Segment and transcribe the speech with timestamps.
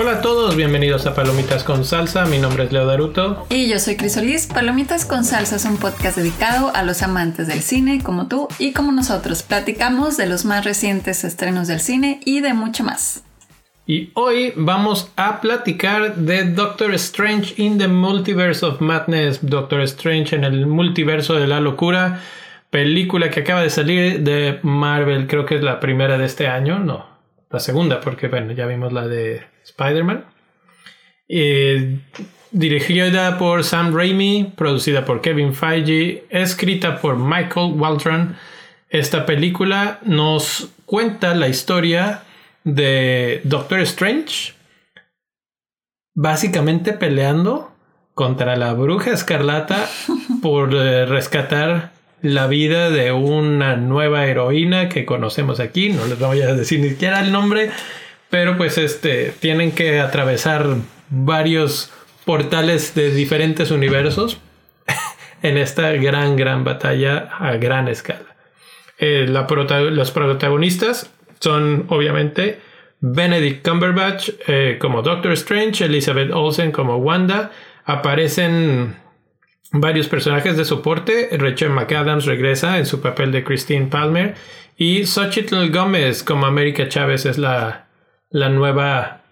[0.00, 2.24] Hola a todos, bienvenidos a Palomitas con Salsa.
[2.24, 3.46] Mi nombre es Leo Daruto.
[3.48, 4.46] Y yo soy Crisolis.
[4.46, 8.72] Palomitas con Salsa es un podcast dedicado a los amantes del cine, como tú y
[8.72, 9.42] como nosotros.
[9.42, 13.24] Platicamos de los más recientes estrenos del cine y de mucho más.
[13.90, 19.38] Y hoy vamos a platicar de Doctor Strange in the Multiverse of Madness.
[19.40, 22.20] Doctor Strange en el multiverso de la locura.
[22.68, 26.78] Película que acaba de salir de Marvel, creo que es la primera de este año,
[26.78, 27.06] no,
[27.50, 30.26] la segunda, porque bueno, ya vimos la de Spider-Man.
[31.30, 31.96] Eh,
[32.50, 38.36] dirigida por Sam Raimi, producida por Kevin Feige, escrita por Michael Waldron.
[38.90, 42.24] Esta película nos cuenta la historia
[42.74, 44.52] de Doctor Strange,
[46.14, 47.72] básicamente peleando
[48.12, 49.88] contra la bruja escarlata
[50.42, 55.88] por eh, rescatar la vida de una nueva heroína que conocemos aquí.
[55.88, 57.70] No les voy a decir ni siquiera el nombre,
[58.28, 60.66] pero pues este tienen que atravesar
[61.08, 61.90] varios
[62.26, 64.38] portales de diferentes universos
[65.42, 68.36] en esta gran, gran batalla a gran escala.
[68.98, 71.10] Eh, los protagonistas
[71.40, 72.58] son obviamente
[73.00, 77.52] Benedict Cumberbatch eh, como Doctor Strange, Elizabeth Olsen como Wanda.
[77.84, 78.96] Aparecen
[79.72, 81.28] varios personajes de soporte.
[81.32, 84.34] Rachel McAdams regresa en su papel de Christine Palmer.
[84.76, 87.88] Y Xochitl Gómez como América Chávez es la,
[88.30, 89.22] la nueva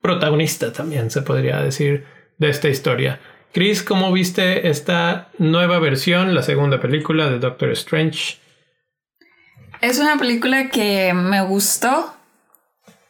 [0.00, 2.04] protagonista también, se podría decir,
[2.38, 3.20] de esta historia.
[3.52, 8.38] Chris, ¿cómo viste esta nueva versión, la segunda película de Doctor Strange?
[9.80, 12.14] Es una película que me gustó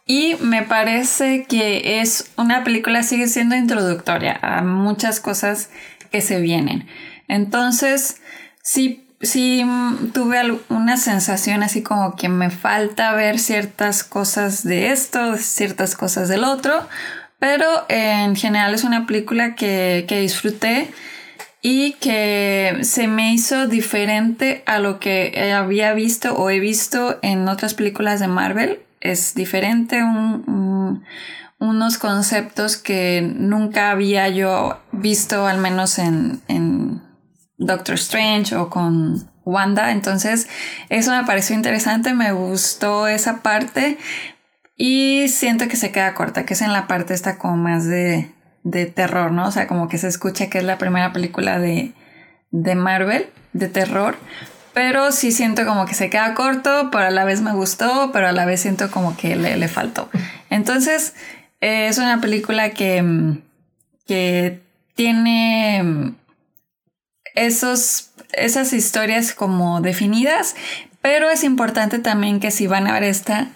[0.06, 5.70] y me parece que es una película, sigue siendo introductoria a muchas cosas
[6.10, 6.88] que se vienen.
[7.28, 8.20] Entonces,
[8.62, 14.90] sí, sí mm, tuve una sensación así como que me falta ver ciertas cosas de
[14.90, 16.88] esto, ciertas cosas del otro,
[17.38, 20.88] pero en general es una película que, que disfruté
[21.62, 27.48] y que se me hizo diferente a lo que había visto o he visto en
[27.48, 28.80] otras películas de Marvel.
[29.00, 31.04] Es diferente, un
[31.60, 37.02] unos conceptos que nunca había yo visto, al menos en, en
[37.58, 39.92] Doctor Strange o con Wanda.
[39.92, 40.48] Entonces,
[40.88, 43.98] eso me pareció interesante, me gustó esa parte
[44.74, 48.32] y siento que se queda corta, que es en la parte esta como más de,
[48.64, 49.46] de terror, ¿no?
[49.46, 51.92] O sea, como que se escucha que es la primera película de,
[52.50, 54.16] de Marvel, de terror,
[54.72, 58.28] pero sí siento como que se queda corto, pero a la vez me gustó, pero
[58.28, 60.08] a la vez siento como que le, le faltó.
[60.48, 61.14] Entonces,
[61.60, 63.38] es una película que, mm,
[64.06, 64.60] que
[64.94, 66.14] tiene mm,
[67.34, 70.56] esos, esas historias como definidas,
[71.02, 73.48] pero es importante también que si van a ver esta,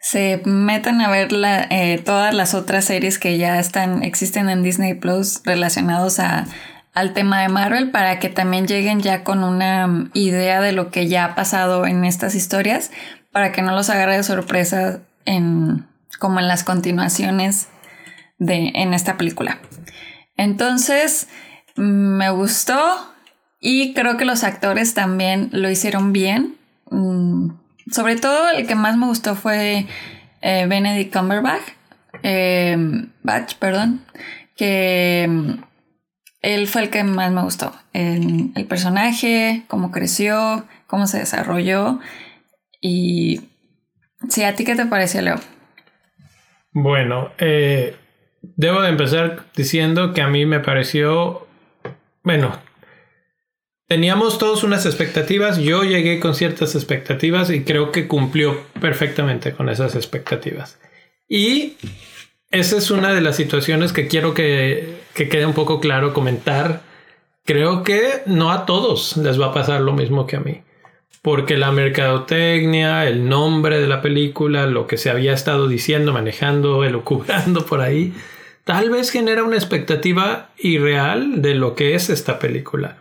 [0.00, 1.28] se metan a ver
[1.70, 6.46] eh, todas las otras series que ya están, existen en Disney Plus relacionados a,
[6.92, 10.90] al tema de Marvel para que también lleguen ya con una mm, idea de lo
[10.90, 12.90] que ya ha pasado en estas historias,
[13.30, 15.86] para que no los agarre de sorpresa en,
[16.18, 17.68] como en las continuaciones
[18.38, 19.58] de, en esta película.
[20.36, 21.28] Entonces,
[21.76, 22.78] me gustó
[23.60, 26.56] y creo que los actores también lo hicieron bien.
[26.90, 27.52] Mm,
[27.90, 29.86] sobre todo el que más me gustó fue
[30.42, 31.62] eh, Benedict Cumberbatch,
[32.22, 32.76] eh,
[33.58, 34.04] perdón,
[34.56, 35.71] que mm,
[36.42, 37.72] él fue el que más me gustó.
[37.92, 42.00] El, el personaje, cómo creció, cómo se desarrolló.
[42.80, 43.40] Y
[44.28, 45.36] sí, ¿a ti qué te pareció, Leo?
[46.72, 47.96] Bueno, eh,
[48.42, 51.46] debo de empezar diciendo que a mí me pareció,
[52.24, 52.58] bueno,
[53.86, 59.68] teníamos todos unas expectativas, yo llegué con ciertas expectativas y creo que cumplió perfectamente con
[59.68, 60.80] esas expectativas.
[61.28, 61.76] Y
[62.50, 66.82] esa es una de las situaciones que quiero que, que quede un poco claro comentar.
[67.44, 70.62] Creo que no a todos les va a pasar lo mismo que a mí
[71.22, 76.84] porque la mercadotecnia, el nombre de la película, lo que se había estado diciendo, manejando,
[76.84, 78.12] elucubrando por ahí,
[78.64, 82.98] tal vez genera una expectativa irreal de lo que es esta película.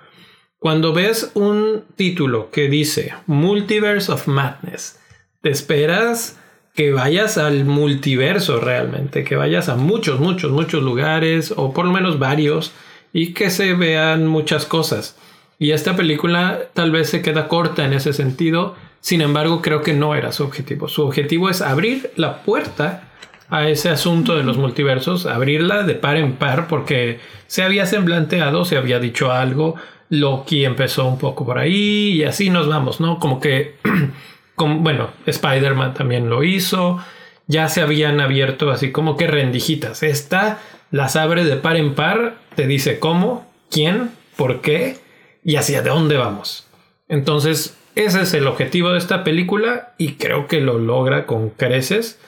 [0.60, 5.00] Cuando ves un título que dice Multiverse of Madness,
[5.42, 6.40] te esperas
[6.74, 11.92] que vayas al multiverso realmente, que vayas a muchos, muchos, muchos lugares, o por lo
[11.92, 12.72] menos varios,
[13.14, 15.18] y que se vean muchas cosas.
[15.60, 19.94] Y esta película tal vez se queda corta en ese sentido, sin embargo creo que
[19.94, 20.88] no era su objetivo.
[20.88, 23.10] Su objetivo es abrir la puerta
[23.50, 28.64] a ese asunto de los multiversos, abrirla de par en par porque se había semblanteado,
[28.64, 29.76] se había dicho algo,
[30.10, 33.20] Loki empezó un poco por ahí y así nos vamos, ¿no?
[33.20, 33.76] Como que,
[34.68, 37.00] bueno, Spider-Man también lo hizo,
[37.48, 40.04] ya se habían abierto así como que rendijitas.
[40.04, 40.60] Esta
[40.92, 44.98] las abre de par en par, te dice cómo, quién, por qué
[45.44, 46.68] y hacia dónde vamos.
[47.08, 52.20] Entonces, ese es el objetivo de esta película y creo que lo logra con creces.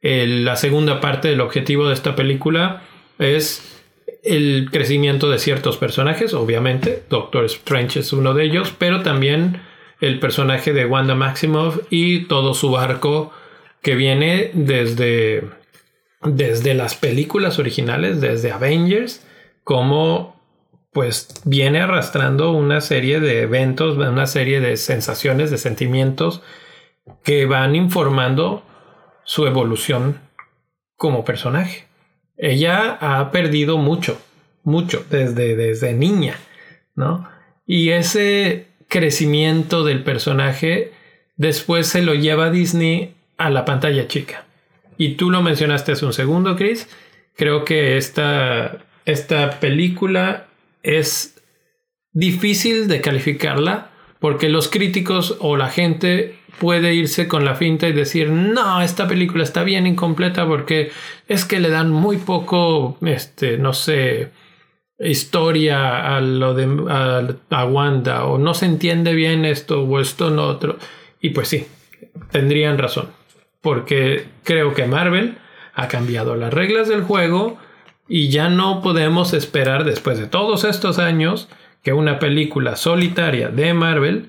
[0.00, 2.82] la segunda parte del objetivo de esta película
[3.18, 3.82] es
[4.22, 7.02] el crecimiento de ciertos personajes, obviamente.
[7.08, 9.60] Doctor Strange es uno de ellos, pero también
[10.00, 13.32] el personaje de Wanda Maximoff y todo su arco
[13.82, 15.48] que viene desde,
[16.22, 19.26] desde las películas originales, desde Avengers,
[19.64, 20.38] como
[20.92, 26.42] pues viene arrastrando una serie de eventos, una serie de sensaciones, de sentimientos
[27.22, 28.62] que van informando
[29.24, 30.18] su evolución
[30.96, 31.86] como personaje.
[32.36, 34.20] Ella ha perdido mucho,
[34.62, 36.36] mucho desde, desde niña,
[36.94, 37.28] ¿no?
[37.66, 40.92] Y ese crecimiento del personaje
[41.36, 44.44] después se lo lleva Disney a la pantalla chica.
[44.96, 46.88] Y tú lo mencionaste hace un segundo, Chris.
[47.36, 50.48] Creo que esta, esta película
[50.82, 51.40] es
[52.12, 57.92] difícil de calificarla porque los críticos o la gente puede irse con la finta y
[57.92, 60.90] decir, no, esta película está bien incompleta porque
[61.28, 64.30] es que le dan muy poco, este, no sé,
[64.98, 66.66] historia a lo de
[67.50, 70.78] a, Wanda o no se entiende bien esto o esto no otro.
[71.20, 71.66] Y pues sí,
[72.30, 73.08] tendrían razón,
[73.60, 75.38] porque creo que Marvel
[75.74, 77.58] ha cambiado las reglas del juego
[78.08, 81.48] y ya no podemos esperar después de todos estos años
[81.82, 84.28] que una película solitaria de Marvel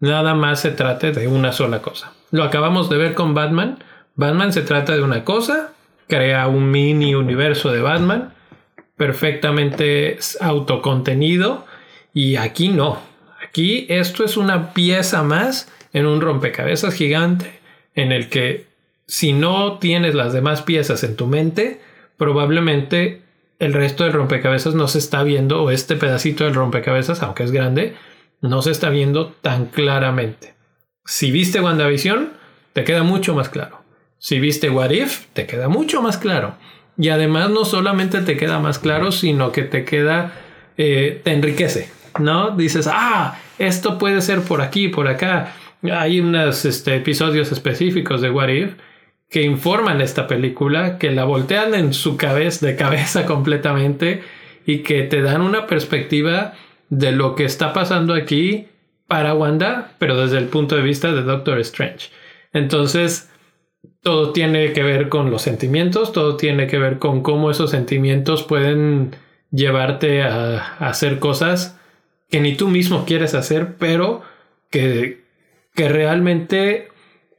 [0.00, 2.12] nada más se trate de una sola cosa.
[2.30, 3.78] Lo acabamos de ver con Batman.
[4.16, 5.72] Batman se trata de una cosa,
[6.08, 8.34] crea un mini universo de Batman,
[9.02, 11.66] perfectamente autocontenido,
[12.14, 13.00] y aquí no.
[13.44, 17.58] Aquí esto es una pieza más en un rompecabezas gigante
[17.96, 18.66] en el que
[19.08, 21.80] si no tienes las demás piezas en tu mente,
[22.16, 23.22] probablemente
[23.58, 27.50] el resto del rompecabezas no se está viendo, o este pedacito del rompecabezas, aunque es
[27.50, 27.96] grande,
[28.40, 30.54] no se está viendo tan claramente.
[31.04, 32.34] Si viste WandaVision,
[32.72, 33.82] te queda mucho más claro.
[34.18, 36.54] Si viste What If, te queda mucho más claro.
[36.98, 40.32] Y además no solamente te queda más claro, sino que te queda,
[40.76, 42.50] eh, te enriquece, ¿no?
[42.50, 45.54] Dices, ah, esto puede ser por aquí, por acá.
[45.90, 48.74] Hay unos este, episodios específicos de What If
[49.32, 54.22] que informan esta película, que la voltean en su cabeza, de cabeza completamente
[54.66, 56.52] y que te dan una perspectiva
[56.90, 58.68] de lo que está pasando aquí
[59.06, 62.10] para Wanda, pero desde el punto de vista de Doctor Strange.
[62.52, 63.31] Entonces,
[64.02, 68.42] todo tiene que ver con los sentimientos, todo tiene que ver con cómo esos sentimientos
[68.42, 69.16] pueden
[69.50, 71.78] llevarte a, hacer cosas
[72.30, 74.22] que ni tú mismo quieres hacer, pero
[74.70, 75.22] que,
[75.74, 76.92] que realmente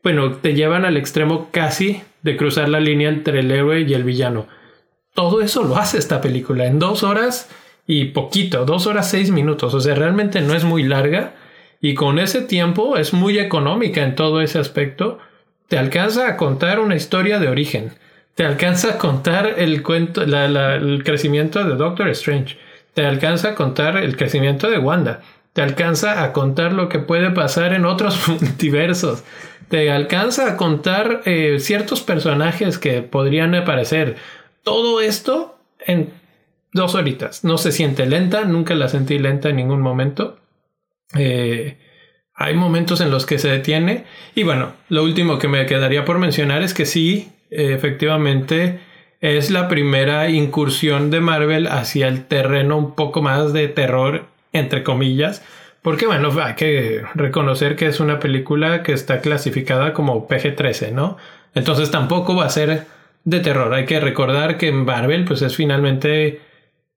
[0.04, 4.04] bueno, te llevan al extremo casi de cruzar la línea entre el héroe y el
[4.04, 4.48] villano.
[5.14, 7.50] Todo eso lo hace esta película en dos horas
[7.88, 9.74] y poquito, dos horas seis minutos.
[9.74, 11.36] O sea, realmente no es muy larga
[11.80, 15.20] y con ese tiempo es muy económica en todo ese aspecto.
[15.74, 17.94] Te alcanza a contar una historia de origen.
[18.36, 22.60] Te alcanza a contar el cuento, el crecimiento de Doctor Strange.
[22.94, 25.22] Te alcanza a contar el crecimiento de Wanda.
[25.52, 29.24] Te alcanza a contar lo que puede pasar en otros multiversos
[29.68, 34.18] te alcanza a contar eh, ciertos personajes que podrían aparecer.
[34.62, 36.14] Todo esto en
[36.72, 37.44] dos horitas.
[37.44, 40.38] No se siente lenta, nunca la sentí lenta en ningún momento.
[41.16, 41.80] Eh,
[42.44, 44.06] hay momentos en los que se detiene.
[44.36, 48.80] Y bueno, lo último que me quedaría por mencionar es que sí, efectivamente,
[49.22, 54.84] es la primera incursión de Marvel hacia el terreno un poco más de terror, entre
[54.84, 55.44] comillas
[55.84, 61.18] porque bueno, hay que reconocer que es una película que está clasificada como PG-13, ¿no?
[61.54, 62.86] Entonces tampoco va a ser
[63.26, 63.74] de terror.
[63.74, 66.40] Hay que recordar que Marvel pues es finalmente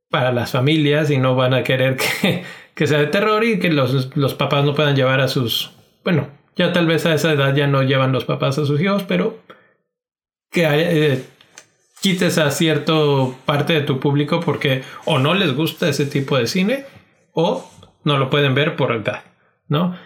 [0.08, 2.44] para las familias y no van a querer que,
[2.86, 5.70] sea de terror y que los, los, papás no puedan llevar a sus...
[6.04, 9.02] Bueno, ya tal vez a esa edad ya no llevan los papás a sus hijos,
[9.04, 9.38] pero
[10.50, 11.24] que eh,
[12.00, 16.46] quites a cierto parte de tu público porque o no les gusta ese tipo de
[16.46, 16.84] cine
[17.32, 17.68] o
[18.04, 19.24] no lo pueden ver por edad,
[19.68, 19.96] ¿no?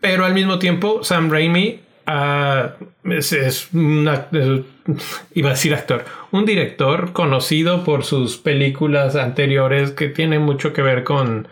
[0.00, 4.28] Pero al mismo tiempo, Sam Raimi ah, es, una,
[5.34, 10.82] iba a decir actor, un director conocido por sus películas anteriores que tienen mucho que
[10.82, 11.48] ver con,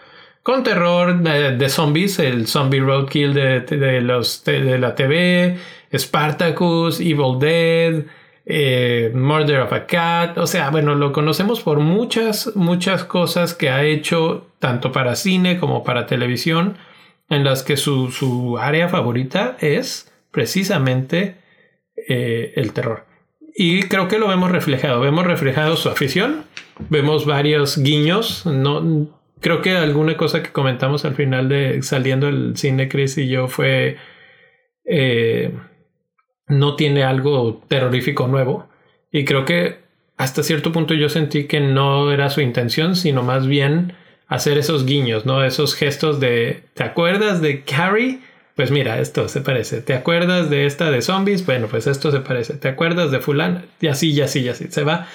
[0.48, 5.58] con terror de, zombies, el Zombie Roadkill de, de, los, de la TV,
[5.94, 8.04] Spartacus, Evil Dead,
[8.46, 13.68] eh, Murder of a Cat, o sea, bueno, lo conocemos por muchas, muchas cosas que
[13.68, 16.78] ha hecho tanto para cine como para televisión,
[17.28, 21.36] en las que su, su área favorita es precisamente
[22.08, 23.04] eh, el terror.
[23.54, 26.44] Y creo que lo vemos reflejado, vemos reflejado su afición,
[26.88, 32.56] vemos varios guiños, no, creo que alguna cosa que comentamos al final de saliendo el
[32.56, 33.96] cine, Chris y yo, fue...
[34.84, 35.52] Eh,
[36.48, 38.68] no tiene algo terrorífico nuevo.
[39.12, 39.78] Y creo que
[40.16, 43.94] hasta cierto punto yo sentí que no era su intención, sino más bien
[44.26, 45.44] hacer esos guiños, ¿no?
[45.44, 48.20] Esos gestos de, ¿te acuerdas de Carrie?
[48.56, 49.80] Pues mira, esto se parece.
[49.80, 51.46] ¿Te acuerdas de esta de zombies?
[51.46, 52.54] Bueno, pues esto se parece.
[52.54, 53.62] ¿Te acuerdas de fulano?
[53.80, 54.66] Y así, y así, y así.
[54.68, 55.06] Se va.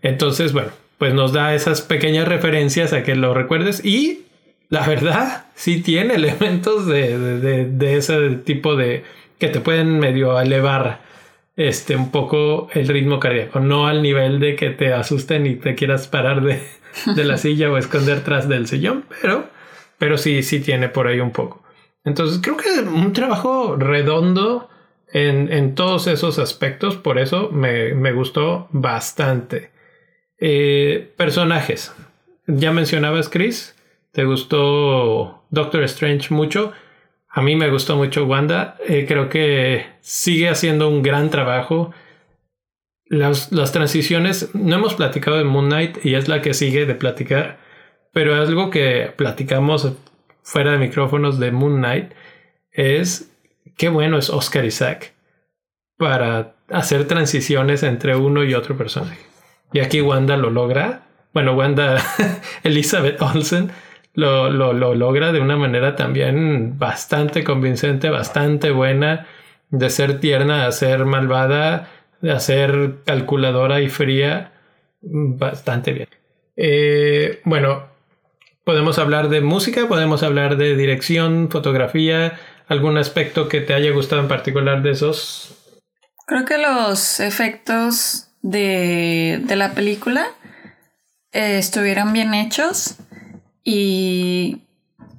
[0.00, 4.24] Entonces, bueno, pues nos da esas pequeñas referencias a que lo recuerdes y
[4.68, 9.04] la verdad sí tiene elementos de, de, de ese tipo de,
[9.38, 11.00] que te pueden medio elevar
[11.56, 15.74] este un poco el ritmo cardíaco, no al nivel de que te asusten y te
[15.74, 16.62] quieras parar de,
[17.14, 19.48] de la silla o esconder tras del sillón, pero,
[19.98, 21.62] pero sí, sí tiene por ahí un poco.
[22.04, 24.68] Entonces creo que un trabajo redondo
[25.12, 29.70] en, en todos esos aspectos, por eso me, me gustó bastante.
[30.38, 31.94] Eh, personajes.
[32.46, 33.74] Ya mencionabas, Chris,
[34.12, 36.72] te gustó Doctor Strange mucho.
[37.28, 38.76] A mí me gustó mucho Wanda.
[38.86, 41.92] Eh, creo que sigue haciendo un gran trabajo.
[43.08, 46.96] Las, las, transiciones, no hemos platicado de Moon Knight y es la que sigue de
[46.96, 47.58] platicar,
[48.12, 49.92] pero algo que platicamos
[50.42, 52.12] fuera de micrófonos de Moon Knight
[52.72, 53.30] es
[53.76, 55.12] qué bueno es Oscar Isaac
[55.96, 59.35] para hacer transiciones entre uno y otro personaje.
[59.76, 61.02] Y aquí Wanda lo logra.
[61.34, 62.02] Bueno, Wanda
[62.62, 63.70] Elizabeth Olsen
[64.14, 69.26] lo, lo, lo, logra de una manera también bastante convincente, bastante buena,
[69.68, 71.90] de ser tierna a ser malvada,
[72.22, 74.52] de ser calculadora y fría,
[75.02, 76.08] bastante bien.
[76.56, 77.84] Eh, bueno,
[78.64, 84.22] podemos hablar de música, podemos hablar de dirección, fotografía, algún aspecto que te haya gustado
[84.22, 85.54] en particular de esos.
[86.26, 90.28] Creo que los efectos de, de la película
[91.32, 92.96] eh, estuvieron bien hechos.
[93.64, 94.62] Y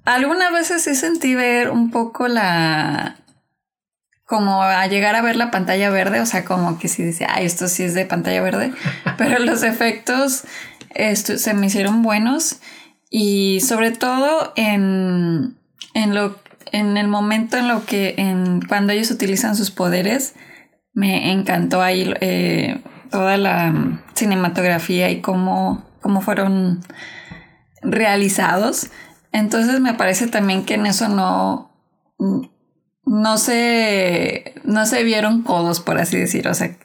[0.05, 3.17] algunas veces sí sentí ver un poco la...
[4.25, 7.46] como a llegar a ver la pantalla verde, o sea, como que sí dice, ay,
[7.46, 8.74] esto sí es de pantalla verde,
[9.17, 10.43] pero los efectos
[11.22, 12.62] se me hicieron buenos
[13.10, 15.57] y sobre todo en,
[15.93, 16.39] en, lo,
[16.72, 20.34] en el momento en lo que, en, cuando ellos utilizan sus poderes,
[20.93, 26.83] me encantó ahí eh, toda la cinematografía y cómo, cómo fueron
[27.81, 28.89] realizados.
[29.31, 31.71] Entonces me parece también que en eso no,
[33.05, 36.47] no se, no se vieron codos, por así decir.
[36.47, 36.75] O sea,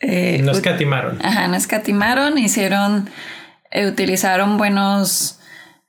[0.00, 1.18] eh, no escatimaron.
[1.24, 3.08] Ajá, no escatimaron, hicieron,
[3.70, 5.40] eh, utilizaron buenos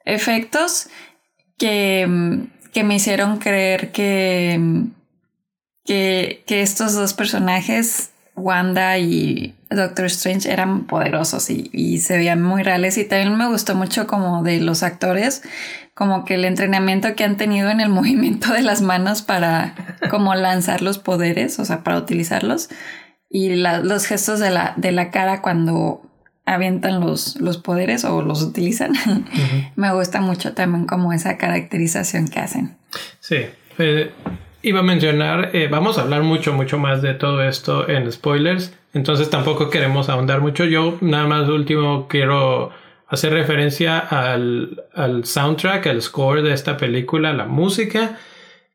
[0.05, 0.89] efectos
[1.58, 4.86] que, que me hicieron creer que,
[5.86, 12.63] que, que estos dos personajes, Wanda y Doctor Strange eran poderosos y, se veían muy
[12.63, 15.43] reales y también me gustó mucho como de los actores,
[15.93, 19.75] como que el entrenamiento que han tenido en el movimiento de las manos para
[20.10, 22.69] como lanzar los poderes, o sea, para utilizarlos
[23.29, 26.01] y los gestos de la, de la cara cuando
[26.46, 28.93] avientan los, los poderes o los utilizan.
[29.75, 32.77] me gusta mucho también como esa caracterización que hacen.
[33.19, 33.46] Sí.
[33.77, 34.12] Eh,
[34.62, 38.74] iba a mencionar, eh, vamos a hablar mucho, mucho más de todo esto en spoilers
[38.94, 40.66] entonces tampoco queremos ahondar mucho.
[40.66, 42.72] Yo nada más último quiero
[43.08, 48.18] hacer referencia al, al soundtrack, al score de esta película, la música,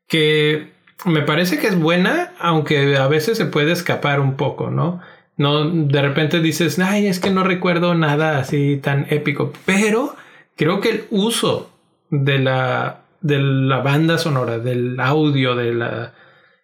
[0.07, 0.71] que
[1.05, 5.01] me parece que es buena, aunque a veces se puede escapar un poco, ¿no?
[5.37, 10.15] No, de repente dices, ay, es que no recuerdo nada así tan épico, pero
[10.55, 11.71] creo que el uso
[12.09, 16.13] de la, de la banda sonora, del audio, de la,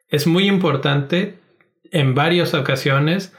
[0.10, 1.40] es muy importante
[1.92, 3.34] en varias ocasiones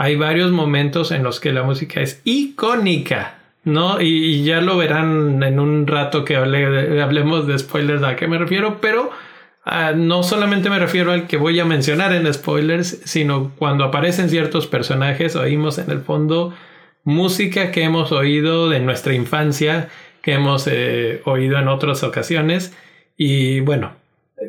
[0.00, 4.00] hay varios momentos en los que la música es icónica, ¿no?
[4.00, 8.80] Y, ya lo verán en un rato que hablemos de spoilers a qué me refiero,
[8.80, 9.10] pero
[9.64, 14.30] ah, no solamente me refiero al que voy a mencionar en spoilers, sino cuando aparecen
[14.30, 16.54] ciertos personajes, oímos en el fondo
[17.02, 19.88] música que hemos oído de nuestra infancia,
[20.32, 22.76] hemos eh, oído en otras ocasiones.
[23.16, 23.96] Y bueno,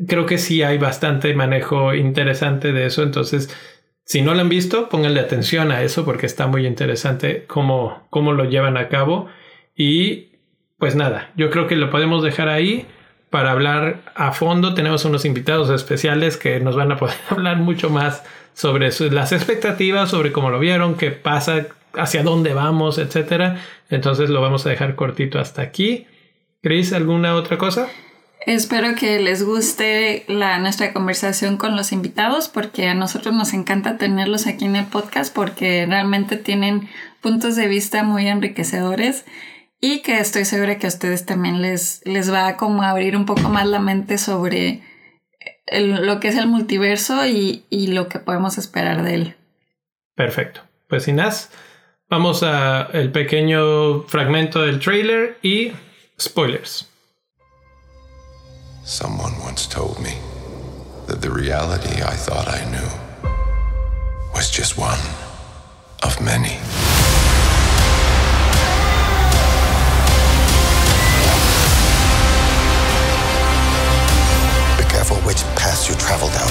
[0.08, 3.50] creo que sí hay bastante manejo interesante de eso, entonces
[4.10, 8.34] si no lo han visto, pónganle atención a eso porque está muy interesante cómo, cómo
[8.34, 9.28] lo llevan a cabo.
[9.76, 10.30] Y
[10.80, 12.88] pues nada, yo creo que lo podemos dejar ahí.
[13.30, 14.74] para hablar a fondo.
[14.74, 20.10] Tenemos unos invitados especiales que nos van a poder hablar mucho más sobre las expectativas,
[20.10, 23.62] sobre cómo lo vieron, qué pasa, hacia dónde vamos, etcétera.
[23.90, 26.08] Entonces lo vamos a dejar cortito hasta aquí.
[26.62, 27.88] Chris, ¿alguna otra cosa?
[28.46, 33.98] Espero que les guste la, nuestra conversación con los invitados porque a nosotros nos encanta
[33.98, 36.88] tenerlos aquí en el podcast porque realmente tienen
[37.22, 39.26] puntos de vista muy enriquecedores
[39.82, 43.26] y que estoy segura que a ustedes también les, les va a como abrir un
[43.26, 44.84] poco más la mente sobre
[45.72, 49.36] lo que es el multiverso y, y lo que podemos esperar de él.
[50.16, 50.62] Perfecto.
[50.88, 51.52] Pues sin más,
[52.10, 55.72] vamos a el pequeño fragmento del trailer y
[56.20, 56.88] spoilers.
[58.84, 60.16] Someone once told me
[61.08, 62.90] that the reality I thought I knew
[64.34, 65.00] was just one
[66.02, 66.58] of many.
[74.78, 76.50] Be careful which path you travel down.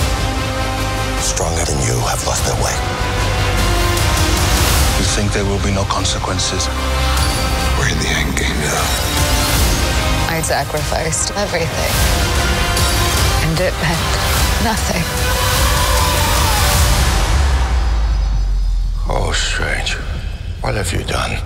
[1.20, 3.17] Stronger than you have lost their way.
[4.98, 6.66] You think there will be no consequences?
[7.78, 8.82] We're in the end game now.
[10.28, 11.94] I sacrificed everything.
[13.46, 14.12] And it meant
[14.66, 15.04] nothing.
[19.08, 19.94] Oh, Strange.
[20.62, 21.38] What have you done?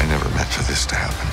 [0.00, 1.28] I never meant for this to happen.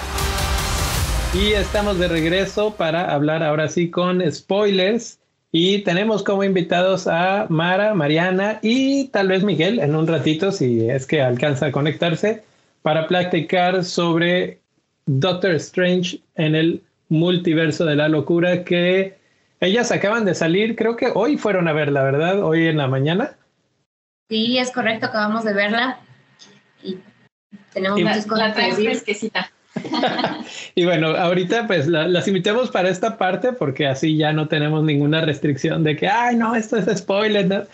[1.34, 5.19] Y estamos de regreso para hablar ahora sí con spoilers.
[5.51, 10.88] Y tenemos como invitados a Mara, Mariana y tal vez Miguel en un ratito, si
[10.89, 12.44] es que alcanza a conectarse
[12.84, 14.60] para platicar sobre
[15.08, 19.18] Doctor Strange en el multiverso de la locura que
[19.60, 22.44] ellas acaban de salir, creo que hoy fueron a verla, ¿verdad?
[22.44, 23.36] Hoy en la mañana.
[24.29, 26.00] Sí, es correcto, acabamos de verla
[26.84, 27.00] y
[27.74, 28.56] tenemos muchas cosas
[30.76, 35.22] y bueno, ahorita pues las invitamos para esta parte porque así ya no tenemos ninguna
[35.22, 37.68] restricción de que, ay, no, esto es spoiler.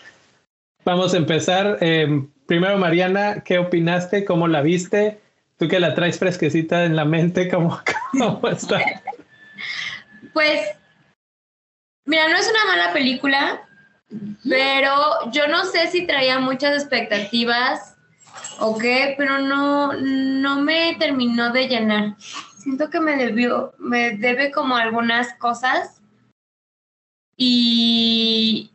[0.84, 1.78] Vamos a empezar.
[1.80, 4.24] Em, primero, Mariana, ¿qué opinaste?
[4.24, 5.20] ¿Cómo la viste?
[5.58, 7.80] Tú que la traes fresquecita en la mente, ¿cómo,
[8.12, 8.80] cómo está?
[10.32, 10.60] Pues,
[12.04, 13.66] mira, no es una mala película,
[14.48, 17.95] pero yo no sé si traía muchas expectativas
[18.58, 22.16] o qué, pero no, no me terminó de llenar.
[22.58, 26.00] Siento que me debió, me debe como algunas cosas
[27.36, 28.70] y,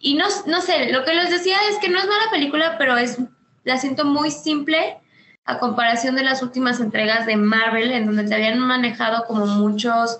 [0.00, 2.96] y no, no sé, lo que les decía es que no es mala película, pero
[2.96, 3.18] es,
[3.64, 4.98] la siento muy simple
[5.44, 10.18] a comparación de las últimas entregas de Marvel, en donde te habían manejado como muchos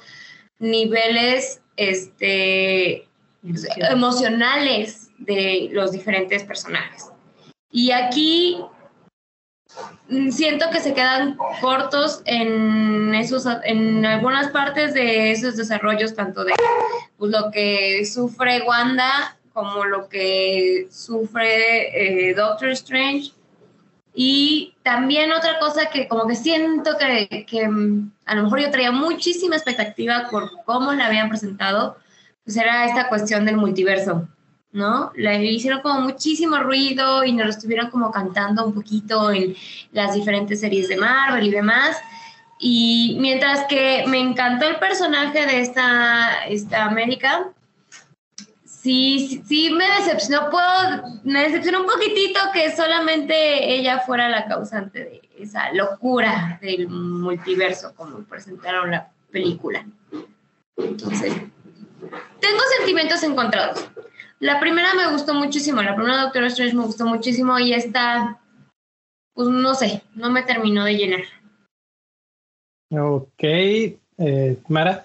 [0.59, 3.07] niveles este,
[3.91, 7.11] emocionales de los diferentes personajes.
[7.71, 8.59] Y aquí
[10.09, 16.45] mm, siento que se quedan cortos en esos en algunas partes de esos desarrollos tanto
[16.45, 16.55] de
[17.17, 23.33] pues, lo que sufre Wanda como lo que sufre eh, Doctor Strange.
[24.15, 28.71] Y también otra cosa que como que siento que, que, mm, a lo mejor yo
[28.71, 31.97] traía muchísima expectativa por cómo la habían presentado,
[32.45, 34.29] pues era esta cuestión del multiverso,
[34.73, 35.13] ¿no?
[35.15, 39.57] Le hicieron como muchísimo ruido y nos lo estuvieron como cantando un poquito en
[39.93, 41.97] las diferentes series de Marvel y demás.
[42.59, 47.51] Y mientras que me encantó el personaje de esta, esta América,
[48.65, 54.99] sí, sí me decepcionó, puedo, me decepcionó un poquitito que solamente ella fuera la causante
[54.99, 59.87] de esa locura del multiverso, como presentaron la película.
[60.77, 61.33] Entonces,
[62.41, 63.89] tengo sentimientos encontrados.
[64.41, 68.41] La primera me gustó muchísimo, la primera Doctor Strange me gustó muchísimo y esta,
[69.35, 71.23] pues no sé, no me terminó de llenar.
[72.91, 75.05] Ok, eh, Mara.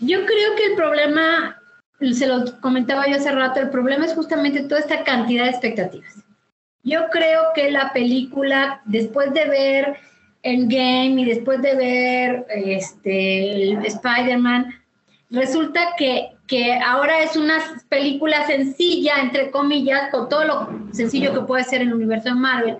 [0.00, 1.60] Yo creo que el problema
[2.12, 6.14] se lo comentaba yo hace rato, el problema es justamente toda esta cantidad de expectativas.
[6.82, 9.96] Yo creo que la película, después de ver
[10.42, 14.72] el game y después de ver este, Spider-Man,
[15.30, 21.40] resulta que, que ahora es una película sencilla, entre comillas, con todo lo sencillo que
[21.40, 22.78] puede ser el universo de Marvel,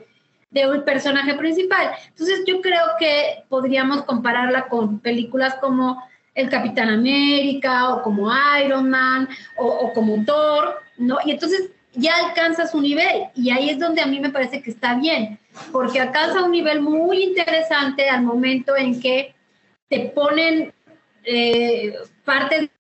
[0.50, 1.90] de un personaje principal.
[2.08, 6.02] Entonces yo creo que podríamos compararla con películas como
[6.34, 8.30] el Capitán América o como
[8.64, 11.18] Iron Man o, como Thor, ¿no?
[11.24, 14.70] Y entonces ya alcanza su nivel y ahí es donde a mí me parece que
[14.70, 15.38] está bien,
[15.72, 19.34] porque alcanza un nivel muy interesante al momento en que
[19.88, 20.74] te ponen
[21.24, 22.70] eh, parte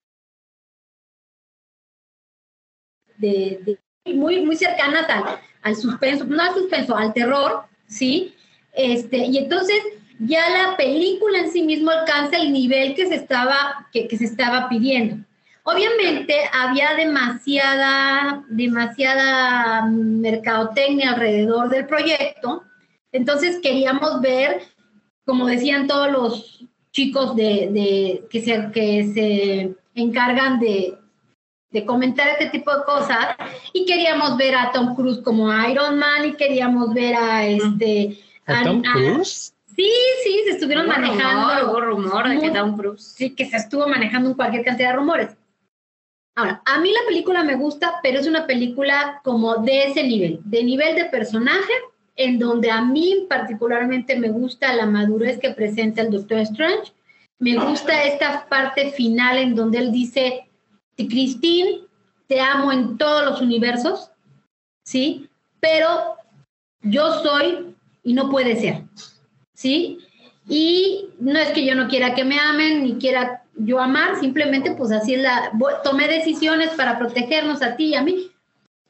[3.18, 5.24] de, muy, muy cercanas al,
[5.62, 8.34] al suspenso, no al suspenso, al terror, ¿sí?
[8.72, 9.82] Este, y entonces
[10.18, 14.24] ya la película en sí mismo alcanza el nivel que se estaba, que, que se
[14.24, 15.24] estaba pidiendo.
[15.64, 22.62] Obviamente había demasiada, demasiada mercadotecnia alrededor del proyecto,
[23.10, 24.62] entonces queríamos ver,
[25.24, 30.96] como decían todos los chicos de, de que, se, que se encargan de,
[31.70, 33.36] de comentar este tipo de cosas,
[33.72, 38.18] y queríamos ver a Tom Cruise como Iron Man, y queríamos ver a este...
[38.46, 39.52] ¿A Tom Cruise?
[39.74, 39.90] Sí,
[40.24, 41.60] sí, se estuvieron Hubo manejando.
[41.60, 43.02] rumor, hubo rumor de que Tom Cruise.
[43.02, 45.36] Sí, que se estuvo manejando en cualquier cantidad de rumores.
[46.34, 50.40] Ahora, a mí la película me gusta, pero es una película como de ese nivel,
[50.44, 51.72] de nivel de personaje,
[52.14, 56.92] en donde a mí particularmente me gusta la madurez que presenta el Doctor Strange.
[57.38, 60.45] Me gusta esta parte final en donde él dice,
[60.96, 61.80] Christine,
[62.26, 64.10] te amo en todos los universos,
[64.84, 65.28] ¿sí?
[65.60, 66.16] Pero
[66.82, 68.82] yo soy y no puede ser,
[69.54, 69.98] ¿sí?
[70.48, 74.72] Y no es que yo no quiera que me amen ni quiera yo amar, simplemente
[74.72, 75.50] pues así es la,
[75.82, 78.30] tomé decisiones para protegernos a ti y a mí.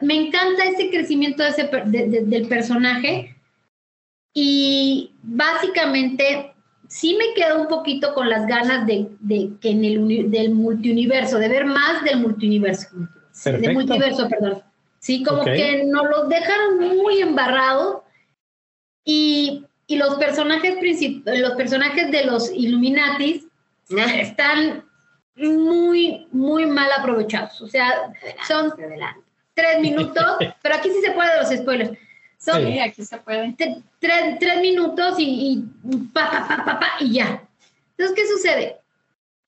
[0.01, 3.35] Me encanta ese crecimiento de ese del personaje
[4.35, 6.55] y básicamente
[6.89, 11.39] sí me quedo un poquito con las ganas de, de que en el del multiuniverso,
[11.39, 12.89] de ver más del multiuniverso.
[12.95, 13.09] Del
[13.43, 13.73] Perfecto.
[13.73, 14.63] multiverso, perdón.
[14.99, 15.47] Sí, como Ok.
[15.47, 18.03] que nos los dejaron muy embarrados
[19.05, 20.77] y, y los personajes
[21.25, 23.47] los personajes de los Illuminatis
[23.89, 24.85] están
[25.37, 27.61] muy, muy mal aprovechados.
[27.61, 28.13] O sea,
[28.49, 28.73] son
[29.55, 30.25] tres minutos,
[30.63, 31.99] pero aquí sí se puede de los spoilers.
[32.39, 32.79] Son Sí.
[32.79, 33.49] Aquí se puede.
[33.57, 37.43] tre- tres, tres minutos y, y pa, pa, pa, pa, pa, y ya.
[37.97, 38.77] Entonces, ¿qué sucede?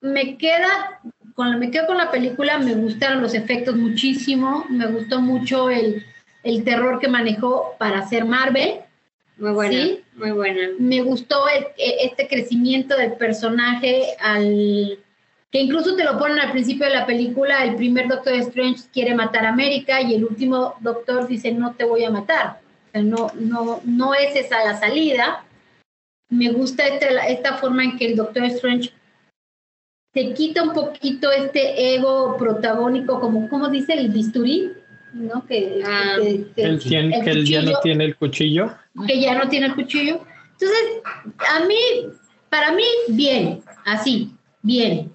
[0.01, 1.01] Me queda,
[1.35, 6.05] con, me quedo con la película, me gustaron los efectos muchísimo, me gustó mucho el,
[6.45, 8.81] el terror que manejó para hacer Marvel.
[9.37, 10.01] Muy buena, Sí.
[10.17, 10.69] muy buena.
[10.79, 14.99] Me gustó el- e- este crecimiento del personaje al
[15.51, 19.15] que incluso te lo ponen al principio de la película, el primer Doctor Strange quiere
[19.15, 22.61] matar a América y el último Doctor dice no te voy a matar.
[22.95, 25.45] No, no, no es esa la salida.
[26.31, 28.91] Me gusta este- esta forma en que el Doctor Strange
[30.13, 34.73] te quita un poquito este ego protagónico, como, ¿cómo dice el bisturí?
[35.15, 35.47] ¿No?
[35.47, 36.17] Que, Ah.
[36.21, 38.75] que- que- el que él ya no tiene el cuchillo.
[39.07, 40.25] que ya no tiene el cuchillo.
[40.53, 41.03] Entonces,
[41.57, 41.77] a mí,
[42.51, 45.15] para mí, bien, así, bien.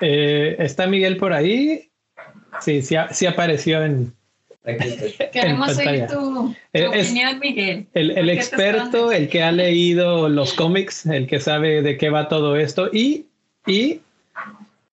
[0.00, 1.90] Eh, ¿Está Miguel por ahí?
[2.60, 4.14] Sí, sí, sí apareció en
[5.32, 6.06] Queremos pantalla.
[6.06, 7.86] tu, tu Eh, es- opinión, Miguel.
[7.94, 11.82] el, el ¿Por qué te experto, el que ha leído los cómics, el que sabe
[11.82, 12.88] de qué va todo esto.
[12.92, 13.26] Y,
[13.66, 14.00] y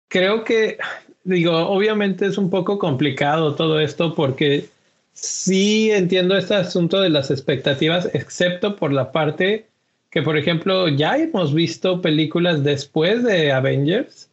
[0.08, 0.78] creo que,
[1.24, 4.66] digo, obviamente es un poco complicado todo esto porque
[5.12, 9.66] sí entiendo este asunto de las expectativas, excepto por la parte
[10.10, 14.28] que, por ejemplo, ya hemos visto películas después de Avengers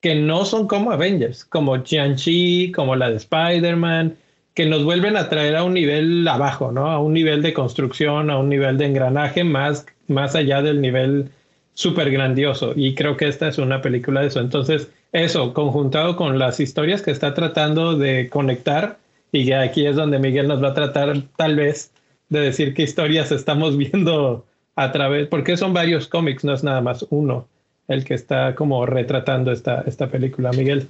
[0.00, 4.16] que no son como Avengers, como Shang-Chi, como la de Spider-Man,
[4.56, 6.90] que nos vuelven a traer a un nivel abajo, ¿no?
[6.90, 11.28] A un nivel de construcción, a un nivel de engranaje más, más allá del nivel
[11.74, 12.72] súper grandioso.
[12.74, 14.40] Y creo que esta es una película de eso.
[14.40, 18.98] Entonces, eso, conjuntado con las historias que está tratando de conectar,
[19.30, 21.92] y aquí es donde Miguel nos va a tratar tal vez
[22.30, 26.80] de decir qué historias estamos viendo a través, porque son varios cómics, no es nada
[26.80, 27.46] más uno
[27.88, 30.50] el que está como retratando esta, esta película.
[30.52, 30.88] Miguel,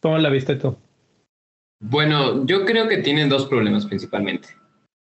[0.00, 0.76] ¿cómo la viste tú?
[1.80, 4.48] Bueno, yo creo que tienen dos problemas principalmente.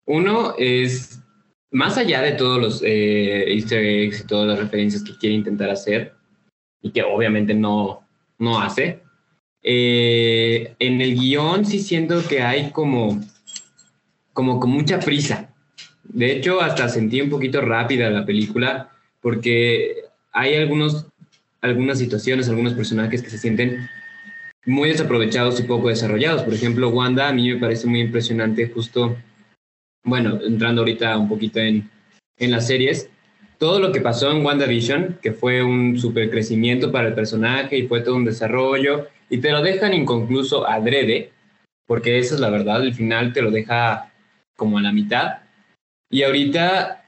[0.06, 1.22] Uno es,
[1.72, 5.70] más allá de todos los eh, easter eggs y todas las referencias que quiere intentar
[5.70, 6.14] hacer,
[6.82, 8.08] y que obviamente no,
[8.40, 9.02] no hace,
[9.64, 13.22] eh, en el guion sí siento que hay como,
[14.34, 15.54] como con mucha prisa.
[16.04, 21.06] De hecho, hasta sentí un poquito rápida la película, porque hay algunos,
[21.62, 23.88] algunas situaciones, algunos personajes que se sienten
[24.66, 26.44] muy desaprovechados y poco desarrollados.
[26.44, 29.18] Por ejemplo, Wanda a mí me parece muy impresionante justo,
[30.04, 31.90] bueno, entrando ahorita un poquito en,
[32.38, 33.10] en las series,
[33.58, 37.88] todo lo que pasó en WandaVision, que fue un super crecimiento para el personaje y
[37.88, 41.32] fue todo un desarrollo, y te lo dejan inconcluso adrede,
[41.86, 44.12] porque esa es la verdad, el final te lo deja
[44.58, 45.44] como a la mitad.
[46.10, 47.06] Y ahorita,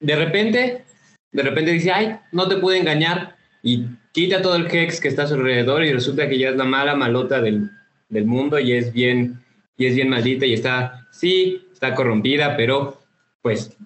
[0.00, 0.84] de repente,
[1.32, 5.24] de repente dice, ay, no te pude engañar, y quita todo el hex que está
[5.24, 7.70] a su alrededor y resulta que ya es la mala malota del,
[8.08, 9.40] del mundo y es bien
[9.76, 13.00] y es bien maldita y está sí está corrompida pero
[13.42, 13.76] pues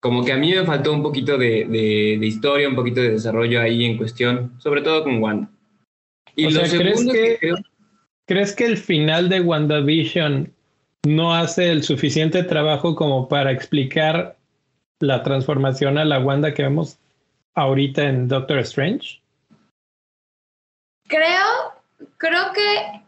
[0.00, 3.10] como que a mí me faltó un poquito de, de, de historia un poquito de
[3.10, 5.50] desarrollo ahí en cuestión sobre todo con Wanda.
[6.36, 7.56] Y O lo sea, ¿crees que- que creo
[8.26, 10.52] ¿Crees que el final de WandaVision
[11.06, 14.36] no hace el suficiente trabajo como para explicar
[15.00, 16.98] la transformación a la Wanda que vemos
[17.58, 19.20] ahorita en Doctor Strange?
[21.08, 21.74] Creo,
[22.16, 23.02] creo que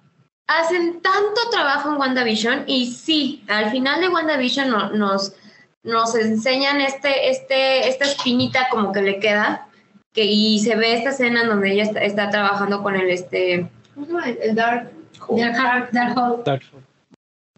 [0.46, 5.34] hacen tanto trabajo en WandaVision y sí, al final de WandaVision no, nos,
[5.82, 9.68] nos enseñan este, este, esta espinita como que le queda
[10.12, 14.06] que, y se ve esta escena donde ella está, está trabajando con el este ¿Cómo
[14.06, 14.28] se llama?
[14.28, 14.90] El Dark,
[15.28, 16.42] Dark, Dark Hole.
[16.44, 16.62] Dark-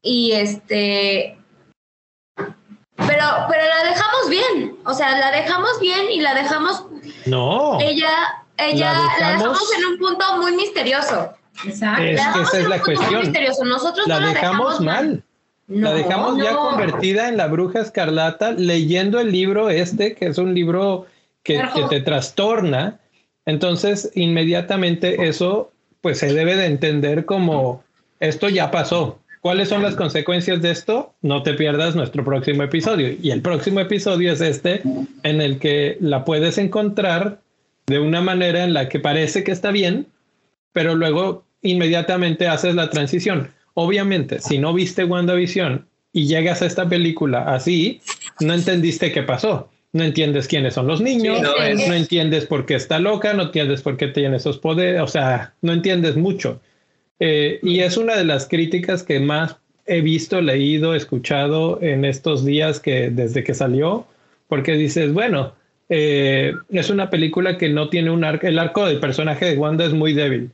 [0.02, 1.38] y este
[3.30, 6.84] pero pero la dejamos bien o sea la dejamos bien y la dejamos
[7.26, 8.10] No, ella
[8.58, 11.32] ella La la dejamos- dejamos, en un punto muy misterioso
[11.64, 12.02] Exacto.
[12.02, 13.20] Es que dejamos esa es la cuestión.
[13.20, 13.64] misterioso.
[13.64, 15.22] nosotros la no la dejamos mal.
[15.68, 16.58] No, la dejamos ya no.
[16.70, 21.06] convertida en la bruja escarlata leyendo el libro este, que es un libro
[21.42, 22.98] que, que te trastorna.
[23.46, 27.84] Entonces, inmediatamente eso, pues se debe de entender como
[28.20, 29.18] esto ya pasó.
[29.42, 31.14] ¿Cuáles son las consecuencias de esto?
[31.20, 33.16] No te pierdas nuestro próximo episodio.
[33.20, 34.82] Y el próximo episodio es este,
[35.24, 37.40] en el que la puedes encontrar
[37.88, 40.06] de una manera en la que parece que está bien,
[40.72, 43.50] pero luego inmediatamente haces la transición.
[43.74, 48.00] Obviamente, si no viste WandaVision y llegas a esta película así,
[48.38, 49.68] no entendiste qué pasó.
[49.92, 53.42] No entiendes quiénes son los niños, Sí, no, no entiendes por qué está loca, no
[53.42, 56.60] entiendes por qué tiene esos poderes, o sea, no entiendes mucho.
[57.24, 59.56] Eh, y es una de las críticas que más
[59.86, 64.06] he visto, leído, escuchado en estos días que desde que salió,
[64.48, 65.52] porque dices, bueno,
[65.88, 69.84] eh, es una película que no tiene un arco, el arco del personaje de Wanda
[69.84, 70.50] es muy débil,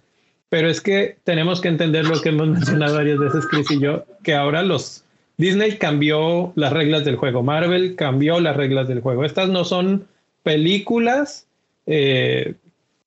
[0.50, 4.04] pero es que tenemos que entender lo que hemos mencionado varias veces, Chris y yo,
[4.22, 5.04] que ahora los
[5.38, 9.24] Disney cambió las reglas del juego, Marvel cambió las reglas del juego.
[9.24, 10.06] Estas no son
[10.42, 11.46] películas,
[11.86, 12.56] eh,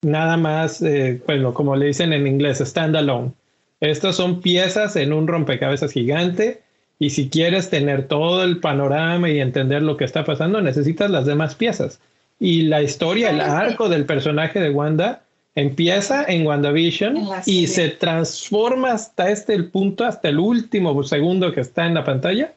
[0.01, 3.33] nada más, eh, bueno, como le dicen en inglés, standalone.
[3.81, 6.61] Estas son piezas en un rompecabezas gigante
[6.99, 11.25] y si quieres tener todo el panorama y entender lo que está pasando, necesitas las
[11.25, 11.99] demás piezas.
[12.39, 15.23] Y la historia, el arco del personaje de Wanda
[15.55, 21.51] empieza en WandaVision En y se transforma hasta este el punto, hasta el último segundo
[21.51, 22.53] que está en la pantalla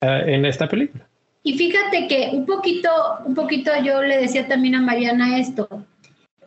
[0.00, 1.04] eh, en esta película.
[1.42, 2.90] Y fíjate que un poquito,
[3.24, 5.68] un poquito yo le decía también a Mariana esto.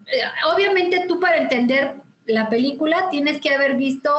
[0.08, 0.22] Eh,
[0.54, 1.96] Obviamente tú para entender
[2.28, 4.10] la película tienes que haber visto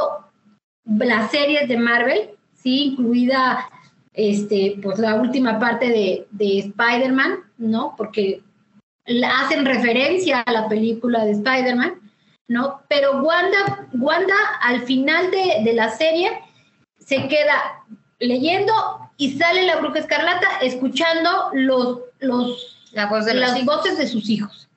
[0.84, 3.68] las series de Marvel, sí, incluida
[4.14, 7.94] este, pues la última parte de, de Spider-Man, ¿no?
[7.96, 8.42] Porque
[9.06, 12.00] la- hacen referencia a la película de Spider-Man,
[12.48, 12.80] ¿no?
[12.88, 16.30] Pero Wanda, Wanda al final de, de la serie
[16.98, 17.84] se queda
[18.18, 18.72] leyendo
[19.18, 23.76] y sale la bruja escarlata escuchando los, los, La voz de los las hijos.
[23.76, 24.67] voces de sus hijos.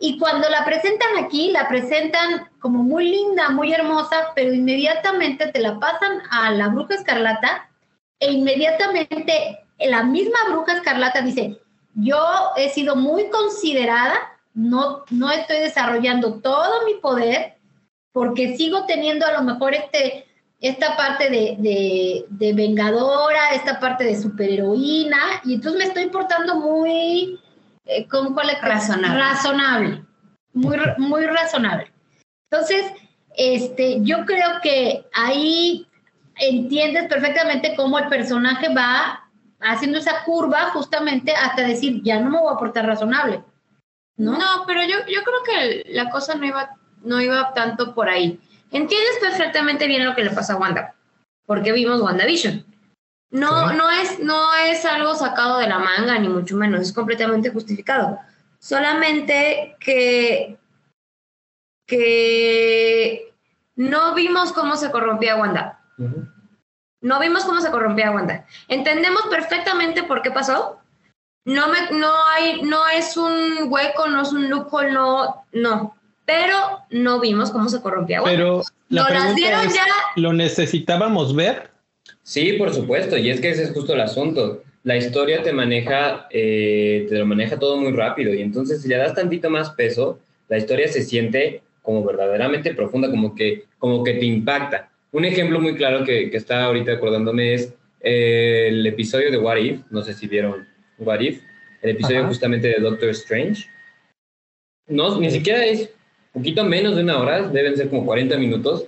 [0.00, 5.60] Y cuando la presentan aquí, la presentan como muy linda, muy hermosa, pero inmediatamente te
[5.60, 7.68] la pasan a la bruja escarlata
[8.20, 11.60] e inmediatamente la misma bruja escarlata dice,
[11.94, 12.18] yo
[12.56, 14.14] he sido muy considerada,
[14.54, 17.56] no, no estoy desarrollando todo mi poder
[18.12, 20.26] porque sigo teniendo a lo mejor este,
[20.60, 26.56] esta parte de, de, de vengadora, esta parte de superheroína, y entonces me estoy portando
[26.56, 27.38] muy,
[27.88, 28.60] eh, ¿con cuál es?
[28.60, 29.18] Razonable.
[29.18, 30.04] Razonable,
[30.52, 31.90] muy, muy razonable.
[32.50, 32.92] Entonces,
[33.34, 35.86] este, yo creo que ahí
[36.36, 39.28] entiendes perfectamente cómo el personaje va
[39.60, 43.42] haciendo esa curva justamente hasta decir, ya no me voy a portar razonable.
[44.16, 44.36] ¿no?
[44.36, 48.38] No, pero yo, yo creo que la cosa no iba, no iba tanto por ahí.
[48.70, 50.94] Entiendes perfectamente bien lo que le pasa a Wanda,
[51.46, 52.64] porque vimos WandaVision.
[53.30, 57.50] No, no, es, no es algo sacado de la manga, ni mucho menos, es completamente
[57.50, 58.18] justificado.
[58.58, 60.56] Solamente que,
[61.86, 63.34] que
[63.76, 65.80] no vimos cómo se corrompía Wanda.
[67.00, 68.46] No vimos cómo se corrompía Wanda.
[68.66, 70.80] Entendemos perfectamente por qué pasó.
[71.44, 75.94] No, me, no, hay, no es un hueco, no es un loophole, no, no.
[76.24, 78.36] Pero no vimos cómo se corrompía Wanda.
[78.36, 79.84] Pero la Nos las dieron es, ya.
[80.16, 81.70] ¿lo necesitábamos ver?
[82.28, 84.62] Sí, por supuesto, y es que ese es justo el asunto.
[84.84, 88.98] La historia te maneja, eh, te lo maneja todo muy rápido, y entonces si le
[88.98, 90.18] das tantito más peso,
[90.50, 94.90] la historia se siente como verdaderamente profunda, como que, como que te impacta.
[95.10, 99.56] Un ejemplo muy claro que, que está ahorita acordándome es eh, el episodio de What
[99.56, 101.40] If, no sé si vieron What If,
[101.80, 102.28] el episodio Ajá.
[102.28, 103.64] justamente de Doctor Strange.
[104.86, 105.88] No, ni siquiera es
[106.34, 108.84] poquito menos de una hora, deben ser como 40 minutos,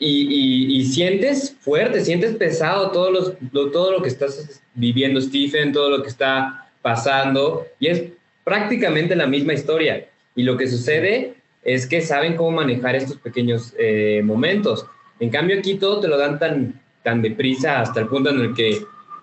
[0.00, 3.10] y, y- y sientes fuerte, sientes pesado todo,
[3.52, 8.04] lo, todo lo que estás viviendo, Stephen, todo lo que está pasando, y es
[8.42, 10.08] prácticamente la misma historia.
[10.34, 14.86] Y lo que sucede es que saben cómo manejar estos pequeños eh, momentos.
[15.20, 18.54] En cambio, aquí todo te lo dan tan, tan deprisa hasta el punto en el
[18.54, 18.78] que,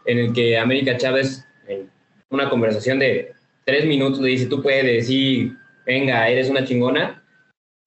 [0.05, 1.89] en el que América Chávez, en
[2.29, 3.31] una conversación de
[3.65, 5.51] tres minutos, le dice, tú puedes, sí,
[5.87, 7.23] venga, eres una chingona,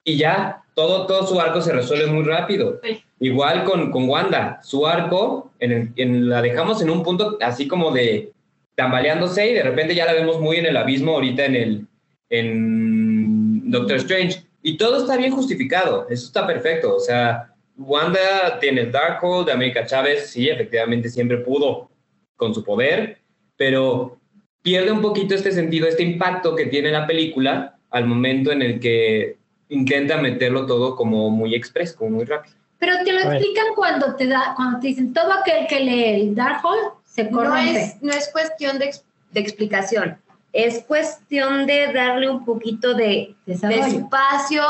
[0.05, 2.81] y ya, todo, todo su arco se resuelve muy rápido.
[3.19, 7.69] Igual con, con Wanda, su arco en el- en- la dejamos en un punto así
[7.69, 8.33] como de
[8.77, 11.87] tambaleándose y de repente ya la vemos muy en el abismo ahorita en el
[12.31, 14.43] en Doctor Strange.
[14.63, 16.95] Y todo está bien justificado, eso está perfecto.
[16.97, 21.91] O sea, Wanda tiene el Darkhold, América Chávez, sí, efectivamente siempre pudo
[22.37, 23.19] con su poder,
[23.57, 24.19] pero
[24.63, 28.81] pierde un poquito este sentido, este impacto que tiene la película al momento en el
[28.81, 29.37] que
[29.71, 32.55] intenta meterlo todo como muy express, como muy rápido.
[32.79, 36.35] Pero te lo explican cuando te da, cuando te dicen todo aquel que lee el
[36.35, 37.83] Darkhold se No corrompe.
[37.83, 38.95] es, no es cuestión de,
[39.33, 40.19] de explicación,
[40.53, 44.63] es cuestión de darle un poquito de, de espacio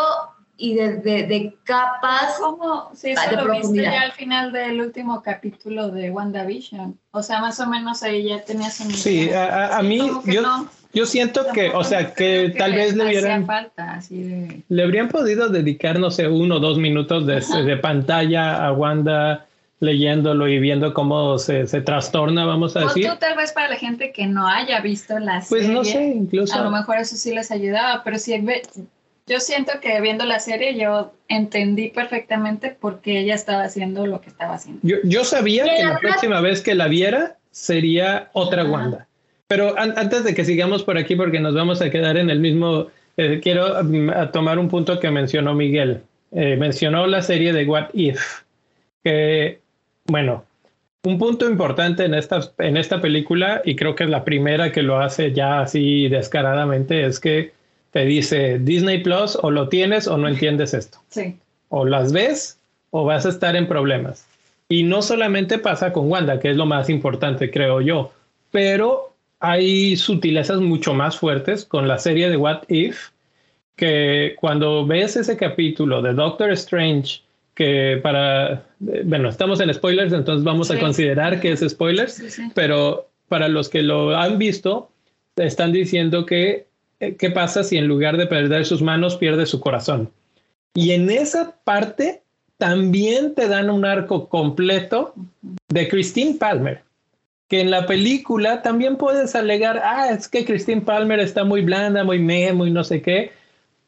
[0.57, 2.35] y de, de- de capas.
[2.39, 2.91] ¿Cómo?
[2.95, 6.99] Sí, Ah, eso de lo viste ya al final del último capítulo de WandaVision.
[7.13, 8.91] O sea, más o menos ahí ya tenías un...
[8.93, 12.53] Sí, a, a- a mí, como que yo, no, yo siento que, o sea, que
[12.59, 14.63] tal vez le hubieran, falta, así de...
[14.69, 19.47] le habrían podido dedicar, no sé, uno o dos minutos de, pantalla a Wanda
[19.79, 23.09] leyéndolo y viendo cómo se, se trastorna, vamos a O decir.
[23.09, 26.05] tú tal vez para la gente que no haya visto la Pues serie, no sé,
[26.05, 26.55] incluso.
[26.55, 28.35] a lo mejor eso sí les ayudaba, pero si
[29.27, 34.21] yo siento que viendo la serie yo entendí perfectamente por qué ella estaba haciendo lo
[34.21, 34.81] que estaba haciendo.
[34.83, 38.65] Yo, yo sabía que la verdad- próxima vez que la viera sería otra.
[38.65, 39.07] Wanda.
[39.51, 42.39] Pero an- antes de que sigamos por aquí, porque nos vamos a quedar en el
[42.39, 42.87] mismo,
[43.17, 46.03] eh, quiero mm, a tomar un punto que mencionó Miguel.
[46.31, 48.21] Eh, mencionó la serie de What If,
[49.03, 49.59] que,
[50.07, 50.45] bueno,
[51.03, 54.83] un punto importante en esta, en esta película, y creo que es la primera que
[54.83, 57.53] lo hace ya así descaradamente, es que
[57.91, 61.37] te dice Disney Plus o lo tienes o no entiendes esto Sí.
[61.71, 62.57] o las ves
[62.91, 64.27] o vas a estar en problemas.
[64.69, 68.13] Y no solamente pasa con Wanda, que es lo más importante, creo yo,
[68.53, 69.10] pero
[69.41, 73.09] hay sutilezas mucho más fuertes con la serie de What If,
[73.77, 77.23] que cuando ves ese capítulo de Doctor Strange,
[77.55, 82.53] que para, bueno, estamos en spoilers, entonces vamos a considerar que es spoilers, Sí, sí.
[82.55, 84.91] pero para los que lo han visto,
[85.37, 86.67] están diciendo que
[87.01, 90.11] eh, qué pasa si en lugar de perder sus manos pierde su corazón.
[90.75, 92.23] Y en esa parte
[92.59, 95.15] también te dan un arco completo
[95.69, 96.83] de Christine Palmer,
[97.51, 102.05] que en la película también puedes alegar, ah, es que Christine Palmer está muy blanda,
[102.05, 103.33] muy meh, muy no sé qué,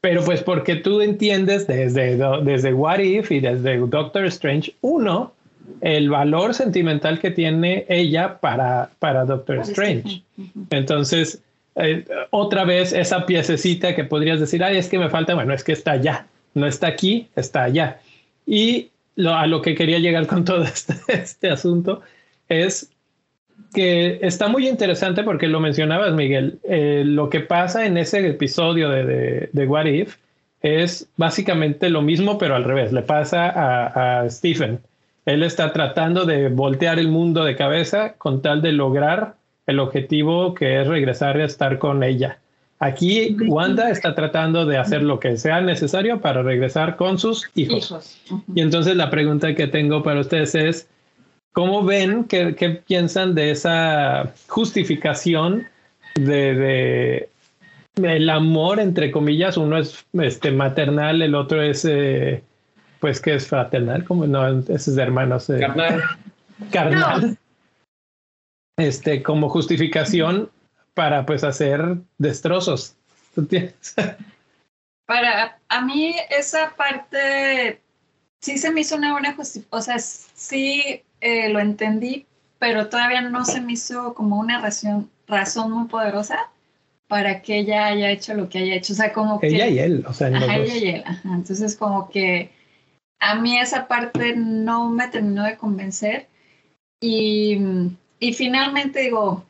[0.00, 5.32] pero pues porque tú entiendes desde, desde What If y desde Doctor Strange 1
[5.80, 10.24] el valor sentimental que tiene ella para, para Doctor Strange.
[10.70, 11.40] Entonces,
[11.76, 15.62] eh, otra vez esa piececita que podrías decir, ay, es que me falta, bueno, es
[15.62, 18.00] que está allá, no está aquí, está allá.
[18.44, 22.02] Y lo, a lo que quería llegar con todo este, este asunto
[22.48, 22.90] es
[23.72, 26.58] que está muy interesante porque lo mencionabas, Miguel.
[26.64, 30.16] eh, lo que pasa en ese episodio de, de, de What If
[30.60, 32.92] es básicamente lo mismo, pero al revés.
[32.92, 34.80] Le pasa a, a Stephen.
[35.26, 39.34] Él está tratando de voltear el mundo de cabeza con tal de lograr
[39.66, 42.38] el objetivo que es regresar a estar con ella.
[42.80, 48.18] Aquí Wanda está tratando de hacer lo que sea necesario para regresar con sus hijos.
[48.56, 50.88] Y entonces la pregunta que tengo para ustedes es,
[51.52, 55.68] ¿cómo ven, qué, qué piensan de esa justificación
[56.14, 57.28] de, de
[57.96, 59.56] el amor, entre comillas?
[59.56, 62.42] Uno es este, maternal, el otro es, eh,
[63.00, 65.50] pues, que es fraternal, como no, ese es de hermanos.
[65.50, 66.02] eh, Carnal,
[66.70, 67.38] carnal.
[68.78, 70.50] Este, como justificación
[70.94, 72.96] para, pues, hacer destrozos.
[73.34, 73.94] ¿Tú tienes?
[75.06, 77.80] Para a mí esa parte
[78.40, 82.26] sí se me hizo una buena justificación, o sea, sí eh, lo entendí,
[82.58, 86.50] pero todavía no se me hizo como una razón, razón muy poderosa
[87.06, 88.92] para que ella haya hecho lo que haya hecho.
[88.92, 89.46] O sea, como que...
[89.46, 91.28] Ella y él, o sea, en Ajá, ella y él, ajá.
[91.32, 92.50] Entonces como que
[93.20, 96.26] a mí esa parte no me terminó de convencer
[97.00, 97.56] y,
[98.18, 99.44] y finalmente digo,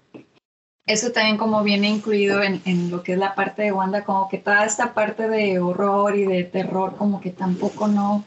[0.87, 4.28] eso también como viene incluido en, en lo que es la parte de Wanda, como
[4.28, 8.24] que toda esta parte de horror y de terror como que tampoco no...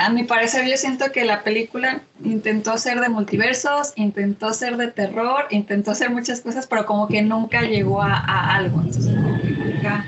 [0.00, 4.92] A mi parecer yo siento que la película intentó ser de multiversos, intentó ser de
[4.92, 8.80] terror, intentó hacer muchas cosas, pero como que nunca llegó a, algo.
[8.80, 10.06] Entonces como que nunca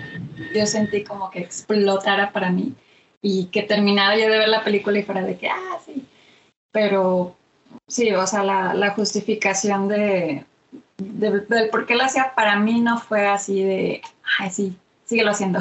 [0.54, 2.72] yo sentí como que explotara para mí
[3.20, 6.04] y que terminara yo de ver la película y fuera de que, ah, sí.
[6.70, 7.34] Pero
[7.88, 10.44] sí, o sea, la, la justificación de,
[10.98, 14.02] de- del por qué lo hacía para mí no fue así de,
[14.38, 15.58] ay, sí, síguelo haciendo.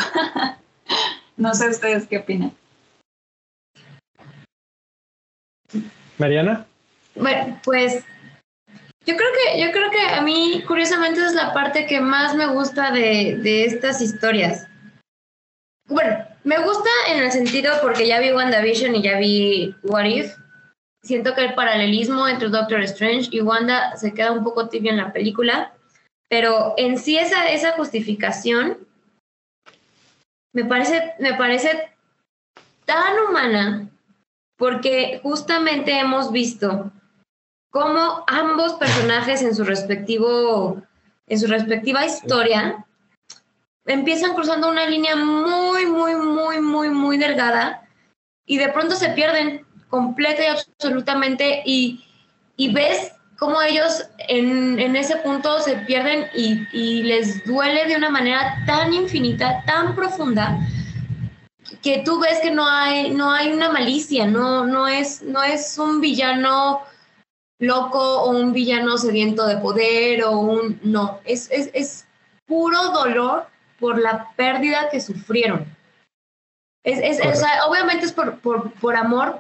[1.38, 2.52] no sé ustedes qué opinan.
[6.20, 6.66] Mariana.
[7.16, 8.04] Bueno, pues
[9.06, 12.48] yo creo que, yo creo que a mí, curiosamente, es la parte que más me
[12.48, 14.68] gusta de, de estas historias.
[15.88, 20.36] Bueno, me gusta en el sentido porque ya vi WandaVision y ya vi What If.
[21.02, 24.98] Siento que el paralelismo entre Doctor Strange y Wanda se queda un poco tibio en
[24.98, 25.74] la película,
[26.28, 28.78] pero en sí esa, esa justificación
[30.54, 31.90] me parece, me parece
[32.86, 33.88] tan humana
[34.60, 36.92] porque justamente hemos visto
[37.72, 40.84] cómo ambos personajes en su respectivo
[41.26, 42.86] en su respectiva historia
[43.86, 47.88] empiezan cruzando una línea muy muy muy muy muy delgada
[48.46, 52.04] y de pronto se pierden completa y absolutamente y,
[52.58, 57.96] y ves cómo ellos en, en, ese punto se pierden y, y les duele de
[57.96, 60.60] una manera tan infinita, tan profunda,
[61.82, 65.78] que tú ves que no hay, no hay una malicia, no, no, es, no es
[65.78, 66.82] un villano
[67.60, 70.80] loco o un villano sediento de poder o un...
[70.84, 72.08] No, es, es, es
[72.46, 73.48] puro dolor
[73.80, 75.66] por la pérdida que sufrieron.
[76.84, 79.40] Es, es, o sea, obviamente es por, por, por amor,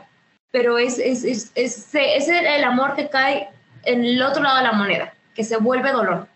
[0.51, 3.49] pero es, es, es, es, es el amor que cae
[3.83, 6.27] en el otro lado de la moneda, que se vuelve dolor.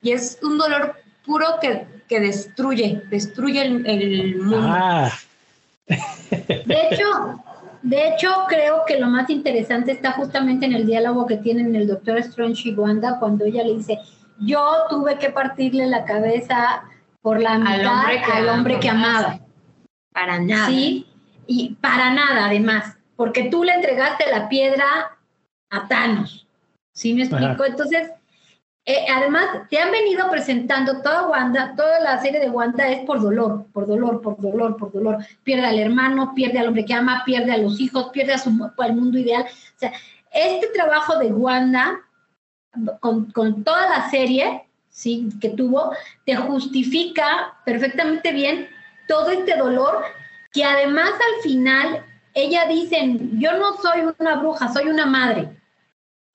[0.00, 4.68] Y es un dolor puro que, que destruye, destruye el, el mundo.
[4.70, 5.12] Ah.
[5.86, 7.42] De hecho,
[7.82, 11.86] de hecho, creo que lo más interesante está justamente en el diálogo que tienen el
[11.86, 13.98] doctor Strange y Wanda cuando ella le dice,
[14.38, 16.84] yo tuve que partirle la cabeza
[17.20, 19.40] por la mitad al hombre que, al hombre que amaba.
[20.12, 20.66] Para nada.
[20.66, 21.06] Sí,
[21.46, 25.18] y para nada además, porque tú le entregaste la piedra
[25.70, 26.46] a Thanos.
[26.94, 27.62] ¿Sí me explico?
[27.62, 27.66] Ajá.
[27.66, 28.10] Entonces,
[28.86, 33.20] eh, además, te han venido presentando toda Wanda, toda la serie de Wanda es por
[33.20, 35.24] dolor, por dolor, por dolor, por dolor.
[35.42, 38.50] Pierde al hermano, pierde al hombre que ama, pierde a los hijos, pierde a su,
[38.76, 39.44] al mundo ideal.
[39.44, 39.92] O sea,
[40.30, 42.00] este trabajo de Wanda,
[43.00, 45.28] con, con toda la serie ¿sí?
[45.40, 45.92] que tuvo,
[46.26, 48.68] te justifica perfectamente bien
[49.08, 50.02] todo este dolor
[50.52, 55.56] que además al final ella dice, yo no soy una bruja, soy una madre,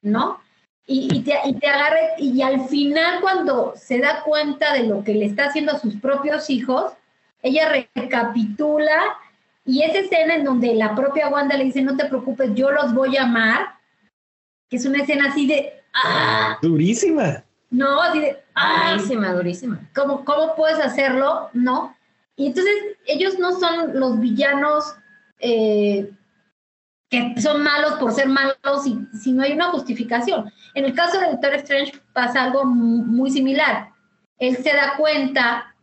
[0.01, 0.41] ¿no?
[0.89, 5.03] Y, y, te, y te agarre, y al final cuando se da cuenta de lo
[5.03, 6.93] que le está haciendo a sus propios hijos,
[7.43, 8.99] ella recapitula
[9.65, 12.91] y esa escena en donde la propia Wanda le dice, no te preocupes, yo los
[12.95, 13.75] voy a amar,
[14.67, 15.73] que es una escena así de...
[15.93, 16.57] ¡ah!
[16.59, 17.43] Durísima.
[17.69, 18.39] No, así de...
[18.55, 18.93] ¡ah!
[18.95, 19.79] Durísima, durísima.
[19.93, 21.51] ¿Cómo, ¿Cómo puedes hacerlo?
[21.53, 21.95] No.
[22.35, 22.73] Y entonces
[23.05, 24.95] ellos no son los villanos
[25.39, 26.09] eh,
[27.09, 30.51] que son malos por ser malos y si no hay una justificación.
[30.75, 33.89] En el caso de Doctor Strange pasa algo muy similar.
[34.37, 35.75] Él se da cuenta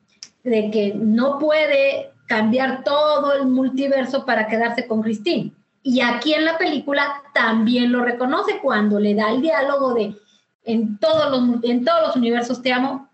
[0.45, 5.53] de que no puede cambiar todo el multiverso para quedarse con Christine.
[5.83, 10.17] Y aquí en la película también lo reconoce cuando le da el diálogo de
[10.65, 13.09] en todos los, en todos los universos te amo,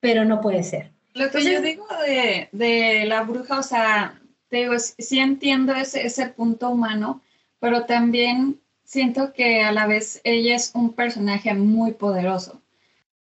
[0.00, 0.92] pero no puede ser.
[1.14, 5.74] Lo que Entonces, yo digo de, de, la bruja, o sea, te digo, sí entiendo
[5.74, 7.22] ese, ese punto humano,
[7.64, 12.60] pero también siento que a la vez ella es un personaje muy poderoso.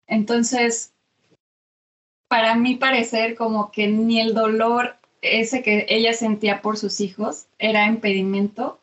[0.07, 0.91] Entonces,
[2.27, 7.45] para mí parecer como que ni el dolor ese que ella sentía por sus hijos
[7.59, 8.79] era impedimento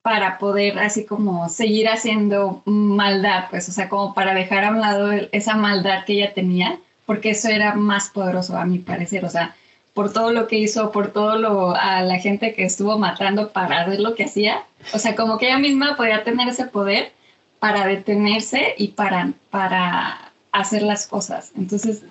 [0.00, 4.80] para poder así como seguir haciendo maldad, pues, o sea, como para dejar a un
[4.80, 9.28] lado esa maldad que ella tenía, porque eso era más poderoso a mi parecer, o
[9.28, 9.54] sea,
[9.92, 13.86] por todo lo que hizo, por todo lo a la gente que estuvo matando para
[13.86, 14.64] ver lo que hacía.
[14.92, 17.12] O sea, como que ella misma podía tener ese poder
[17.58, 21.52] para detenerse y para, para hacer las cosas.
[21.56, 22.02] Entonces,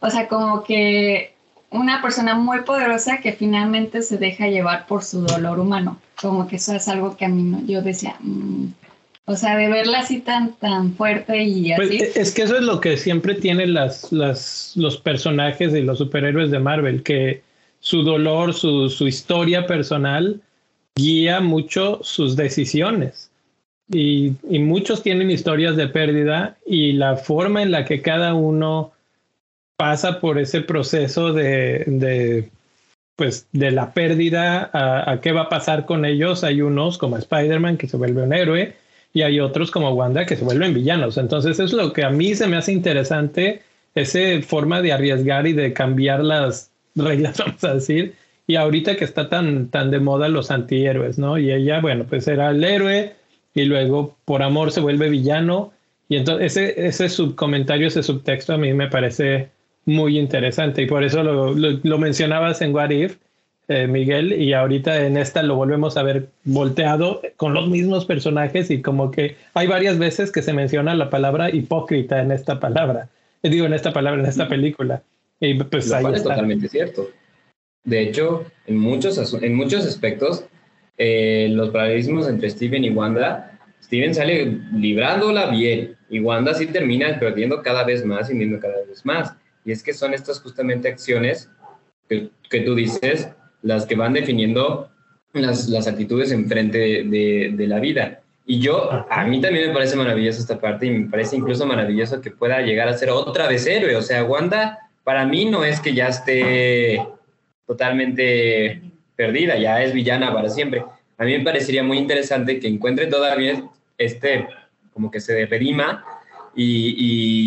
[0.00, 1.34] o sea, como que
[1.70, 6.00] una persona muy poderosa que finalmente se deja llevar por su dolor humano.
[6.20, 8.66] Como que eso es algo que a mí no, yo decía, mmm,
[9.24, 11.86] o sea, de verla así tan, tan fuerte y así.
[11.86, 15.98] Pues es que eso es lo que siempre tienen las, las, los personajes y los
[15.98, 17.42] superhéroes de Marvel, que
[17.78, 20.40] su dolor, su, su historia personal
[21.00, 23.30] guía mucho sus decisiones.
[23.92, 28.92] Y, muchos tienen historias de pérdida y la forma en la que cada uno
[29.76, 32.50] pasa por ese proceso de, de
[33.16, 36.44] pues de la pérdida a, a, qué va a pasar con ellos.
[36.44, 38.74] Hay unos como Spider-Man que se vuelve un héroe
[39.12, 41.16] y hay otros como Wanda que se vuelven villanos.
[41.18, 43.62] Entonces es lo que a mí se me hace interesante,
[43.94, 48.14] esa forma de arriesgar y de cambiar las reglas, vamos a decir.
[48.46, 51.38] Y ahorita que está tan, tan de moda los antihéroes, ¿no?
[51.38, 53.14] Y ella, bueno, pues era el héroe
[53.54, 55.72] y luego por amor se vuelve villano.
[56.08, 59.50] Y entonces ese, ese subcomentario, ese subtexto a mí me parece
[59.84, 63.16] muy interesante y por eso lo, lo, lo mencionabas en What If.
[63.70, 68.68] eh, Miguel, y ahorita en esta lo volvemos a ver volteado con los mismos personajes
[68.68, 73.08] y como que hay varias veces que se menciona la palabra hipócrita en esta palabra,
[73.44, 75.02] eh, digo en esta palabra, en esta película.
[75.38, 77.08] Y pues Lo ahí cual es totalmente cierto.
[77.84, 80.44] De hecho, en muchos, en muchos aspectos,
[80.98, 87.18] eh, los paralelismos entre Steven y Wanda, Steven sale librándola bien y Wanda sí termina
[87.18, 89.34] perdiendo cada vez más y viendo cada vez más.
[89.64, 91.50] Y es que son estas justamente acciones
[92.08, 93.28] que, que tú dices
[93.62, 94.90] las que van definiendo
[95.32, 98.20] las, las actitudes enfrente de, de, de la vida.
[98.46, 102.20] Y yo, a mí también me parece maravilloso esta parte y me parece incluso maravilloso
[102.20, 103.96] que pueda llegar a ser otra vez héroe.
[103.96, 107.00] O sea, Wanda para mí no es que ya esté
[107.70, 108.82] totalmente
[109.14, 110.82] perdida, ya es villana para siempre.
[111.18, 113.62] A mí me parecería muy interesante que encuentre todavía
[113.96, 114.48] este,
[114.92, 116.04] como que se redima
[116.56, 116.96] y,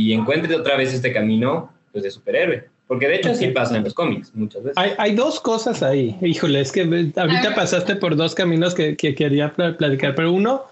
[0.10, 2.64] y encuentre otra vez este camino pues, de superhéroe.
[2.88, 4.78] Porque de hecho así pasa en los cómics muchas veces.
[4.78, 6.16] Hay, hay dos cosas ahí.
[6.22, 7.56] Híjole, es que ahorita ver.
[7.56, 10.64] pasaste por dos caminos que, que quería pla- platicar, pero uno,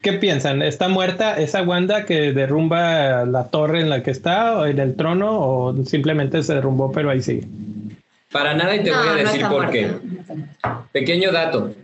[0.00, 0.62] ¿qué piensan?
[0.62, 4.94] ¿Está muerta esa Wanda que derrumba la torre en la que está o en el
[4.94, 7.48] trono o simplemente se derrumbó pero ahí sigue?
[8.32, 9.86] Para nada y te No, voy a no decir está por muerta, qué.
[10.64, 10.88] no.
[10.92, 11.74] Pequeño dato.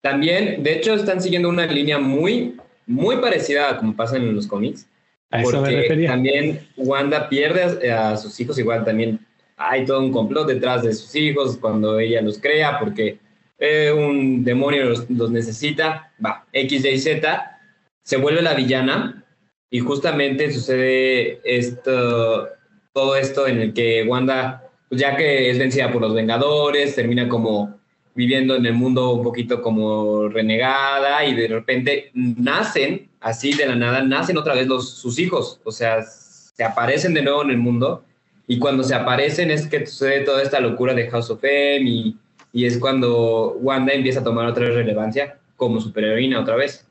[0.00, 2.56] También, de hecho, están siguiendo una línea muy,
[2.86, 4.86] muy parecida a como pasa en los cómics.
[5.30, 6.10] A eso me porque refería.
[6.10, 9.18] también Wanda pierde a, a sus hijos, igual también
[9.56, 13.18] hay todo un complot detrás de sus hijos cuando ella los crea, porque
[13.58, 17.58] eh, un demonio los, los necesita, va, X, Y, Z,
[18.02, 19.24] se vuelve la villana
[19.70, 22.48] y justamente sucede esto,
[22.92, 27.26] todo esto en el que Wanda, pues ya que es vencida por los Vengadores, termina
[27.26, 27.80] como
[28.14, 33.74] viviendo en el mundo un poquito como renegada y de repente nacen, así de la
[33.74, 37.56] nada, nacen otra vez los, sus hijos, o sea, se aparecen de nuevo en el
[37.56, 38.04] mundo
[38.46, 42.14] y cuando se aparecen es que sucede toda esta locura de House of M y,
[42.52, 46.86] y es cuando Wanda empieza a tomar otra vez relevancia como superheroína otra vez.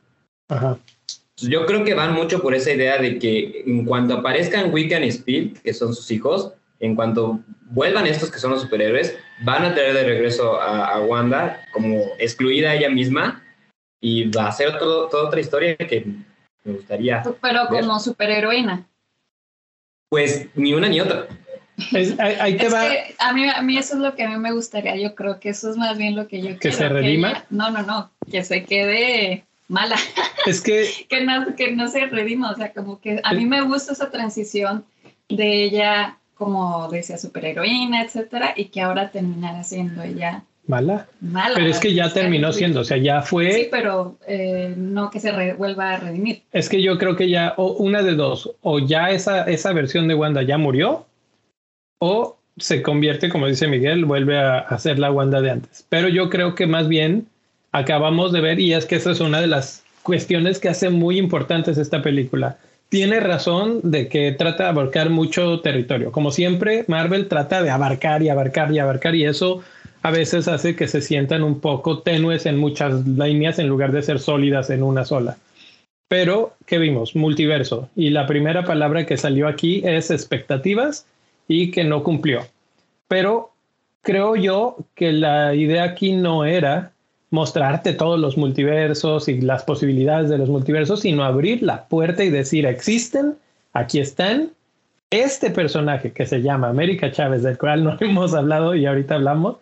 [0.50, 0.80] Ajá.
[1.38, 5.10] Yo creo que van mucho por esa idea de que en cuanto aparezcan Wiccan y
[5.10, 9.74] Speed, que son sus hijos, en cuanto vuelvan estos que son los superhéroes, van a
[9.74, 13.42] traer de regreso a, a Wanda como excluida ella misma
[14.02, 16.06] y va a ser todo- toda otra historia que
[16.64, 17.24] me gustaría.
[17.42, 17.82] Pero ver.
[17.82, 18.86] como superheroína.
[20.10, 21.28] Pues ni una ni otra.
[21.94, 22.82] Es- ahí, ahí te Es va.
[22.90, 24.96] que a mí, a mí eso es lo que a mí me gustaría.
[24.98, 26.78] Yo creo que eso es más bien lo que yo ¿Que quiero.
[26.78, 27.30] se redima?
[27.32, 28.12] ella- no, no, no.
[28.30, 29.96] Que se quede mala.
[30.48, 32.52] Es que que, no, que no se redima.
[32.52, 34.84] O sea, como que a mí me gusta esa transición
[35.30, 41.06] de ella, como decía, superheroína, etcétera, y que ahora terminara siendo ella mala.
[41.20, 41.54] mala.
[41.54, 43.52] Pero es que ya terminó siendo, o sea, ya fue.
[43.52, 46.42] Sí, pero eh, no que se re- vuelva a redimir.
[46.52, 50.08] Es que yo creo que ya, o una de dos, o ya esa, esa versión
[50.08, 51.06] de Wanda ya murió,
[52.00, 55.86] o se convierte, como dice Miguel, vuelve a, a ser la Wanda de antes.
[55.90, 57.28] Pero yo creo que más bien
[57.72, 61.20] acabamos de ver, y es que esa es una de las cuestiones que hace muy
[61.20, 62.58] importantes esta película.
[62.92, 66.12] Tiene razón de que trata de abarcar mucho territorio.
[66.12, 69.62] Como siempre, Marvel trata de abarcar y abarcar y abarcar, y eso
[70.02, 74.02] a veces hace que se sientan un poco tenues en muchas líneas en lugar de
[74.02, 75.38] ser sólidas en una sola.
[76.10, 77.16] Pero, ¿qué vimos?
[77.16, 77.88] Multiverso.
[77.96, 81.06] Y la primera palabra que salió aquí es expectativas
[81.48, 82.46] y que no cumplió.
[83.08, 83.52] Pero
[84.02, 86.92] creo yo que la idea aquí no era
[87.32, 92.30] mostrarte todos los multiversos y las posibilidades de los multiversos, sino abrir la puerta y
[92.30, 93.36] decir, existen,
[93.74, 94.52] aquí están.
[95.10, 99.58] Este personaje que se llama América Chávez, del cual no hemos hablado y ahorita hablamos,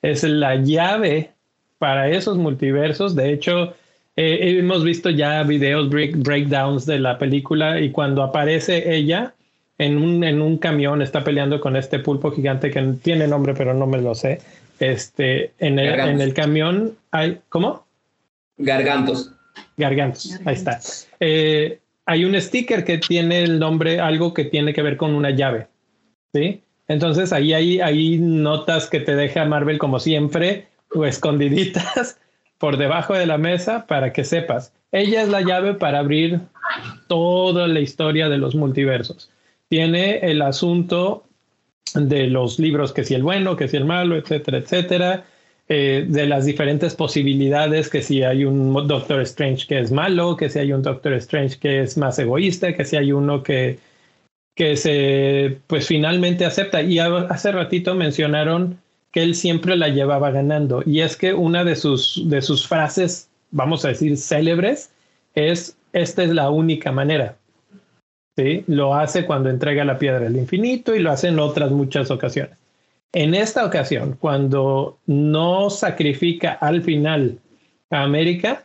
[0.00, 1.30] es la llave
[1.78, 3.14] para esos multiversos.
[3.14, 3.74] De hecho,
[4.16, 9.34] eh, hemos visto ya videos, break, breakdowns de la película y cuando aparece ella
[9.78, 13.74] en un, en un camión, está peleando con este pulpo gigante que tiene nombre, pero
[13.74, 14.40] no me lo sé.
[14.80, 16.14] Este, en el, Gargantos.
[16.14, 17.86] en el camión hay, ¿cómo?
[18.56, 19.32] Gargantos.
[19.76, 20.80] Gargantos, ahí está.
[21.20, 25.30] Eh, hay un sticker que tiene el nombre, algo que tiene que ver con una
[25.30, 25.66] llave,
[26.32, 26.62] ¿sí?
[26.88, 32.18] Entonces ahí hay, hay notas que te deja Marvel como siempre, o escondiditas
[32.58, 34.72] por debajo de la mesa para que sepas.
[34.90, 36.40] Ella es la llave para abrir
[37.06, 39.30] toda la historia de los multiversos.
[39.68, 41.27] Tiene el asunto
[41.94, 45.24] de los libros, que si el bueno, que si el malo, etcétera, etcétera,
[45.70, 50.48] eh, de las diferentes posibilidades, que si hay un Doctor Strange que es malo, que
[50.48, 53.78] si hay un Doctor Strange que es más egoísta, que si hay uno que,
[54.54, 56.82] que se, pues finalmente acepta.
[56.82, 58.78] Y hace ratito mencionaron
[59.12, 60.82] que él siempre la llevaba ganando.
[60.84, 64.90] Y es que una de sus, de sus frases, vamos a decir, célebres,
[65.34, 67.37] es, esta es la única manera.
[68.38, 68.62] ¿Sí?
[68.68, 72.56] Lo hace cuando entrega la piedra del infinito y lo hace en otras muchas ocasiones.
[73.12, 77.40] En esta ocasión, cuando no sacrifica al final
[77.90, 78.64] a América,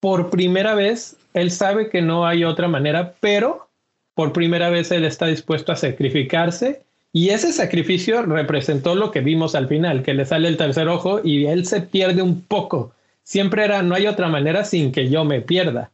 [0.00, 3.68] por primera vez, él sabe que no hay otra manera, pero
[4.14, 6.80] por primera vez él está dispuesto a sacrificarse
[7.12, 11.20] y ese sacrificio representó lo que vimos al final, que le sale el tercer ojo
[11.22, 12.94] y él se pierde un poco.
[13.24, 15.90] Siempre era, no hay otra manera sin que yo me pierda.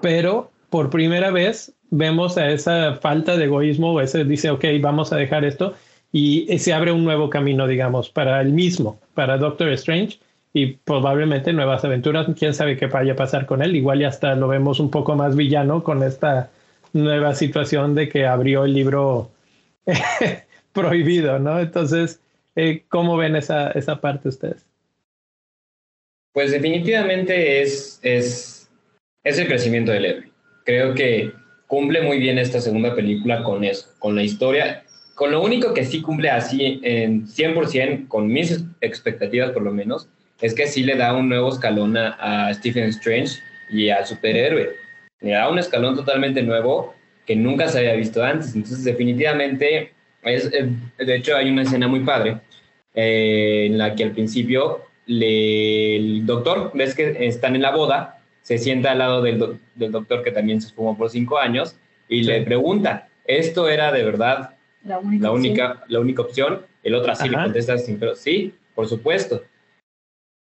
[0.00, 5.16] Pero por primera vez vemos a esa falta de egoísmo, ese dice, ok, vamos a
[5.16, 5.74] dejar esto
[6.10, 10.18] y se abre un nuevo camino, digamos, para él mismo, para Doctor Strange
[10.52, 12.26] y probablemente nuevas aventuras.
[12.36, 13.76] Quién sabe qué vaya a pasar con él.
[13.76, 16.50] Igual ya hasta lo vemos un poco más villano con esta
[16.92, 19.30] nueva situación de que abrió el libro
[20.72, 21.60] prohibido, ¿no?
[21.60, 22.18] Entonces,
[22.56, 24.66] eh, ¿cómo ven esa, esa parte ustedes?
[26.32, 28.68] Pues definitivamente es, es,
[29.22, 30.33] es el crecimiento del héroe.
[30.64, 31.32] Creo que
[31.66, 34.84] cumple muy bien esta segunda película con eso, con la historia.
[35.14, 40.08] Con lo único que sí cumple así en 100%, con mis expectativas por lo menos,
[40.40, 43.38] es que sí le da un nuevo escalón a, a Stephen Strange
[43.70, 44.70] y al superhéroe.
[45.20, 46.94] Le da un escalón totalmente nuevo
[47.26, 48.54] que nunca se había visto antes.
[48.54, 49.92] Entonces, definitivamente,
[50.22, 52.38] es, eh, de hecho, hay una escena muy padre
[52.94, 58.18] eh, en la que al principio le, el doctor, ves que están en la boda,
[58.44, 61.76] se sienta al lado del, del doctor que también se fumó por cinco años
[62.08, 64.50] y le pregunta, ¿esto era de verdad
[64.84, 65.22] La única.
[65.24, 65.50] la opción.
[65.50, 66.60] única, la única opción?
[66.82, 69.42] El otro así le contesta, sin pero sí, por supuesto.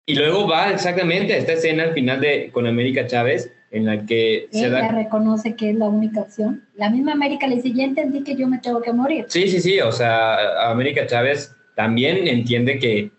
[0.05, 4.05] Y luego va exactamente a esta escena al final de con América Chávez, en la
[4.05, 4.87] que se Ella da...
[4.89, 6.65] reconoce que es la única opción.
[6.75, 9.25] La misma América le dice, ya entendí que yo me tengo que morir.
[9.27, 13.11] Sí, sí, sí, o sea, América Chávez también entiende que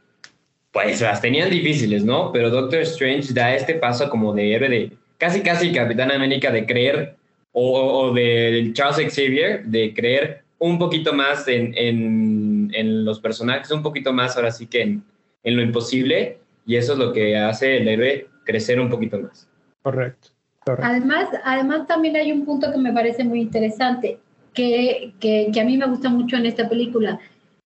[0.73, 2.33] pues las tenían difíciles, ¿no?
[2.33, 6.67] Pero Doctor Strange da este paso como de héroe de casi casi Capitán América de
[6.67, 7.17] creer
[7.53, 13.71] o, o de Charles Xavier de creer un poquito más en, en, en los personajes,
[13.71, 15.03] un poquito más ahora sí que en,
[15.45, 19.49] en lo imposible y eso es lo que hace el héroe crecer un poquito más.
[19.83, 20.29] Correcto,
[20.65, 20.87] correcto.
[20.87, 24.19] Además, además también hay un punto que me parece muy interesante,
[24.53, 27.19] que, que, que a mí me gusta mucho en esta película.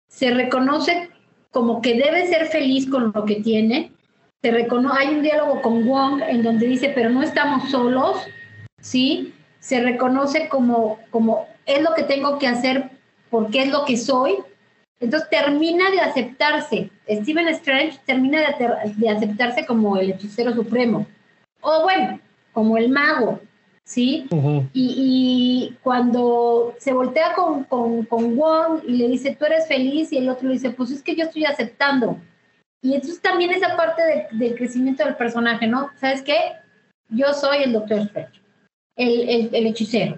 [0.07, 1.09] Se reconoce
[1.54, 3.91] como que debe ser feliz con lo que tiene.
[4.41, 8.18] Se recono hay un diálogo con Wong en donde dice, pero no estamos solos,
[8.82, 9.34] ¿sí?
[9.60, 12.89] Se reconoce como, como es lo que tengo que hacer
[13.30, 14.38] porque es lo que soy.
[14.99, 16.89] Entonces termina de aceptarse.
[17.08, 21.06] Stephen Strange termina de, de aceptarse como el hechicero supremo.
[21.62, 22.20] O bueno,
[22.51, 23.39] como el mago,
[23.86, 24.27] ¿sí?
[24.73, 24.95] Y,
[25.73, 30.17] y cuando se voltea con, con, con Wong y le dice, tú eres feliz, y
[30.17, 32.17] el otro le dice, pues es que yo estoy aceptando.
[32.81, 35.89] Y entonces también esa parte de- del crecimiento del personaje, ¿no?
[35.99, 36.36] ¿Sabes qué?
[37.09, 38.41] Yo soy el Doctor Strange,
[38.97, 40.17] el, el, el hechicero.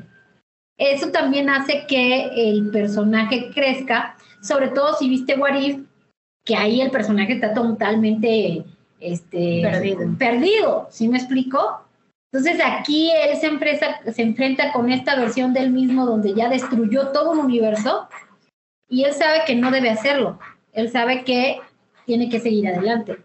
[0.77, 5.79] Eso también hace que el personaje crezca, sobre todo si viste What If,
[6.43, 8.63] que ahí el personaje está totalmente
[8.99, 10.15] este, Perdido.
[10.17, 11.84] perdido, ¿sí me explico?
[12.35, 17.07] Entonces aquí él se enfrenta, se enfrenta con esta versión del mismo donde ya destruyó
[17.13, 18.09] todo un universo
[18.89, 20.37] y él sabe que no debe hacerlo.
[20.73, 21.61] Él sabe que
[22.05, 23.23] tiene que seguir adelante.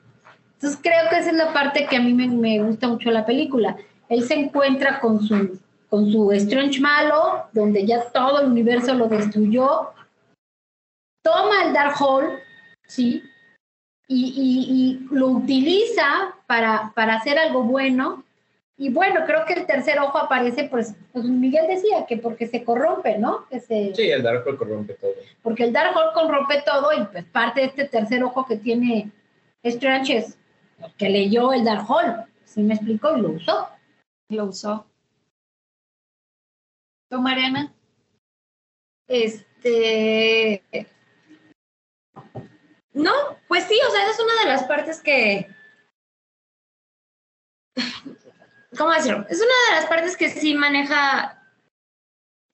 [0.54, 3.26] Entonces creo que esa es la parte que a mí me, me gusta mucho la
[3.26, 3.76] película.
[4.08, 5.58] Él se encuentra con su,
[5.88, 9.88] con su Strange malo, donde ya todo el universo lo destruyó.
[11.24, 12.28] Toma el Dark Hole,
[12.86, 13.24] ¿sí?
[14.06, 18.22] Y, y- y lo utiliza para, para hacer algo bueno.
[18.80, 22.64] Y bueno, creo que el tercer ojo aparece, pues, pues Miguel decía que porque se
[22.64, 23.46] corrompe, ¿no?
[23.50, 25.12] Que se, Sí, el Dark Hole corrompe todo.
[25.42, 29.10] porque el Dark Hole corrompe todo y pues parte de este tercer ojo que tiene
[29.62, 30.38] Strange es
[30.96, 33.14] que leyó el Dark Hole, ¿sí me explicó?
[33.18, 33.68] Y lo usó.
[34.30, 34.86] Lo usó.
[37.10, 37.74] ¿Tú, Mariana?
[39.08, 40.62] Este.
[42.94, 43.12] No,
[43.46, 45.48] pues sí, o sea, esa es una de las partes que.
[48.76, 49.26] ¿Cómo decirlo?
[49.28, 51.42] Es una de las partes que sí maneja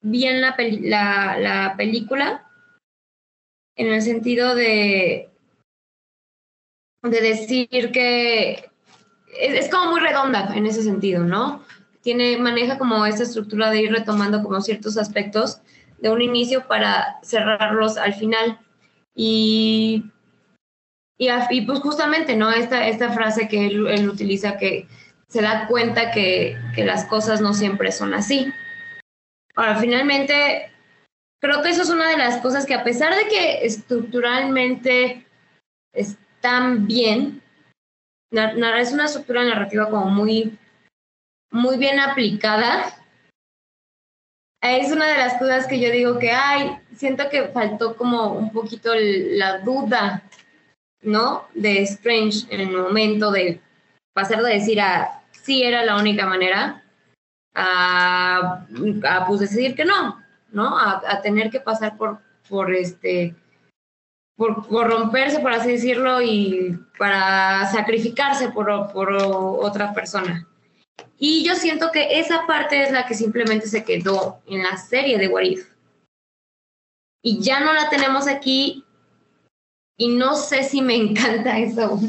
[0.03, 2.49] bien la, peli- la, la película,
[3.77, 5.29] en el sentido de.
[7.03, 8.71] de decir que.
[9.39, 11.62] Es, es como muy redonda en ese sentido, ¿no?
[12.01, 15.61] Tiene, maneja como esta estructura de ir retomando como ciertos aspectos
[15.99, 18.59] de un inicio para cerrarlos al final.
[19.14, 20.05] Y,
[21.19, 22.51] y, y pues justamente, ¿no?
[22.51, 24.87] Esta, esta frase que él, él utiliza que
[25.29, 28.53] se da cuenta que, que las cosas no siempre son así.
[29.55, 30.70] Ahora, finalmente,
[31.41, 35.27] creo que eso es una de las cosas que a pesar de que estructuralmente
[35.93, 37.43] están bien,
[38.31, 40.59] es una estructura narrativa como muy,
[41.51, 42.93] muy bien aplicada,
[44.61, 48.53] es una de las cosas que yo digo que, ay, siento que faltó como un
[48.53, 50.22] poquito la duda,
[51.03, 51.47] ¿no?
[51.55, 53.61] De Strange en el momento de
[54.17, 56.83] pasar de decir a sí era la única manera
[57.55, 58.67] a,
[59.09, 60.19] a pues decir que no,
[60.53, 60.79] ¿no?
[60.79, 63.35] A, tener que pasar por, por este,
[64.35, 70.49] por corromperse, por así decirlo, y para sacrificarse por, por otra persona.
[71.19, 75.19] Y yo siento que esa parte es la que simplemente se quedó en la serie
[75.19, 75.43] de What
[77.23, 78.83] Y ya no la tenemos aquí
[79.99, 82.01] y no sé si me encanta eso.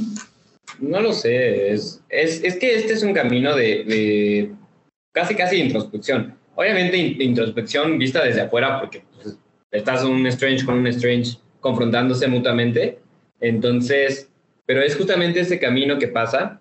[0.79, 4.51] No lo sé, es, es, es que este es un camino de, de
[5.11, 6.37] casi casi introspección.
[6.55, 9.37] Obviamente introspección vista desde afuera porque pues,
[9.71, 12.99] estás un Strange con un Strange confrontándose mutuamente.
[13.39, 14.29] Entonces,
[14.65, 16.59] pero es justamente ese camino que pasa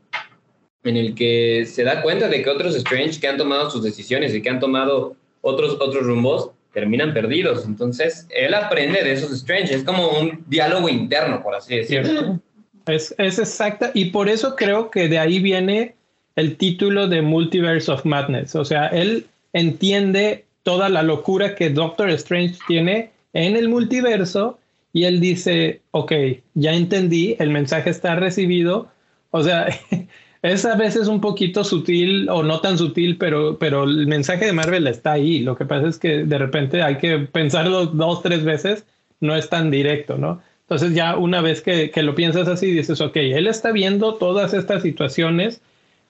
[0.85, 4.35] en el que se da cuenta de que otros Strange que han tomado sus decisiones
[4.35, 7.65] y que han tomado otros, otros rumbos terminan perdidos.
[7.65, 9.75] Entonces, él aprende de esos Strange.
[9.75, 12.41] Es como un diálogo interno, por así decirlo.
[12.87, 13.91] Es, es exacta.
[13.95, 15.95] Y por eso creo que de ahí viene
[16.37, 18.55] el título de Multiverse of Madness.
[18.55, 24.59] O sea, él entiende toda la locura que Doctor Strange tiene en el multiverso
[24.93, 26.13] y él dice, ok,
[26.55, 28.89] ya entendí, el mensaje está recibido.
[29.31, 29.69] O sea,
[30.43, 34.53] es a veces un poquito sutil o no tan sutil, pero, pero el mensaje de
[34.53, 35.41] Marvel está ahí.
[35.41, 38.87] Lo que pasa es que de repente hay que pensarlo dos, tres veces,
[39.21, 40.41] no es tan directo, ¿no?
[40.69, 44.53] Entonces ya una vez que, que lo piensas así, dices, ok, él está viendo todas
[44.53, 45.63] estas situaciones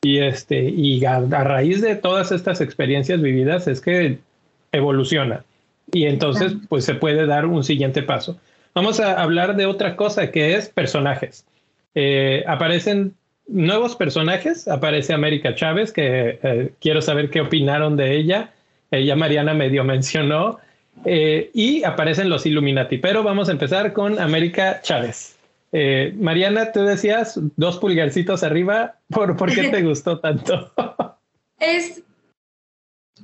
[0.03, 4.19] y, este, y a, raíz de todas estas experiencias vividas es que
[4.73, 5.45] evoluciona.
[5.93, 8.39] Y entonces, pues se puede dar un siguiente paso.
[8.75, 11.45] Vamos a hablar de otra cosa que es personajes.
[11.95, 13.15] Eh, aparecen
[13.47, 14.69] nuevos personajes.
[14.69, 18.53] Aparece América Chávez, que eh, quiero saber qué opinaron de ella.
[18.91, 20.59] Ella, Mariana, medio mencionó.
[21.05, 22.99] Eh, y aparecen los Illuminati.
[22.99, 25.37] Pero vamos a empezar con América Chávez.
[25.73, 28.97] Eh, Mariana, tú decías dos pulgarcitos arriba.
[29.11, 30.73] ¿Por, ¿por qué te gustó tanto?
[31.59, 32.03] es,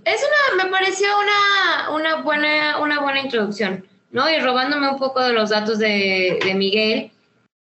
[0.04, 4.28] es una, me pareció una, una, buena, una buena introducción, ¿no?
[4.28, 7.10] Y robándome un poco de los datos de, de Miguel,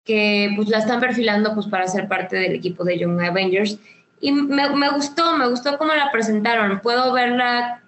[0.06, 3.78] que pues la están perfilando pues para ser parte del equipo de Young Avengers.
[4.20, 6.80] Y me, me gustó, me gustó cómo la presentaron.
[6.80, 7.84] Puedo verla,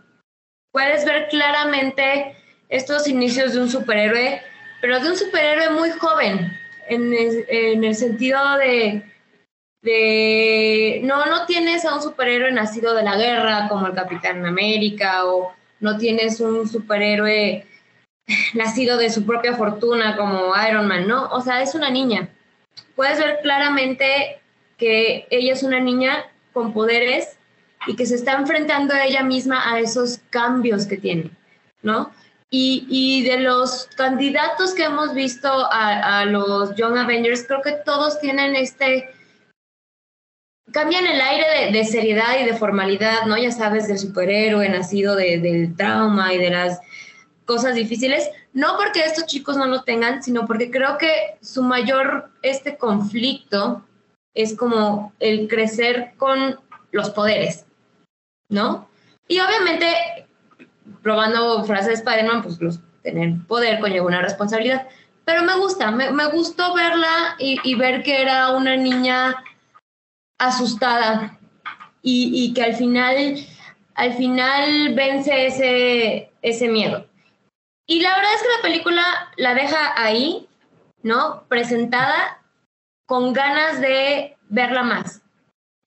[0.80, 2.38] puedes ver claramente
[2.70, 4.42] estos inicios de un superhéroe,
[4.80, 6.58] pero de un superhéroe muy joven,
[6.88, 7.14] en
[7.84, 9.04] el, sentido de,
[9.82, 15.26] de, no, no tienes a un superhéroe nacido de la guerra como el Capitán América
[15.26, 17.68] o no tienes un superhéroe
[18.54, 21.28] nacido de su propia fortuna como Iron Man, ¿no?
[21.32, 22.30] O sea, es una niña.
[22.96, 24.40] Puedes ver claramente
[24.78, 27.38] que ella es una niña con poderes
[27.88, 31.32] y que se está enfrentando ella misma a esos cambios que tiene,
[31.82, 32.12] ¿no?
[32.52, 37.74] Y, y, de los candidatos que hemos visto a, a, los Young Avengers, creo que
[37.86, 39.12] todos tienen este...
[40.72, 43.38] Cambian el aire de, seriedad y de formalidad, ¿no?
[43.38, 46.80] Ya sabes, del superhéroe nacido de, del trauma y de las
[47.46, 48.30] cosas difíciles.
[48.54, 53.84] No porque estos chicos no lo tengan, sino porque creo que su mayor este conflicto
[54.34, 56.60] es como el crecer con
[56.92, 57.66] los poderes,
[58.50, 58.90] ¿no?
[59.28, 60.28] Y obviamente
[61.02, 64.88] probando frases de Spider-Man, pues los, tener poder conlleva una responsabilidad.
[65.26, 69.44] Pero me gusta, me, me gustó verla y, y, ver que era una niña
[70.40, 71.38] asustada
[72.02, 73.36] y, y, que al final,
[73.94, 77.06] al final vence ese, ese miedo.
[77.86, 79.04] Y la verdad es que la película
[79.38, 80.48] la deja ahí,
[81.04, 81.44] ¿no?
[81.48, 82.42] Presentada
[83.06, 85.22] con ganas de verla más.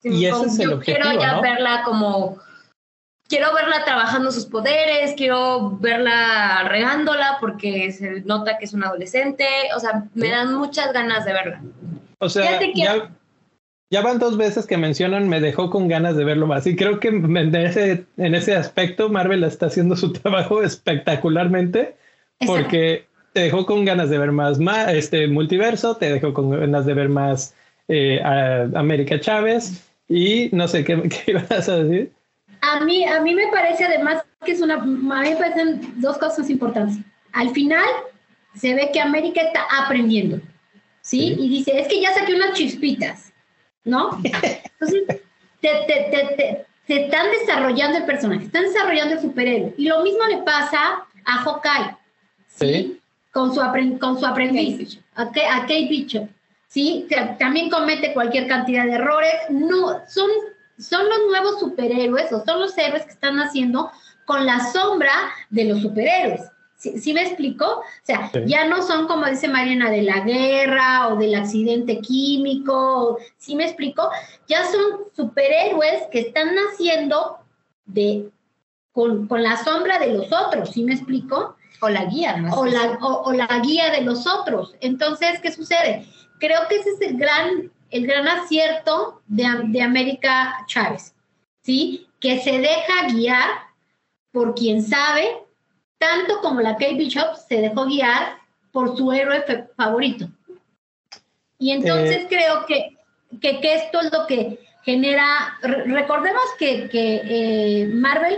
[0.03, 1.43] Y ese es el yo objetivo, quiero ya ¿no?
[1.43, 2.39] verla como
[3.33, 9.47] quiero verla trabajando sus poderes, quiero verla regándola porque se nota que es una adolescente,
[9.75, 11.63] o sea, me dan muchas ganas de verla.
[12.19, 13.11] O sea, ya,
[13.91, 16.67] ya, van dos veces que mencionan, me dejó con ganas de verlo más.
[16.67, 21.97] Y creo que en ese, en ese aspecto Marvel está haciendo su trabajo espectacularmente
[22.47, 26.85] porque te dejó con ganas de ver más, más este multiverso, te dejó con ganas
[26.85, 27.55] de ver más
[27.89, 32.13] eh, a América Chávez y no sé qué, qué ibas a decir.
[32.63, 36.17] A mí, a mí me parece además que es una, a mí me parecen dos
[36.17, 36.97] cosas importantes.
[37.33, 37.85] Al final
[38.55, 40.41] se ve que América está aprendiendo,
[41.01, 41.37] ¿sí?
[41.39, 43.33] Y dice, es que ya saqué unas chispitas,
[43.85, 44.11] ¿no?
[44.25, 45.05] Entonces,
[45.61, 49.75] te, te, te, se están desarrollando el personaje, están desarrollando el superhéroe.
[49.77, 51.97] Y lo mismo le pasa a Hawkeye,
[52.47, 52.67] ¿sí?
[52.67, 53.01] ¿sí?
[53.33, 53.61] Con, su
[53.99, 56.29] con su aprendiz, a, a Kate Bishop,
[56.69, 57.09] ¿sí?
[57.39, 59.33] También comete cualquier cantidad de errores.
[59.51, 60.29] No, son
[60.79, 63.91] son los nuevos superhéroes o son los héroes que están haciendo
[64.25, 65.13] con la sombra
[65.51, 66.43] de los superhéroes.
[66.77, 67.65] ¿Sí, sí me explico?
[67.65, 68.41] O sea, Sí.
[68.47, 73.65] ya no son como dice Mariana de la guerra o del accidente químico, ¿sí me
[73.65, 74.11] explico?
[74.49, 77.39] Ya son superhéroes que están naciendo
[77.85, 78.31] de
[78.93, 81.57] con, con la sombra de los otros, ¿sí me explico?
[81.81, 82.53] O la guía, ¿no?
[82.55, 84.75] o la, o, o la guía de los otros.
[84.81, 86.07] Entonces, ¿qué sucede?
[86.41, 91.15] Creo que ese es el gran, el gran acierto de, de América Chávez,
[91.63, 92.09] ¿sí?
[92.21, 93.49] Que se deja guiar
[94.33, 95.37] por quien sabe,
[95.99, 98.39] tanto como la Kate Bishop se dejó guiar
[98.73, 99.45] por su héroe
[99.77, 100.27] favorito.
[101.59, 102.27] Y entonces Eh.
[102.29, 102.97] creo que,
[103.41, 108.37] que, que esto es lo que genera, re- recordemos que, que eh, Marvel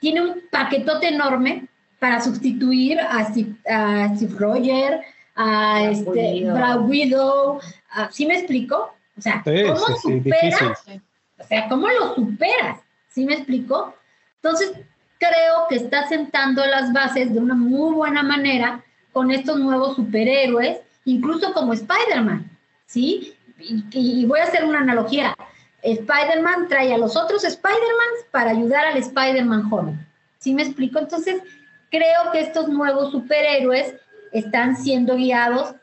[0.00, 1.68] tiene un paquetote enorme
[2.00, 5.00] para sustituir a Steve, a Steve Roger,
[5.36, 6.44] a Black este,
[6.80, 7.60] Widow.
[7.94, 8.94] Black Widow, a- ¿sí me explico?
[9.16, 10.84] O sea, Sí, ¿cómo sí, superas?
[11.38, 12.80] O sea, ¿cómo lo superas?
[13.08, 13.94] ¿Sí me explico?
[14.36, 14.72] Entonces,
[15.18, 20.78] creo que está sentando las bases de una muy buena manera con estos nuevos superhéroes,
[21.04, 22.50] incluso como Spider-Man,
[22.86, 23.34] ¿sí?
[23.58, 25.36] Y, y voy a hacer una analogía.
[25.82, 30.06] Spider-Man trae a los otros Spider-Man para ayudar al Spider-Man joven.
[30.38, 30.98] ¿Sí me explico?
[30.98, 31.42] Entonces,
[31.90, 33.94] creo que estos nuevos superhéroes
[34.32, 35.74] están siendo guiados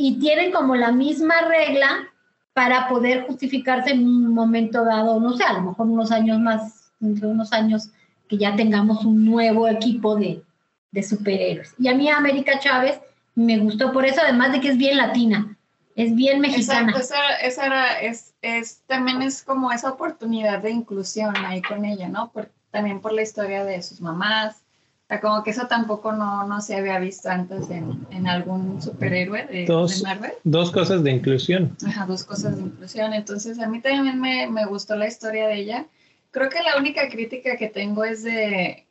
[0.00, 2.08] y tienen como la misma regla
[2.54, 6.90] para poder justificarse en un momento dado, no sé, a lo mejor unos años más,
[7.02, 7.90] entre unos años
[8.26, 10.42] que ya tengamos un nuevo equipo de,
[10.90, 11.74] de superhéroes.
[11.78, 12.98] Y a mí América Chávez
[13.34, 15.58] me gustó por eso, además de que es bien latina,
[15.96, 16.92] es bien mexicana.
[16.92, 21.84] Exacto, esa, esa era, es, es, también es como esa oportunidad de inclusión ahí con
[21.84, 22.30] ella, ¿no?
[22.32, 24.62] Por, también por la historia de sus mamás.
[25.10, 29.44] Sea, como que eso tampoco no, no se había visto antes en, en algún superhéroe
[29.46, 29.98] de, Dos.
[29.98, 30.32] de Marvel.
[30.44, 31.76] Dos cosas de inclusión.
[31.84, 33.12] Ajá, dos cosas de inclusión.
[33.12, 35.86] Entonces, a mí también me, me gustó la historia de ella.
[36.30, 38.86] Creo que la única crítica que tengo es de,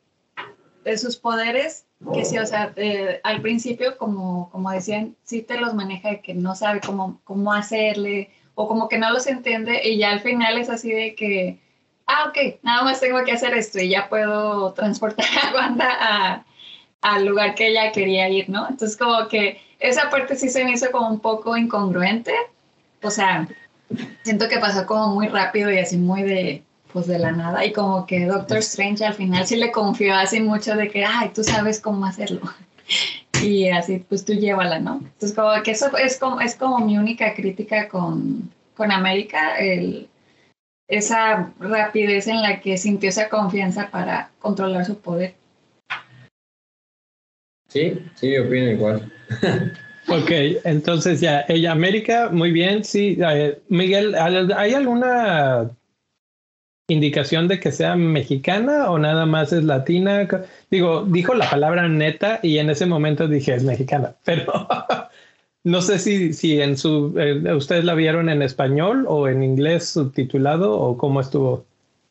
[0.84, 5.58] de sus poderes, que sí, o sea, eh, al principio, como, como decían, sí te
[5.58, 9.80] los maneja de que no sabe cómo, cómo hacerle, o como que no los entiende,
[9.88, 11.60] y ya al final es así de que,
[12.10, 16.44] ah, ok, nada más tengo que hacer esto, y ya puedo transportar a Wanda
[17.00, 18.68] al lugar que ella quería ir, ¿no?
[18.68, 22.32] Entonces, como que esa parte sí se me hizo como un poco incongruente,
[23.02, 23.48] o sea,
[24.22, 27.64] siento que pasó como muy rápido y así muy de, pues de la nada.
[27.64, 31.30] Y como que Doctor Strange al final sí le confió así mucho de que, ay,
[31.34, 32.42] tú sabes cómo hacerlo.
[33.42, 34.96] Y así, pues tú llévala, ¿no?
[34.96, 40.09] Entonces como que eso es como, es como mi única crítica con, con América, el,
[40.90, 45.34] esa rapidez en la que sintió esa confianza para controlar su poder.
[47.68, 49.12] Sí, sí, opino igual.
[50.08, 50.30] Ok,
[50.64, 53.16] entonces ya, ella América, muy bien, sí.
[53.20, 55.70] eh, Miguel, ¿hay alguna
[56.88, 60.26] indicación de que sea mexicana o nada más es latina?
[60.68, 64.66] Digo, dijo la palabra neta y en ese momento dije es mexicana, pero
[65.64, 69.88] no sé si, si en su, eh, ustedes la vieron en español o en inglés
[69.90, 71.64] subtitulado o cómo estuvo.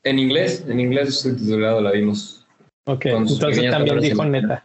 [0.03, 2.45] En inglés, en inglés subtitulado la vimos.
[2.85, 4.63] Ok, entonces también dijo en- neta.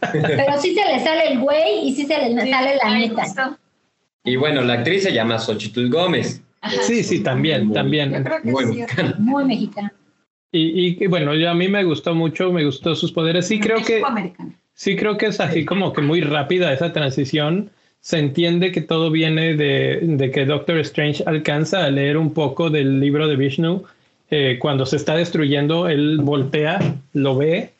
[0.00, 3.58] Pero sí se le sale el güey y sí se le Sí, sale la neta.
[4.24, 6.42] Y bueno, la actriz se llama Xochitl Gómez.
[6.60, 6.82] Ajá.
[6.82, 8.24] Sí, sí, también, Muy- Yo también.
[8.24, 8.70] creo que Muy sí.
[8.80, 9.14] mexicana.
[9.18, 9.92] Muy mexicana.
[10.52, 13.46] Y, y bueno, yo, a mí me gustó mucho, me gustó sus poderes.
[13.46, 14.02] Sí, creo que...
[14.74, 17.70] Sí, creo que es así como que muy rápida esa transición.
[18.00, 23.00] Se entiende que todo viene de, que Doctor Strange alcanza a leer un poco del
[23.00, 23.84] libro de Vishnu.
[24.30, 26.78] Eh, cuando se está destruyendo, él voltea,
[27.12, 27.70] lo ve,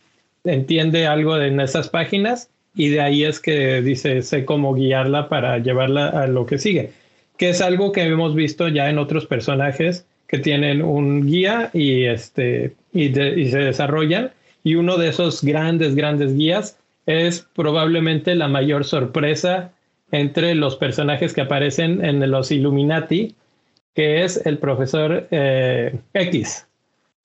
[0.45, 5.59] entiende algo en esas páginas y de ahí es que dice, sé cómo guiarla para
[5.59, 6.91] llevarla a lo que sigue.
[7.37, 12.05] Que es algo que hemos visto ya en otros personajes que tienen un guía y,
[12.05, 14.31] este, y se desarrollan.
[14.63, 19.73] Y uno de esos grandes, grandes guías es probablemente la mayor sorpresa
[20.11, 23.35] entre los personajes que aparecen en los Illuminati,
[23.95, 26.67] que es el profesor eh, X.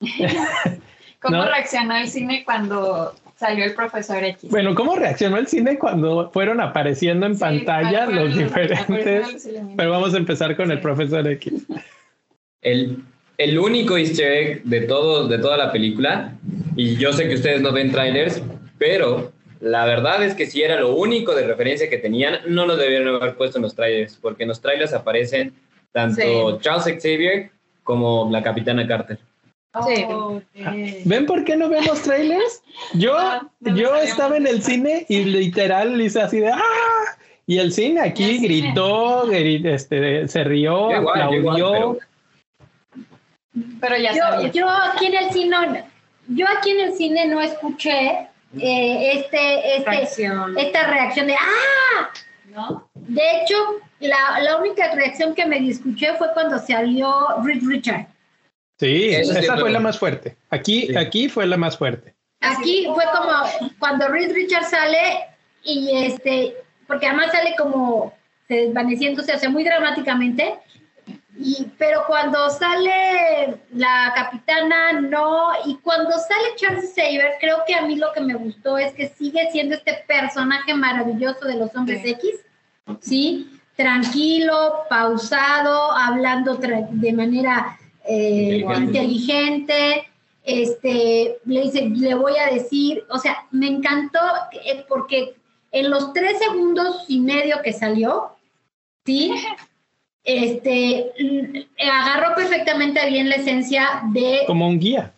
[1.20, 1.46] ¿Cómo ¿No?
[1.46, 4.50] reaccionó el cine cuando salió el profesor X?
[4.50, 8.88] Bueno, ¿cómo reaccionó el cine cuando fueron apareciendo en Sí, pantalla los diferentes?
[9.46, 9.74] los.
[9.76, 11.66] Pero vamos a empezar con el profesor X.
[12.60, 13.02] El,
[13.38, 16.34] el único easter egg de, todo, de toda la película,
[16.76, 18.42] y yo sé que ustedes no ven trailers,
[18.78, 22.78] pero la verdad es que si era lo único de referencia que tenían, no nos
[22.78, 25.54] debieron haber puesto en los trailers, porque en los trailers aparecen
[25.92, 27.50] tanto Charles Xavier
[27.82, 29.18] como la Capitana Carter.
[29.86, 30.06] Sí.
[31.04, 32.62] ¿Ven por qué no vemos trailers?
[32.94, 36.60] Yo, no lo yo estaba en el cine y literal hice así de ¡ah!
[37.46, 38.46] Y el cine aquí El cine.
[38.48, 41.98] gritó, gri- este, se rió, Yo igual, yo igual, aplaudió.
[42.94, 44.50] pero- Pero ya Yo, sabía.
[44.52, 45.84] yo aquí en el cine
[46.28, 48.28] yo aquí en el cine no escuché
[48.60, 50.58] eh, este, este, Reacción.
[50.58, 52.10] esta reacción de ¡ah!
[52.50, 52.88] ¿No?
[52.94, 53.54] De hecho,
[54.00, 58.06] la, la única reacción que me escuché fue cuando salió Reed Richard.
[58.78, 60.36] Sí, sí, esa fue pero- la más fuerte.
[60.50, 60.96] Aquí, Sí.
[60.96, 62.14] aquí fue la más fuerte.
[62.40, 65.26] Aquí fue como cuando Reed Richard sale
[65.62, 66.54] y este,
[66.86, 68.12] porque además sale como
[68.48, 70.54] se desvaneciéndose, o sea, muy dramáticamente.
[71.36, 75.48] Y, pero cuando sale la capitana, no.
[75.66, 79.08] Y cuando sale Charles Saber, creo que a mí lo que me gustó es que
[79.08, 82.10] sigue siendo este personaje maravilloso de los hombres Sí.
[82.10, 82.30] X,
[83.00, 83.50] ¿sí?
[83.76, 88.98] Tranquilo, pausado, hablando tra- de manera eh, Inteligente.
[88.98, 90.08] inteligente.
[90.44, 94.20] Este, le dice, le voy a decir, o sea, me encantó
[94.52, 95.34] eh, porque
[95.72, 98.36] en los tres segundos y medio que salió,
[99.06, 99.32] ¿sí?
[100.24, 105.12] Este, l- agarró perfectamente bien la esencia de, Como un guía.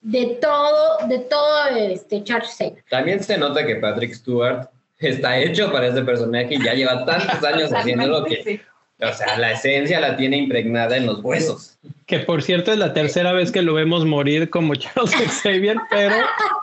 [0.00, 2.84] de todo, de todo este Charles Saber.
[2.90, 7.42] También se nota que Patrick Stewart está hecho para ese personaje y ya lleva tantos
[7.44, 8.60] años haciéndolo que, Sí.
[9.00, 11.78] O sea, la esencia la tiene impregnada en los huesos.
[12.06, 16.16] Que por cierto es la tercera vez que lo vemos morir como Charles Xavier, pero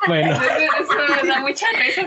[0.08, 0.34] bueno.
[0.42, 2.02] Eso, da mucha risa.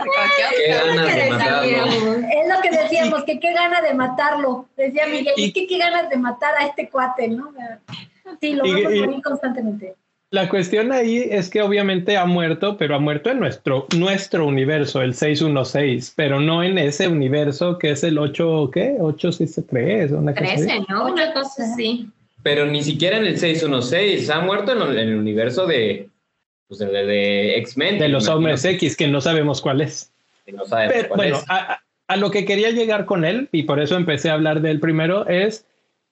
[0.55, 2.13] Qué ganas de que matarlo.
[2.15, 4.65] Es lo que decíamos, que qué gana de matarlo.
[4.77, 7.51] Decía Miguel, Y- y que qué ganas de matar a este cuate, ¿no?
[8.41, 9.95] Sí, lo vemos y- morir constantemente.
[10.31, 15.01] La cuestión ahí es que obviamente ha muerto, pero ha muerto en nuestro, nuestro universo,
[15.01, 18.95] el 616, pero no en ese universo que es el 8, ¿qué?
[18.99, 20.65] 863, una cosa así.
[20.67, 21.05] 13, ¿no?
[21.13, 22.07] Una cosa así.
[22.43, 26.07] Pero ni siquiera en el 616, ha muerto en, el- universo de,
[26.67, 27.97] pues, de, de X-Men.
[27.97, 30.11] De los hombres X, que no sabemos cuál es.
[30.45, 31.43] que no sabemos Pero, cuál bueno, es.
[31.49, 34.61] a, a- a lo que quería llegar con él, y por eso empecé a hablar
[34.61, 35.65] de él primero, es,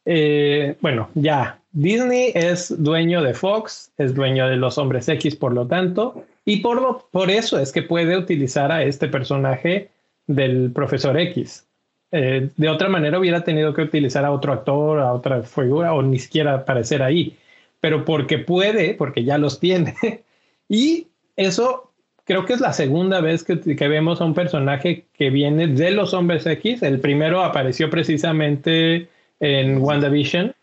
[0.05, 5.53] eh, bueno, ya, Disney es dueño de Fox, es dueño de los hombres X, por
[5.53, 9.89] lo tanto, y por, lo- por eso es que puede utilizar a este personaje
[10.25, 11.67] del profesor X.
[12.11, 16.01] Eh, de otra manera hubiera tenido que utilizar a otro actor, a otra figura, o
[16.01, 17.38] ni siquiera aparecer ahí.
[17.80, 19.93] Pero porque puede, porque ya los tiene.
[20.69, 21.05] y
[21.36, 21.91] eso
[22.23, 25.91] creo que es la segunda vez que, que vemos a un personaje que viene de
[25.91, 26.82] los hombres X.
[26.82, 29.09] El primero apareció precisamente
[29.39, 30.55] en WandaVision,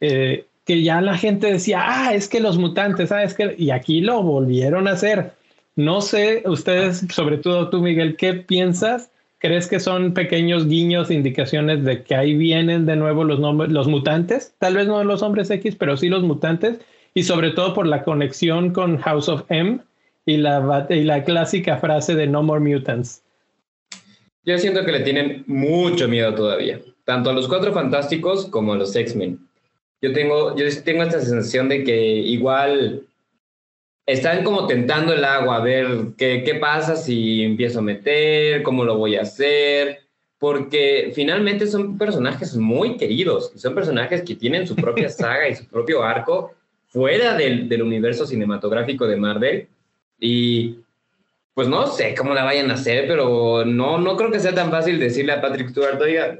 [0.00, 3.54] eh, que ya la gente decía, ah, es que los mutantes, ah, es que...
[3.56, 5.32] Y aquí lo volvieron a hacer.
[5.76, 9.10] No sé, ustedes, sobre todo tú, Miguel, ¿qué piensas?
[9.38, 13.88] ¿Crees que son pequeños guiños, indicaciones de que ahí vienen de nuevo los nombres, los
[13.88, 14.54] mutantes?
[14.58, 16.80] Tal vez no los hombres X, pero sí los mutantes.
[17.14, 19.78] Y sobre todo por la conexión con House of M
[20.26, 23.22] y la, y la clásica frase de No More Mutants.
[24.44, 28.76] Yo siento que le tienen mucho miedo todavía, tanto a los Cuatro Fantásticos como a
[28.76, 29.47] los X-Men.
[30.00, 33.06] Yo tengo, yo tengo esta sensación de que igual
[34.06, 35.86] están como tentando el agua, a ver
[36.16, 39.98] qué, qué pasa si empiezo a meter, cómo lo voy a hacer,
[40.38, 45.56] porque finalmente son personajes muy queridos, y son personajes que tienen su propia saga y
[45.56, 46.54] su propio arco
[46.86, 49.68] fuera del, del universo cinematográfico de Marvel.
[50.18, 50.76] Y
[51.54, 54.70] pues no sé cómo la vayan a hacer, pero no, no creo que sea tan
[54.70, 56.38] fácil decirle a Patrick Stewart, oiga,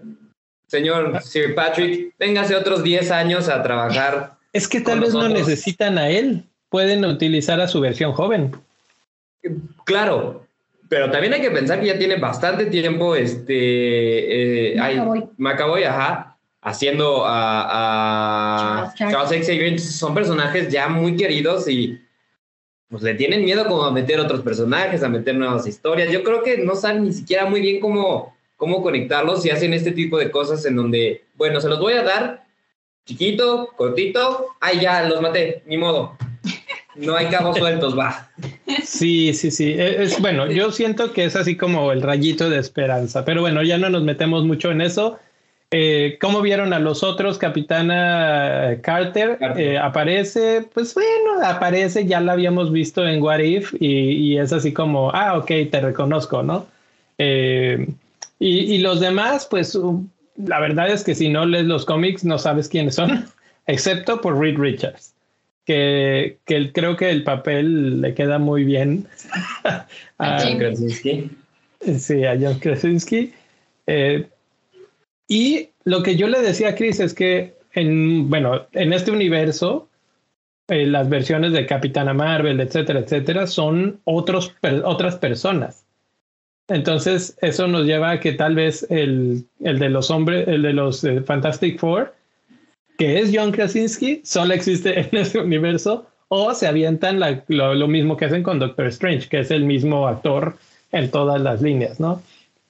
[0.68, 4.36] señor Sir Patrick, véngase otros 10 años a trabajar.
[4.52, 5.48] Es que tal vez no nosotros.
[5.48, 8.52] necesitan a él, pueden utilizar a su versión joven.
[9.84, 10.46] Claro,
[10.88, 15.24] pero también hay que pensar que ya tiene bastante tiempo este eh, ay, McAvoy.
[15.36, 19.78] McAvoy, ajá, haciendo a, a Charles- Charles Xavier.
[19.80, 22.00] Son personajes ya muy queridos y
[22.88, 26.10] pues le tienen miedo como a meter otros personajes, a meter nuevas historias.
[26.10, 29.92] Yo creo que no saben ni siquiera muy bien cómo, cómo conectarlos y hacen este
[29.92, 32.44] tipo de cosas en donde, bueno, se los voy a dar
[33.06, 36.18] chiquito, cortito, ay ya, los maté, ni modo.
[36.96, 38.28] No hay cabos sueltos, va.
[38.84, 39.72] Sí, sí, sí.
[39.72, 43.62] E- Es, bueno, yo siento que es así como el rayito de esperanza, pero bueno,
[43.62, 45.18] ya no nos metemos mucho en eso.
[45.70, 47.38] Eh, ¿Cómo vieron a los otros?
[47.38, 49.62] Capitana Carter, Carter.
[49.74, 53.86] eh, aparece, pues bueno, aparece, ya la habíamos visto en What If y,
[54.32, 56.66] y es así como, ah, ok, te reconozco, ¿no?
[57.18, 57.86] Eh,
[58.38, 59.78] y, y los demás, pues
[60.36, 63.26] la verdad es que si no lees los cómics no sabes quiénes son,
[63.66, 65.14] excepto por Reed Richards
[65.64, 69.06] que, que el- creo que el papel le queda muy bien
[70.18, 71.30] a, John Krasinski.
[71.98, 73.34] sí, a John Krasinski.
[73.86, 74.26] Eh,
[75.28, 79.88] y lo que yo le decía a Chris es que en, bueno, en este universo,
[80.68, 85.84] eh, las versiones de Capitana Marvel, etcétera, etcétera, son otros, per- otras personas.
[86.68, 90.72] Entonces, eso nos lleva a que tal vez el, el de los hombres, el de
[90.74, 92.14] los eh, Fantastic Four,
[92.98, 97.88] que es John Krasinski, solo existe en ese universo, O se avientan la- lo, lo
[97.88, 100.56] mismo que hacen con Doctor Strange, que es el mismo actor
[100.92, 102.20] en todas las líneas, ¿no?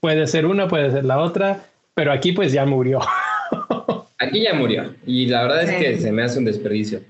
[0.00, 3.00] Puede ser una, puede ser la otra, pero aquí pues ya murió.
[4.20, 4.94] Aquí ya murió.
[5.06, 7.00] Y la verdad es que se me hace un desperdicio.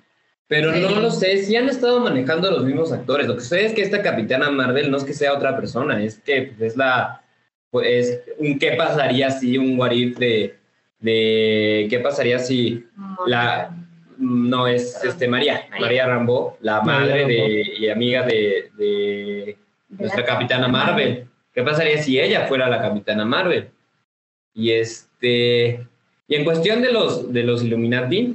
[0.49, 0.81] Pero Sí.
[0.81, 3.27] no lo sé, si han estado manejando los mismos actores.
[3.29, 6.19] Lo que sé es que esta Capitana Marvel no es que sea otra persona, es
[6.19, 7.23] que pues, es la.
[7.71, 10.57] Pues, un qué pasaría si un what if de.
[11.01, 12.87] de qué pasaría si
[13.27, 13.77] la.
[14.17, 17.29] No, es este, María, María Rambo, la madre Rambo.
[17.29, 19.57] de, y amiga de, de
[19.91, 21.27] nuestra Capitana Marvel.
[21.55, 23.69] ¿Qué pasaría si ella fuera la Capitana Marvel?
[24.55, 25.87] Y este.
[26.27, 28.35] Y en cuestión de los, de los Illuminati,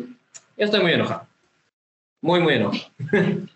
[0.58, 1.28] yo estoy muy enojado.
[2.24, 2.84] Muy, muy enojado.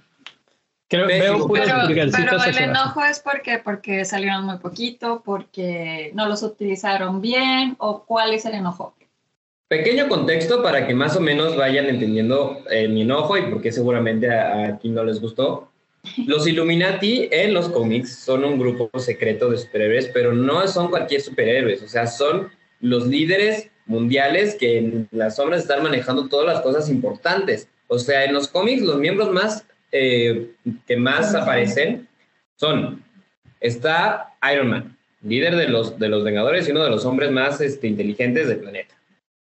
[0.90, 6.30] Creo, veo puras Pero, pero el enojo es porque, porque salieron muy poquito, porque no
[6.30, 8.96] los utilizaron bien, o cuál es el enojo.
[9.68, 13.74] Pequeño contexto para que más o menos vayan entendiendo eh, mi enojo y por qué
[13.74, 15.70] seguramente a, a quien no les gustó.
[16.26, 21.20] Los Illuminati en los cómics son un grupo secreto de superhéroes, pero no son cualquier
[21.20, 22.50] superhéroes, o sea, son
[22.80, 27.68] los líderes mundiales que en las sombras están manejando todas las cosas importantes.
[27.88, 30.52] O sea, en los cómics los miembros más eh,
[30.86, 32.08] que más aparecen
[32.56, 33.04] son,
[33.60, 37.62] está Iron Man, líder de los, de los Vengadores y uno de los hombres más
[37.62, 38.96] este, inteligentes del planeta.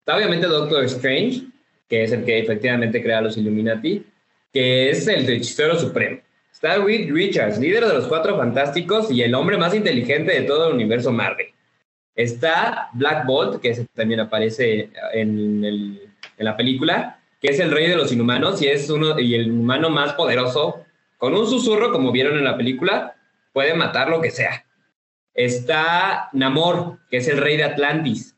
[0.01, 1.43] Está obviamente Doctor Strange,
[1.89, 4.05] que es el que efectivamente crea los Illuminati,
[4.53, 6.21] que es el hechicero supremo.
[6.53, 10.69] Está Reed Richards, líder de los Cuatro Fantásticos y el hombre más inteligente de todo
[10.69, 11.49] el universo Marvel.
[12.15, 16.01] Está Black Bolt, que también aparece en, el-
[16.39, 19.51] en la película, que es el rey de los inhumanos y es uno y el
[19.51, 20.83] humano más poderoso.
[21.19, 23.17] Con un susurro, como vieron en la película,
[23.53, 24.67] puede matar lo que sea.
[25.35, 28.37] Está Namor, que es el rey de Atlantis.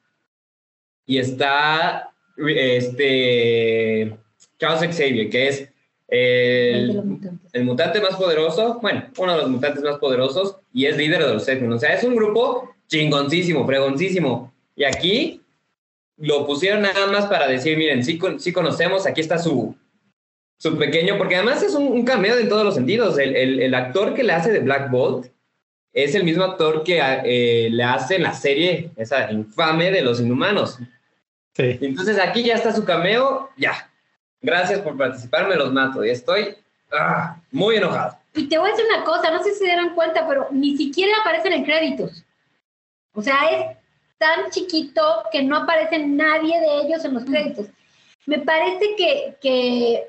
[1.07, 4.17] Y está este
[4.59, 5.69] Charles Xavier, que es
[6.09, 7.21] el,
[7.53, 11.35] el mutante más poderoso, bueno, uno de los mutantes más poderosos y es líder de
[11.35, 11.73] los X-Men.
[11.73, 14.53] O sea, es un grupo chingoncísimo, fregoncísimo.
[14.75, 15.43] Y aquí
[16.19, 19.75] lo pusieron nada más para decir, miren, sí, con- sí conocemos, aquí está su,
[20.59, 23.19] su pequeño, porque además es un, un cameo en todos los sentidos.
[23.19, 25.27] El, el- el actor que le hace de Black Bolt
[25.93, 30.21] es el mismo actor que eh, le hace en la serie, esa infame de los
[30.21, 30.79] inhumanos.
[31.55, 31.79] Sí.
[31.81, 33.91] Entonces aquí ya está su cameo, ya.
[34.41, 36.05] Gracias por participar, me los mato.
[36.05, 36.55] Y estoy
[36.93, 38.17] ah, muy enojado.
[38.35, 40.77] Y te voy a decir una cosa, no sé si se dieron cuenta, pero ni
[40.77, 42.25] siquiera aparecen en créditos.
[43.15, 43.77] O sea, es
[44.19, 45.03] tan chiquito
[45.33, 47.67] que no aparece nadie de ellos en los créditos.
[48.27, 50.07] Me parece que, que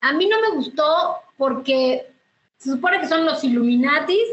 [0.00, 2.12] a mí no me gustó porque
[2.58, 4.26] se supone que son los Illuminatis,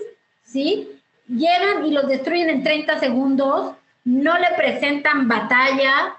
[0.44, 0.90] ¿sí?
[1.28, 6.16] Llegan y los destruyen en 30 segundos, no le presentan batalla.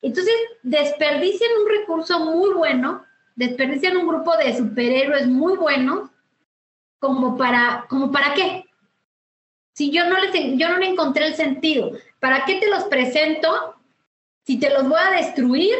[0.00, 3.04] Entonces, desperdician un recurso muy bueno,
[3.36, 6.10] desperdician un grupo de superhéroes muy buenos,
[6.98, 8.64] como para, como para qué.
[9.74, 13.74] Si yo no les, yo no le encontré el sentido, ¿para qué te los presento
[14.44, 15.74] si te los voy a destruir?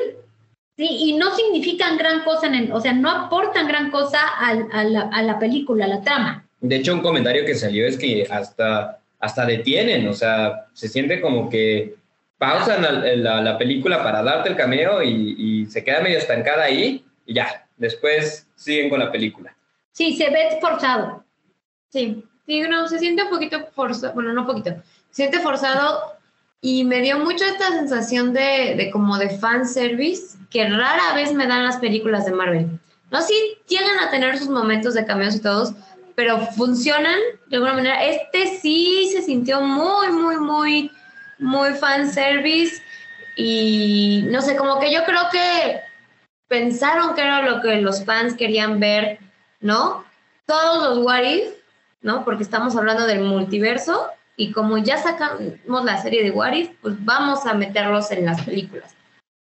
[0.76, 4.68] Sí, y no significan gran cosa, en el, o sea, no aportan gran cosa al-
[4.72, 6.46] a, la, a la película, a la trama.
[6.60, 11.20] De hecho, un comentario que salió es que hasta, hasta detienen, o sea, se siente
[11.20, 11.96] como que
[12.38, 16.62] pausan la, la- la película para darte el cameo y, y se queda medio estancada
[16.64, 19.56] ahí y ya, después siguen con la película.
[19.90, 21.24] Sí, se ve forzado.
[21.88, 24.70] Sí, sí, no, se siente un poquito forzado, bueno, no poquito,
[25.10, 26.17] se siente forzado
[26.60, 31.64] y me dio mucho esta sensación de, como de fanservice que rara vez me dan
[31.64, 32.80] las películas de Marvel.
[33.10, 33.34] No, sí
[33.68, 35.72] llegan a tener sus momentos de cameos y todos,
[36.14, 38.04] pero funcionan de alguna manera.
[38.04, 40.90] Este sí se sintió muy, muy, muy,
[41.38, 42.82] muy fanservice
[43.36, 45.80] y no sé, como que yo creo que
[46.48, 49.20] pensaron que era lo que los fans querían ver,
[49.60, 50.04] ¿no?
[50.46, 51.22] Todos los what
[52.00, 52.24] ¿no?
[52.24, 54.08] Porque estamos hablando del multiverso
[54.40, 58.40] y como ya sacamos la serie de what if, pues vamos a meterlos en las
[58.42, 58.94] películas.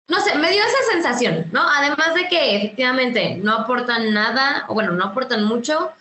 [0.09, 1.61] No sé, me dio esa sensación, ¿no?
[1.69, 5.93] Además de que efectivamente no aportan nada, o bueno, no aportan mucho,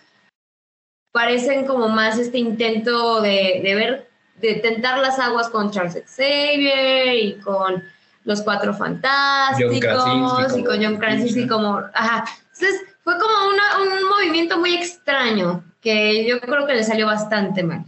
[1.11, 7.15] parecen como más este intento de, de ver, de tentar las aguas con Charles Xavier
[7.15, 7.83] y con
[8.23, 9.67] los Cuatro Fantásticos
[10.57, 12.23] y con John Krasinski como, ajá.
[12.53, 17.63] Entonces fue como una- un movimiento muy extraño que yo creo que le salió bastante
[17.63, 17.83] mal.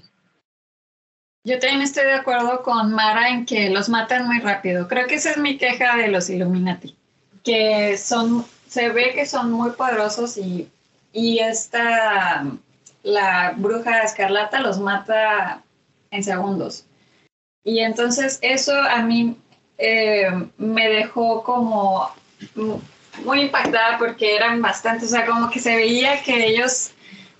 [1.44, 4.88] Yo también estoy de acuerdo con Mara en que los matan muy rápido.
[4.88, 6.96] Creo que esa es mi queja de los Illuminati,
[7.44, 10.70] que son, se ve que son muy poderosos y,
[11.14, 12.46] y esta,
[13.02, 15.64] la bruja escarlata los mata
[16.12, 16.86] en segundos.
[17.64, 19.36] Y entonces eso a mí
[19.80, 22.12] eh, me dejó como,
[23.26, 26.92] muy impactada porque eran bastantes, o sea, como que se veía que ellos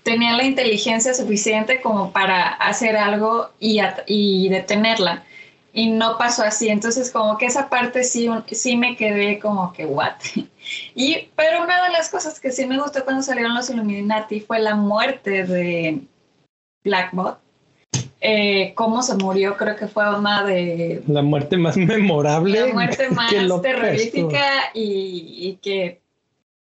[0.02, 5.24] tenían la inteligencia suficiente como para hacer algo y, detenerla.
[5.74, 9.72] Y no pasó así, entonces como que esa parte sí, un- sí me quedé como
[9.72, 10.14] que, what?
[10.94, 14.60] Y, pero una de las cosas que sí me gustó cuando salieron los Illuminati fue
[14.60, 16.02] la muerte de
[16.84, 17.38] Blackbot.
[18.20, 22.60] Eh, cómo se murió, creo que fue una de La muerte más memorable.
[22.68, 26.00] la muerte más terrorífica y, y que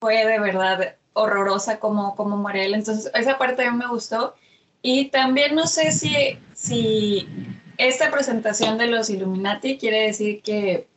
[0.02, 2.76] fue de verdad horrorosa como, como muere él.
[2.76, 4.36] Entonces, esa parte a mí me gustó.
[4.82, 7.28] Y también no sé si, si
[7.78, 10.88] esta presentación de los Illuminati quiere decir que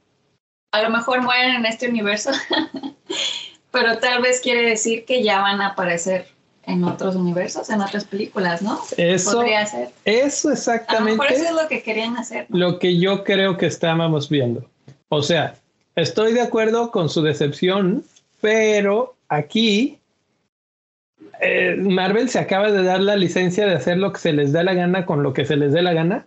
[0.73, 2.31] a lo mejor mueren en este universo,
[3.71, 6.27] pero tal vez quiere decir que ya van a aparecer
[6.65, 8.79] en otros universos, en otras películas, ¿no?
[8.99, 9.91] Eso, Podría ser.
[10.05, 11.35] eso A lo exactamente.
[11.35, 12.47] eso es lo que querían hacer.
[12.51, 12.59] ¿no?
[12.59, 14.69] lo que yo creo que estábamos viendo.
[15.09, 15.55] O sea,
[15.97, 18.05] estoy de acuerdo con su decepción,
[18.43, 19.99] pero aquí
[21.41, 24.63] eh, Marvel se acaba de dar la licencia de hacer lo que se les da
[24.63, 26.27] la gana con lo que se les dé la gana.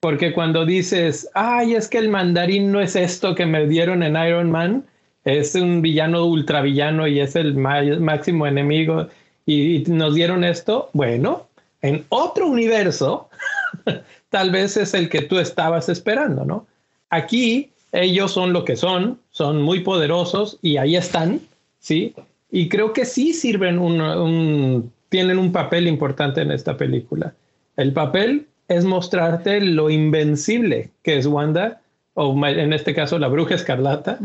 [0.00, 4.16] Porque cuando dices, ay, es que el mandarín no es esto que me dieron en
[4.16, 4.84] Iron Man,
[5.24, 9.06] es un villano ultravillano y es el máximo enemigo
[9.46, 11.46] y nos dieron esto, bueno,
[11.80, 13.28] en otro universo
[14.30, 16.66] tal vez es el que tú estabas esperando, ¿no?
[17.10, 21.40] Aquí ellos son lo que son, son muy poderosos y ahí están,
[21.78, 22.14] ¿sí?
[22.52, 27.34] Y creo que sí sirven un, un- tienen un papel importante en esta película.
[27.76, 31.80] El papel es mostrarte lo invencible que es Wanda,
[32.14, 34.18] o en este caso la bruja escarlata,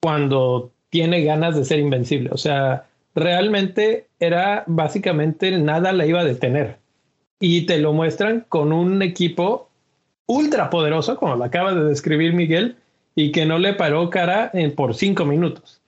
[0.00, 2.30] cuando tiene ganas de ser invencible.
[2.32, 6.76] O sea, realmente era básicamente nada la iba a detener.
[7.40, 9.68] Y te lo muestran con un equipo
[10.26, 12.76] ultra poderoso, como lo acaba de describir Miguel,
[13.14, 15.80] y que no le paró cara en- por cinco minutos.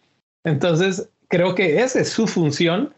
[0.45, 2.93] Entonces, creo que esa es su función,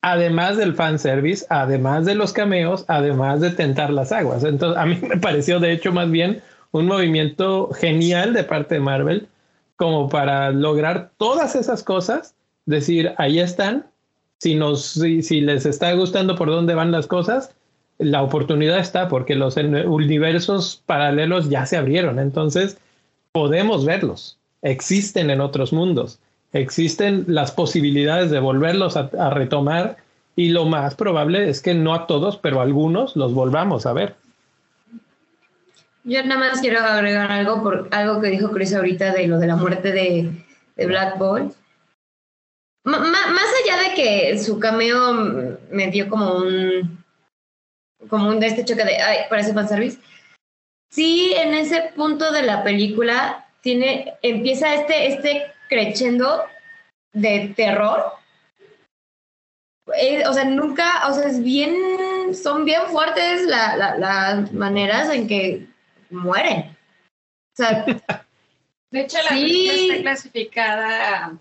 [0.00, 4.44] además del fanservice, además de los cameos, además de tentar las aguas.
[4.44, 6.42] Entonces, a mí me pareció, de hecho, más bien
[6.72, 9.28] un movimiento genial de parte de Marvel,
[9.76, 12.34] como para lograr todas esas cosas,
[12.66, 13.86] decir, ahí están,
[14.38, 17.54] si, nos, si, les está gustando por dónde van las cosas,
[17.98, 22.76] la oportunidad está porque los universos paralelos ya se abrieron, entonces
[23.32, 26.18] podemos verlos, existen en otros mundos,
[26.54, 29.96] existen las posibilidades de volverlos a, retomar
[30.36, 33.92] y lo más probable es que no a todos, pero a algunos los volvamos a
[33.92, 34.14] ver.
[36.04, 39.46] Yo nada más quiero agregar algo por algo que dijo Chris ahorita de lo de
[39.46, 40.30] la muerte de,
[40.76, 41.54] de Black Bolt.
[42.84, 47.04] Ma- más allá de que su cameo me dio como un
[48.08, 49.98] como un de este choque de ay, parece fanservice.
[50.90, 56.44] Sí, en ese punto de la película tiene empieza este este crescendo
[57.12, 58.12] de terror.
[59.98, 61.74] Eh, o sea, nunca, o sea, es bien,
[62.34, 65.66] son bien fuertes la- la- las maneras en que
[66.10, 66.76] mueren.
[67.52, 67.84] O sea,
[68.90, 69.40] De hecho, la Sí.
[69.42, 71.32] película está clasificada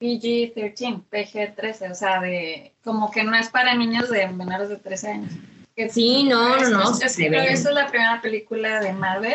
[0.00, 5.12] PG-13, PG-13, o sea, de como que no es para niños de menores de 13
[5.12, 5.32] años.
[5.74, 8.80] Que Sí, no, no, no, Es- es- se creo que esta es la primera película
[8.80, 9.34] de Marvel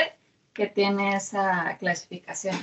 [0.55, 2.55] que tiene esa clasificación.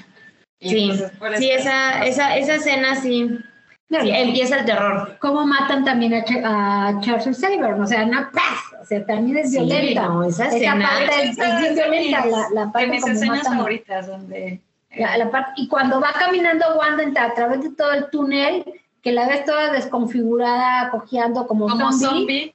[0.59, 3.29] Y sí, entonces, sí, eso- esa, esa, esa escena sí,
[3.91, 5.19] sí, empieza el terror.
[5.21, 9.37] cómo matan también a, Ch- a Charles Xavier, o sea, una paz, o sea, también
[9.39, 10.03] es Sí, violenta.
[10.07, 13.57] no, esa escena- parte es, es violenta, la, la de parte mis como escenas matan-
[13.57, 14.61] favoritas, donde
[14.97, 18.65] la- la parte- y cuando va caminando Wanda a través de todo el túnel,
[19.03, 22.55] que la ves toda desconfigurada, cojeando como, como zombie,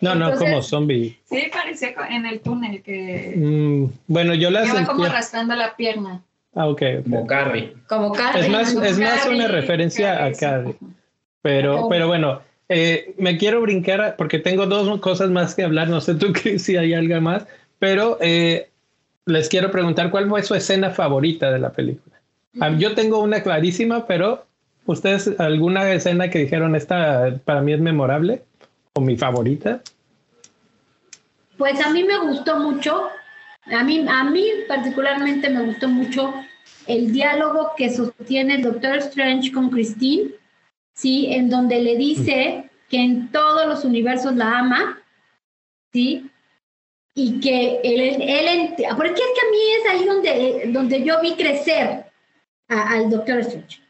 [0.00, 1.18] No, no, Entonces- como zombie.
[1.24, 5.06] sí parecía en el túnel que, Mm, bueno, yo la va como sentía.
[5.10, 6.22] arrastrando la pierna.
[6.54, 7.04] Ah, ok, ok.
[7.04, 7.74] Como Carrie.
[7.88, 8.42] Como Carrie.
[8.42, 10.40] Es más, es más Carrie, una referencia Carrie, a sí.
[10.40, 10.74] Carrie.
[11.42, 15.88] Pero, pero bueno, eh, me quiero brincar porque tengo dos cosas más que hablar.
[15.88, 17.46] No sé tú si hay algo más,
[17.78, 18.70] pero eh,
[19.26, 22.16] les quiero preguntar cuál fue su escena favorita de la película.
[22.60, 24.46] Ah, Yo tengo una clarísima, pero
[24.86, 28.42] ustedes alguna escena que dijeron esta para mí es memorable
[28.94, 29.82] o mi favorita.
[31.56, 33.08] Pues a mí me gustó mucho,
[33.66, 36.34] a mí, a mí particularmente me gustó mucho
[36.86, 40.32] el diálogo que sostiene el Doctor Strange con Christine,
[40.94, 41.32] ¿sí?
[41.32, 44.98] En donde le dice que en todos los universos la ama,
[45.92, 46.30] ¿sí?
[47.14, 51.34] Y que él, él porque es que a mí es ahí donde, donde yo vi
[51.34, 52.06] crecer
[52.68, 53.83] al Doctor Strange.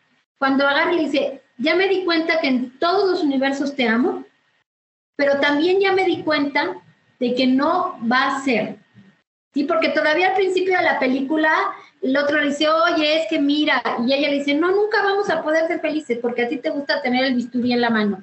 [0.44, 3.88] Cuando agarra y le dice, ya me di cuenta que en todos los universos te
[3.88, 4.26] amo,
[5.16, 6.82] pero también ya me di cuenta
[7.18, 8.76] de que no va a ser.
[9.54, 11.50] Sí, porque todavía al principio de la película
[12.02, 15.30] el otro le dice, oye, es que mira, y ella le dice, no, nunca vamos
[15.30, 18.20] a poder ser felices porque a ti te gusta tener el bisturí en la mano.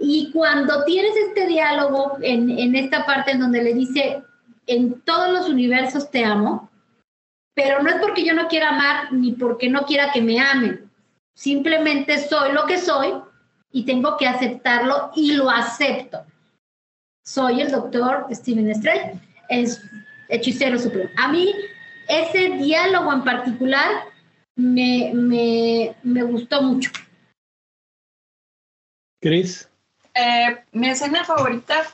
[0.00, 4.20] Y cuando tienes este diálogo en, en esta parte en donde le dice,
[4.66, 6.68] en todos los universos te amo,
[7.54, 10.90] pero no es porque yo no quiera amar ni porque no quiera que me amen.
[11.34, 13.14] Simplemente soy lo que soy
[13.70, 16.24] y tengo que aceptarlo y lo acepto.
[17.24, 19.18] Soy el doctor Steven Strange,
[19.48, 19.80] es
[20.28, 21.10] hechicero supremo.
[21.16, 21.54] A mí
[22.08, 23.90] ese diálogo en particular
[24.56, 26.90] me, me, me gustó mucho.
[29.20, 29.68] Chris.
[30.14, 31.84] Eh, mi escena favorita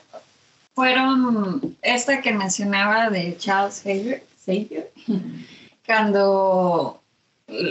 [0.73, 4.91] fueron esta que mencionaba de Charles Xavier, Xavier
[5.85, 6.98] cuando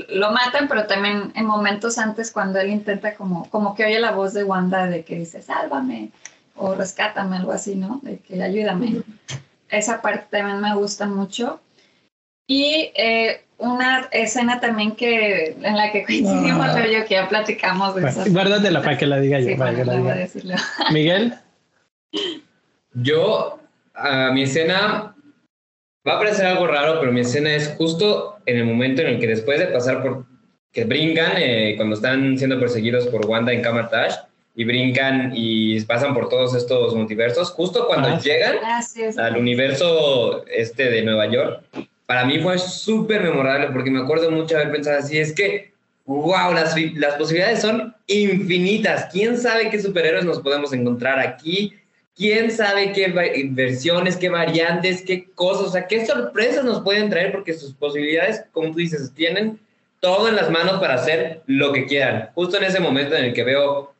[0.08, 4.12] lo matan, pero también en momentos antes cuando él intenta como, como que oye la
[4.12, 6.10] voz de Wanda de que dice, sálvame
[6.56, 8.00] o rescátame, algo así, ¿no?
[8.02, 9.02] De que ayúdame.
[9.68, 11.60] Esa parte también me gusta mucho.
[12.46, 16.72] Y eh, una escena también que en la que coincidimos, Ah.
[16.74, 19.48] pero yo que ya platicamos de Bueno, guárdatela para que la diga yo.
[19.48, 20.16] Sí, para que la diga.
[20.90, 21.34] Miguel.
[22.94, 23.60] Yo,
[23.94, 25.14] a mi escena,
[26.08, 29.20] va a parecer algo raro, pero mi escena es justo en el momento en el
[29.20, 30.24] que después de pasar por,
[30.72, 34.14] que brincan, eh, cuando están siendo perseguidos por Wanda en Kamar-Taj,
[34.54, 38.20] y brincan y pasan por todos estos multiversos, justo cuando Ah.
[38.20, 38.56] llegan
[39.18, 41.62] al universo este de Nueva York,
[42.06, 45.72] para mí fue súper memorable porque me acuerdo mucho haber pensado así, es que,
[46.06, 49.08] wow, las, las posibilidades son infinitas.
[49.12, 51.74] ¿Quién sabe qué superhéroes nos podemos encontrar aquí?
[52.18, 53.14] ¿Quién sabe qué
[53.50, 57.30] versiones, qué variantes, qué cosas, o sea, qué sorpresas nos pueden traer?
[57.30, 59.60] Porque sus posibilidades, como tú dices, tienen
[60.00, 62.30] todo en las manos para hacer lo que quieran.
[62.34, 63.94] Justo en ese momento en el que veo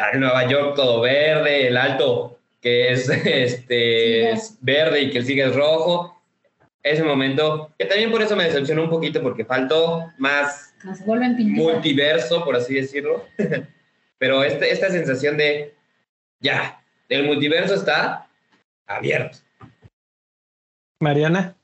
[0.00, 5.26] a Nueva York todo verde, el alto que es este es verde y que el
[5.26, 6.22] sigue es rojo.
[6.84, 10.72] Ese momento, que también por eso me decepcionó un poquito porque faltó más
[11.36, 13.24] multiverso, por así decirlo.
[14.18, 15.74] Pero este, esta sensación de,
[16.38, 18.26] ya, el multiverso está
[18.86, 19.38] abierto.
[21.00, 21.54] Mariana.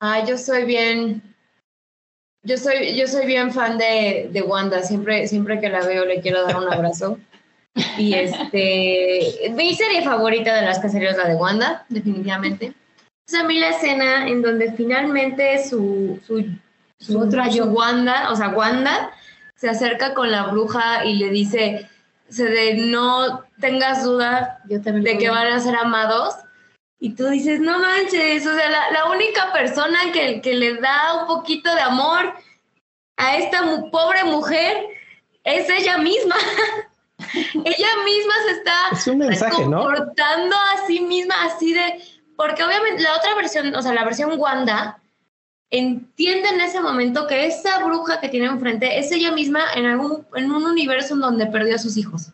[0.00, 1.22] Ah, yo soy bien.
[2.44, 4.82] Yo soy, yo soy bien fan de, de Wanda.
[4.82, 7.18] Siempre, siempre que la veo le quiero dar un abrazo.
[7.96, 9.50] Y este.
[9.52, 12.74] Mi serie favorita de las cacerías es la de Wanda, definitivamente.
[13.26, 16.44] Es a mí la escena en donde finalmente su, su,
[16.98, 17.66] su, otra yo.
[17.66, 19.12] Wanda, o sea, Wanda,
[19.54, 21.88] se acerca con la bruja y le dice:
[22.36, 26.34] de, No tengas duda Yo también de que van a ser amados.
[26.98, 31.20] Y tú dices, no manches, o sea, la, la única persona que, que le da
[31.22, 32.32] un poquito de amor
[33.16, 34.86] a esta mu- pobre mujer
[35.42, 36.36] es ella misma.
[37.34, 39.82] ella misma se está Es un mensaje, ¿no?
[39.82, 42.00] comportando a sí misma así de...
[42.36, 45.01] Porque obviamente la otra versión, o sea, la versión Wanda,
[45.72, 50.24] entiende en ese momento que esa bruja que tiene enfrente es ella misma en, algún,
[50.36, 52.30] en un universo en donde perdió a sus hijos.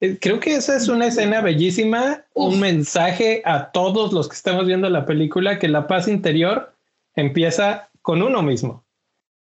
[0.00, 4.66] Eh, Creo que esa es una escena bellísima, un mensaje a todos los que estamos
[4.66, 6.74] viendo la película, que la paz interior
[7.14, 8.84] empieza con uno mismo,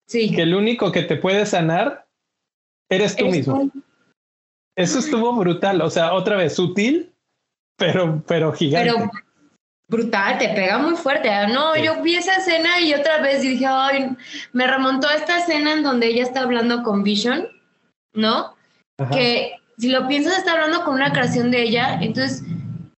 [0.06, 0.34] Sí.
[0.34, 2.06] que el único que te puede sanar
[2.88, 3.70] eres tú Eres mismo.
[3.70, 3.82] tú.
[4.74, 7.12] Eso estuvo brutal, o sea, otra vez sutil,
[7.76, 8.92] pero, pero gigante.
[8.94, 9.10] Pero
[9.88, 11.30] brutal, te pega muy fuerte.
[11.48, 11.82] No, Sí.
[11.82, 14.16] yo vi esa escena y otra vez dije, ay,
[14.52, 17.48] me remontó a esta escena en donde ella está hablando con Vision,
[18.12, 18.54] ¿no?
[18.98, 19.10] Ajá.
[19.10, 22.42] Que si lo piensas está hablando con una creación de ella, entonces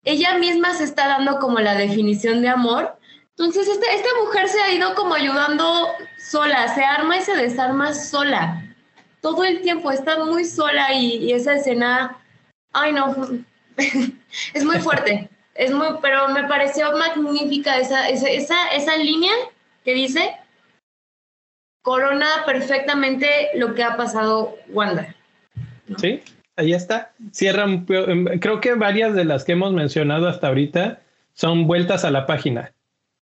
[0.03, 2.97] ella misma se está dando como la definición de amor.
[3.37, 5.87] Entonces esta, esta mujer se ha ido como ayudando
[6.17, 8.65] sola, se arma y se desarma sola.
[9.21, 12.17] Todo el tiempo está muy sola y, y esa escena,
[12.73, 13.15] ay no,
[14.53, 15.29] es muy fuerte.
[15.55, 19.33] Es muy, pero me pareció magnífica esa, esa, esa, esa línea
[19.83, 20.35] que dice
[21.81, 25.15] corona perfectamente lo que ha pasado Wanda.
[25.97, 26.21] Sí,
[26.55, 27.11] ahí está.
[27.31, 31.01] Cierran, em, creo que varias de las que hemos mencionado hasta ahorita
[31.33, 32.71] son vueltas a la página.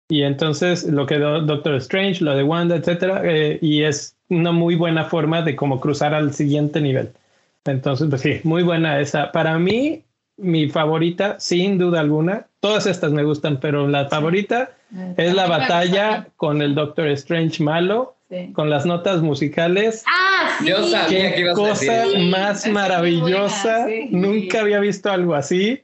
[0.09, 4.51] Y entonces lo que do- Doctor Strange, lo de Wanda, etcétera, eh, y es una
[4.51, 7.11] muy buena forma de como cruzar al siguiente nivel.
[7.65, 9.31] Entonces, pues sí, muy buena esa.
[9.31, 10.03] Para mí,
[10.37, 14.71] mi favorita, sin duda alguna, todas estas me gustan, pero la favorita
[15.17, 18.51] es la batalla con el Doctor Strange malo, Sí.
[18.53, 20.03] con las notas musicales.
[20.07, 20.65] Ah, sí.
[20.67, 23.83] Yo sabía que Qué ibas a decir cosa más maravillosa.
[23.83, 24.07] buena, sí.
[24.09, 25.83] Nunca había visto algo así.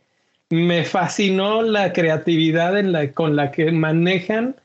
[0.49, 4.55] Me fascinó la creatividad en la, con la que manejan.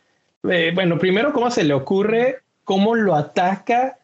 [0.48, 3.98] eh, bueno, primero, cómo se le ocurre, cómo lo ataca,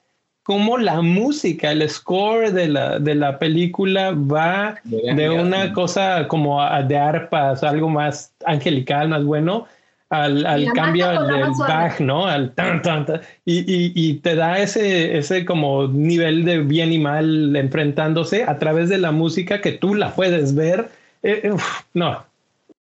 [0.50, 6.26] cómo la música, el score de la, de la película va De de una cosa
[6.26, 9.68] como a- de arpas, algo más angelical, más bueno,
[10.08, 12.26] al, al cambio del back, ¿no?
[12.26, 16.92] Al tan, tan, tan, y, y, y te da ese, ese como nivel de bien
[16.92, 20.88] y mal enfrentándose a través de la música que tú la puedes ver.
[21.22, 22.24] Eh, eh, uf, no,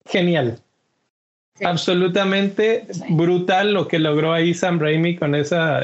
[0.05, 0.57] genial.
[1.57, 1.63] Sí.
[1.63, 5.81] Absolutamente brutal lo que logró ahí Sam Raimi con esa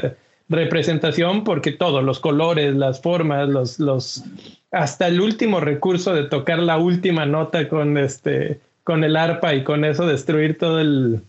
[0.52, 4.24] representación, porque todos los colores, las formas, los, los,
[4.70, 9.64] hasta el último recurso de tocar la última nota con este, con el arpa y
[9.64, 11.22] con eso destruir todo el,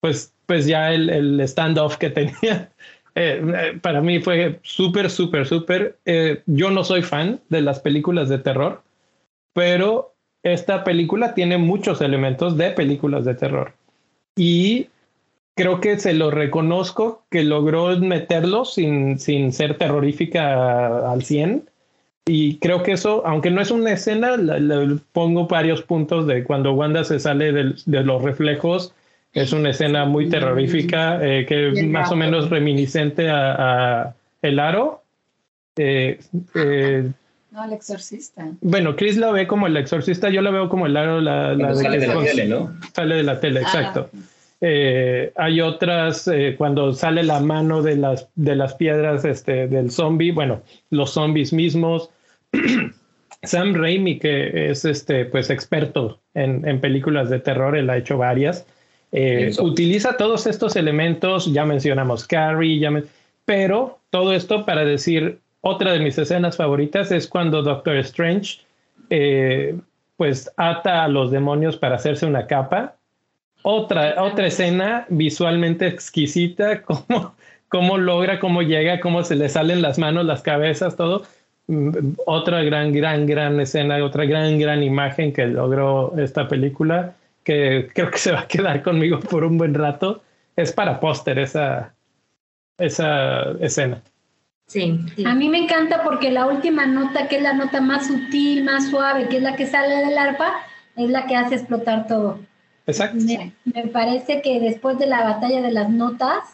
[0.00, 2.70] pues, pues ya el, el standoff que tenía.
[3.16, 5.96] Eh, eh, para mí fue súper, súper, súper.
[6.04, 8.82] Eh, yo no soy fan de las películas de terror,
[9.52, 13.72] pero esta película tiene muchos elementos de películas de terror.
[14.36, 14.88] Y
[15.54, 21.64] creo que se lo reconozco que logró meterlo sin, sin ser terrorífica al 100.
[22.26, 26.72] Y creo que eso, aunque no es una escena, le, pongo varios puntos de cuando
[26.72, 28.94] Wanda se sale del- de los reflejos.
[29.34, 34.58] Es una escena muy terrorífica, eh, que Bien más o menos reminiscente a, a El
[34.58, 35.02] Aro.
[35.76, 36.18] Eh,
[36.54, 37.10] eh,
[37.50, 38.46] No, el exorcista.
[38.60, 41.68] bueno, Chris la ve como el exorcista, yo la veo como el Aro, la, la
[41.68, 42.72] de sale que de la tele, ¿no?
[42.94, 43.62] Sale de la tele, Ah.
[43.64, 44.10] exacto.
[44.66, 49.90] Eh, hay otras, eh, cuando sale la mano de las, de las piedras este, del
[49.90, 52.08] zombie, bueno, los zombies mismos.
[53.42, 58.16] Sam Raimi, que es este, pues, experto en, en películas de terror, él ha hecho
[58.16, 58.66] varias,
[59.12, 63.04] eh, utiliza todos estos elementos, ya mencionamos Carrie, ya men-
[63.44, 68.60] pero todo esto para decir, otra de mis escenas favoritas es cuando Doctor Strange
[69.10, 69.76] eh,
[70.16, 72.96] pues ata a los demonios para hacerse una capa.
[73.66, 77.34] Otra, otra escena visualmente exquisita, cómo,
[77.68, 81.22] cómo logra, cómo llega, cómo se le salen las manos, las cabezas, todo.
[81.66, 87.88] Mm, Otra gran, gran, gran escena, otra gran, gran imagen que logró esta película, que
[87.94, 90.22] creo que se va a quedar conmigo por un buen rato.
[90.56, 91.94] Es para póster esa,
[92.76, 94.02] esa escena.
[94.66, 95.24] Sí, sí.
[95.24, 98.90] A mí me encanta porque la última nota, que es la nota más sutil, más
[98.90, 100.52] suave, que es la que sale del arpa,
[100.96, 102.40] es la que hace explotar todo.
[102.86, 103.18] Exacto.
[103.24, 106.44] Me, me parece que después de la batalla de las notas,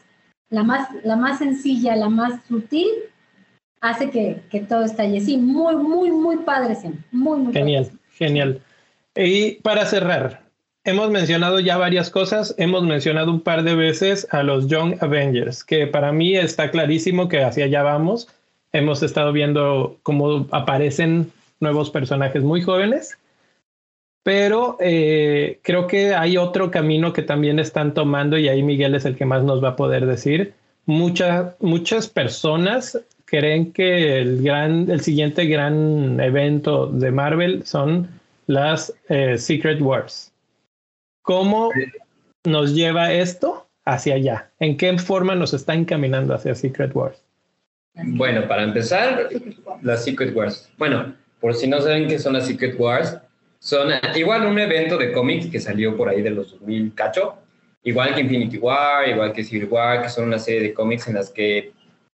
[0.48, 2.89] la más, la más sencilla, la más sutil,
[3.81, 5.20] hace que, que todo estalle.
[5.20, 7.02] Sí, muy, muy, muy padre, Sam.
[7.11, 7.98] Muy, muy Genial, padre.
[8.12, 8.61] genial.
[9.16, 10.43] Y para cerrar,
[10.85, 15.65] hemos mencionado ya varias cosas, hemos mencionado un par de veces a los Young Avengers,
[15.65, 18.28] que para mí está clarísimo que hacia allá vamos.
[18.73, 23.19] Hemos estado viendo cómo aparecen nuevos personajes muy jóvenes,
[24.22, 29.05] pero eh, creo que hay otro camino que también están tomando y ahí Miguel es
[29.05, 30.55] el que más nos va a poder decir.
[30.86, 38.09] Muchas, muchas personas creen que el gran, el siguiente gran evento de Marvel son
[38.47, 40.32] las eh, Secret Wars.
[41.22, 41.70] ¿Cómo
[42.44, 44.51] nos lleva esto hacia allá?
[44.59, 47.22] ¿En qué forma nos está encaminando hacia Secret Wars?
[47.94, 49.28] Bueno, para empezar,
[49.82, 50.68] las Secret Wars.
[50.76, 53.16] Bueno, por si no saben qué son las Secret Wars,
[53.60, 57.34] son igual un evento de cómics que salió por ahí de los 2000 cacho,
[57.84, 61.14] igual que Infinity War, igual que Civil War, que son una serie de cómics en
[61.14, 61.72] las que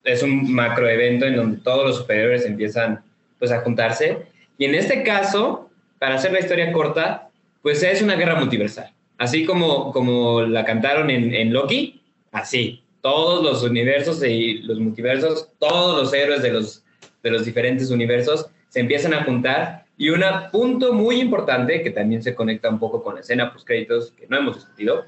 [0.04, 3.04] es un macro evento en donde todos los superiores empiezan
[3.40, 4.20] pues a juntarse.
[4.58, 5.70] Y en este caso,
[6.00, 7.30] para hacer la historia corta,
[7.64, 8.92] pues es una guerra multiversal.
[9.18, 12.02] Así como, como la cantaron en, en Loki,
[12.32, 12.84] así.
[13.02, 16.84] Todos los universos y los multiversos, todos los héroes de los,
[17.24, 19.81] de los diferentes universos se empiezan a juntar.
[20.02, 23.68] Y un punto muy importante, que también se conecta un poco con la escena post
[23.68, 25.06] créditos que no hemos discutido,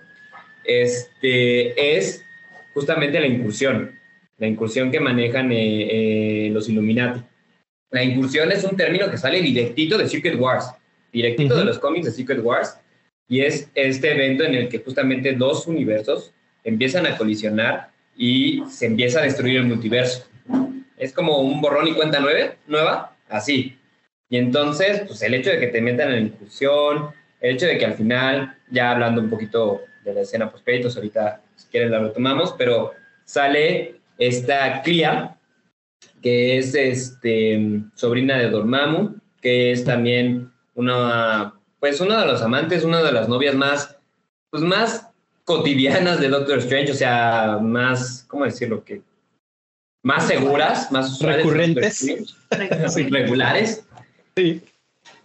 [0.64, 2.24] este, es
[2.76, 4.00] justamente la incursión.
[4.38, 7.22] La incursión que manejan eh, eh, los Illuminati.
[7.90, 10.70] La incursión es un término que sale directito de Secret Wars,
[11.12, 12.78] directito de los cómics de Secret Wars,
[13.28, 18.86] y es este evento en el que justamente dos universos empiezan a colisionar y se
[18.86, 20.28] empieza a destruir el multiverso.
[20.98, 23.76] Es como un borrón y cuenta nueve, nueva, así.
[24.34, 27.78] Y entonces, pues el hecho de que te metan en la incursión, el hecho de
[27.78, 31.92] que al final, ya hablando un poquito de la escena post créditos, ahorita si quieren
[31.92, 32.94] la retomamos, pero
[33.26, 35.38] sale esta Clea,
[36.24, 42.84] que es este, sobrina de Dormammu, que es también una, pues una de los amantes,
[42.84, 44.00] una de las novias más,
[44.50, 45.10] pues más
[45.44, 48.84] cotidianas de Doctor Strange, o sea, más, ¿cómo decirlo?
[48.84, 49.04] Que
[50.02, 52.36] más seguras, más Recurrentes.
[53.12, 53.86] Regulares.
[54.36, 54.62] Sí.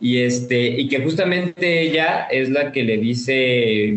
[0.00, 3.96] Y, este, y que justamente ella es la que le dice,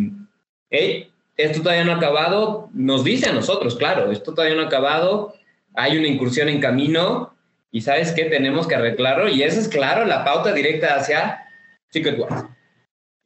[0.70, 4.68] hey, esto todavía no ha acabado, nos dice a nosotros, claro, esto todavía no ha
[4.68, 5.36] acabado,
[5.76, 7.34] hay una incursión en camino
[7.72, 11.46] y sabes qué, tenemos que arreglarlo y esa es, claro, la pauta directa hacia
[11.90, 12.46] Secret Wars,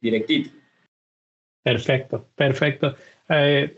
[0.00, 0.50] directito.
[1.62, 2.94] Perfecto, perfecto.
[3.28, 3.74] Eh,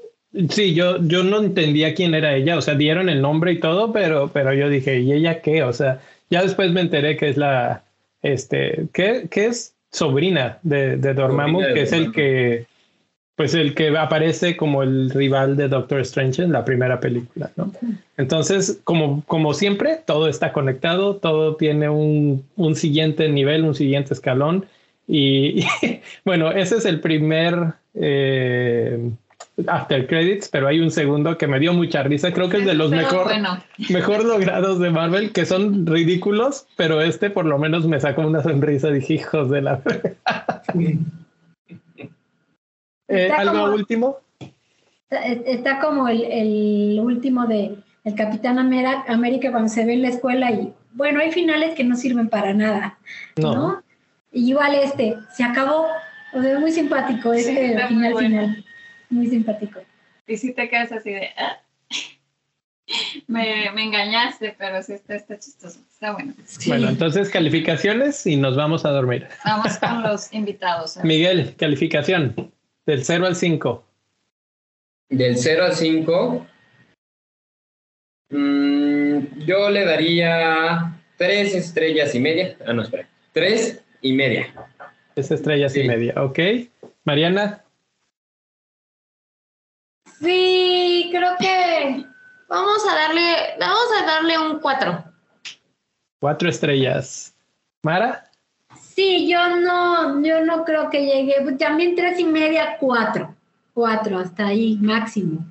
[0.51, 3.93] sí, yo, yo no entendía quién era ella, o sea, dieron el nombre y todo,
[3.93, 5.63] pero, pero yo dije, ¿y ella qué?
[5.63, 7.85] O sea, ya después me enteré que es la,
[8.23, 12.67] este, que, que es sobrina de, de Dormammu, Sobrina de que es el que,
[13.39, 17.73] pues el que aparece como el rival de Doctor Strange en la primera película, ¿no?
[18.17, 24.13] Entonces, como, como siempre, todo está conectado, todo tiene un, un siguiente nivel, un siguiente
[24.13, 24.67] escalón.
[25.07, 29.11] Y, y, bueno, ese es el primer eh,
[29.67, 32.33] after credits, pero hay un segundo que me dio mucha risa.
[32.33, 33.59] Creo que es de los mejor, bueno,
[33.91, 38.43] mejor logrados de Marvel, que son ridículos, pero este por lo menos me sacó una
[38.43, 38.91] sonrisa.
[38.91, 39.81] Dije, hijos de la.
[43.11, 44.19] Eh, ¿Algo como- último?
[45.11, 50.51] Está, como el, el último de el Capitán América cuando se ve en la escuela
[50.51, 52.99] y bueno, hay finales que no sirven para nada,
[53.37, 53.55] ¿no?
[53.55, 53.83] No.
[54.31, 55.87] Y igual este, se acabó.
[56.35, 58.29] O sea, muy simpático Sí, este final bueno.
[58.29, 58.65] final.
[59.11, 59.81] Muy simpático.
[60.27, 61.29] y si te quedas así de...
[61.37, 61.61] "Ah".
[63.27, 65.79] Me, me engañaste, pero sí está, está chistoso.
[65.91, 66.33] Está bueno.
[66.67, 69.29] Bueno, entonces calificaciones y nos vamos a dormir.
[69.45, 70.97] Vamos con los invitados.
[71.05, 72.51] Miguel, calificación
[72.87, 73.85] del 0 al 5.
[75.11, 76.47] Del 0 al 5,
[78.31, 82.57] mm, yo le daría 3 estrellas y media.
[82.67, 83.09] Ah, no, espera.
[83.33, 84.47] 3 y media.
[85.17, 86.39] Es estrellas y media, ¿ok?
[87.05, 87.65] Mariana,
[90.21, 92.05] Sí, creo que
[92.49, 95.05] vamos a darle, vamos a darle un 4.
[96.21, 97.35] cuatro estrellas.
[97.83, 98.29] Mara,
[98.99, 101.35] Sí, yo no, yo no creo que llegue.
[101.57, 103.33] También tres y media, cuatro.
[103.73, 105.47] Cuatro, hasta ahí, máximo.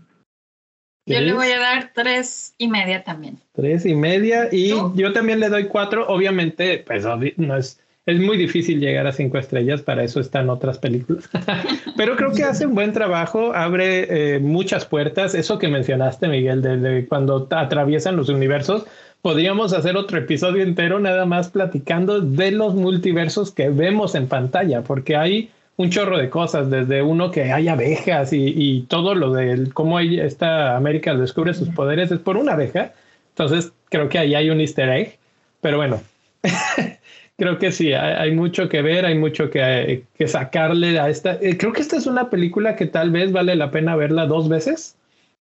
[1.05, 3.39] Yo le voy a dar tres y media también.
[3.53, 4.49] tres y media.
[4.51, 4.91] Y ¿Tú?
[4.97, 6.05] yo también le doy cuatro.
[6.09, 7.05] Obviamente, pues
[7.37, 11.29] no es, es muy difícil llegar a cinco estrellas, para eso están otras películas.
[11.97, 15.35] Pero creo que hace un buen trabajo, abre eh, muchas puertas.
[15.35, 18.85] Eso que mencionaste, Miguel, de, de cuando atraviesan los universos.
[19.21, 24.83] Podríamos hacer otro episodio entero nada más platicando de los multiversos que vemos en pantalla,
[24.83, 29.33] porque hay un chorro de cosas, desde uno que hay abejas y, y todo lo
[29.33, 32.93] de cómo esta América descubre sus poderes es por una abeja.
[33.31, 35.17] Entonces creo que ahí hay un easter egg.
[35.59, 35.99] Pero bueno,
[37.37, 41.37] creo que sí, hay, hay mucho que ver, hay mucho que, que sacarle a esta.
[41.41, 44.49] eh, creo que esta es una película que tal vez vale la pena verla dos
[44.49, 44.95] veces,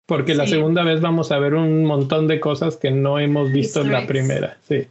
[0.06, 3.80] porque la segunda vez vamos a ver un montón de cosas que no hemos visto
[3.80, 4.08] en la eggs.
[4.08, 4.58] primera.
[4.68, 4.86] Sí.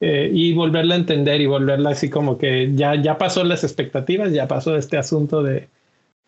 [0.00, 4.32] Eh, y volverla a entender y volverla así como que ya, ya pasó las expectativas,
[4.32, 5.68] ya pasó este asunto de,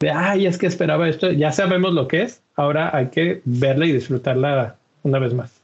[0.01, 3.87] de, ay, es que esperaba esto, ya sabemos lo que es, ahora hay que verla
[3.87, 5.61] y disfrutarla una vez más.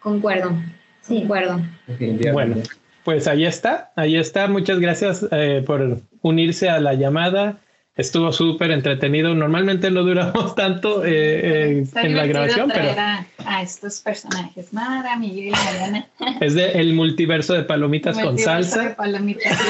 [0.00, 0.52] Concuerdo,
[1.08, 1.20] Sí.
[1.20, 1.60] concuerdo.
[2.32, 2.56] Bueno,
[3.04, 4.46] pues ahí está, ahí está.
[4.48, 7.58] Muchas gracias eh, por unirse a la llamada.
[7.96, 9.34] Estuvo súper entretenido.
[9.34, 13.00] Normalmente no duramos tanto eh, eh, en la grabación, traer pero
[13.48, 14.72] a, a estos personajes.
[14.72, 16.06] Mara, Miguel y Mariana.
[16.40, 18.96] es de el multiverso de palomitas con Multiverso de salsa.
[18.96, 19.58] palomitas.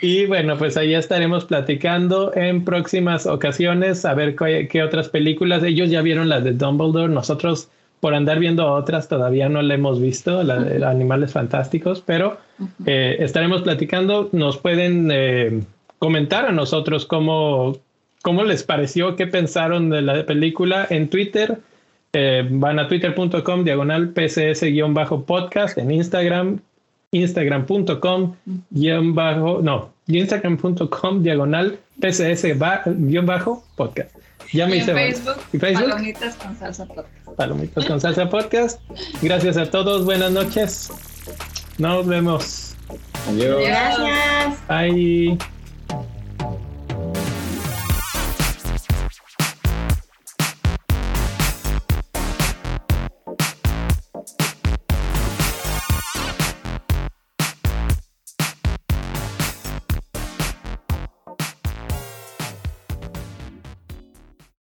[0.00, 5.62] Y bueno, pues ahí estaremos platicando en próximas ocasiones a ver qué, qué otras películas.
[5.62, 7.10] Ellos ya vieron la de Dumbledore.
[7.12, 7.70] Nosotros,
[8.00, 12.38] por andar viendo otras, todavía no la hemos visto, la de Animales Fantásticos, pero
[12.84, 14.28] eh, estaremos platicando.
[14.32, 15.62] Nos pueden eh,
[15.98, 17.78] comentar a nosotros cómo,
[18.22, 21.58] cómo les pareció, qué pensaron de la película en Twitter.
[22.12, 26.60] Eh, van a twitter.com diagonal pcs-podcast en Instagram
[27.10, 28.34] instagram.com
[28.70, 32.44] guion bajo no instagram.com diagonal pcs
[32.98, 34.15] guion bajo podcast
[34.52, 35.02] ya me y en hice mal.
[35.12, 35.90] Facebook, ¿Y Facebook?
[35.90, 37.08] Palomitas con salsa podcast.
[37.36, 38.80] palomitas con salsa podcast
[39.22, 40.90] gracias a todos buenas noches
[41.78, 42.72] nos vemos
[43.28, 43.60] Adiós.
[43.64, 44.58] Gracias.
[44.68, 45.55] bye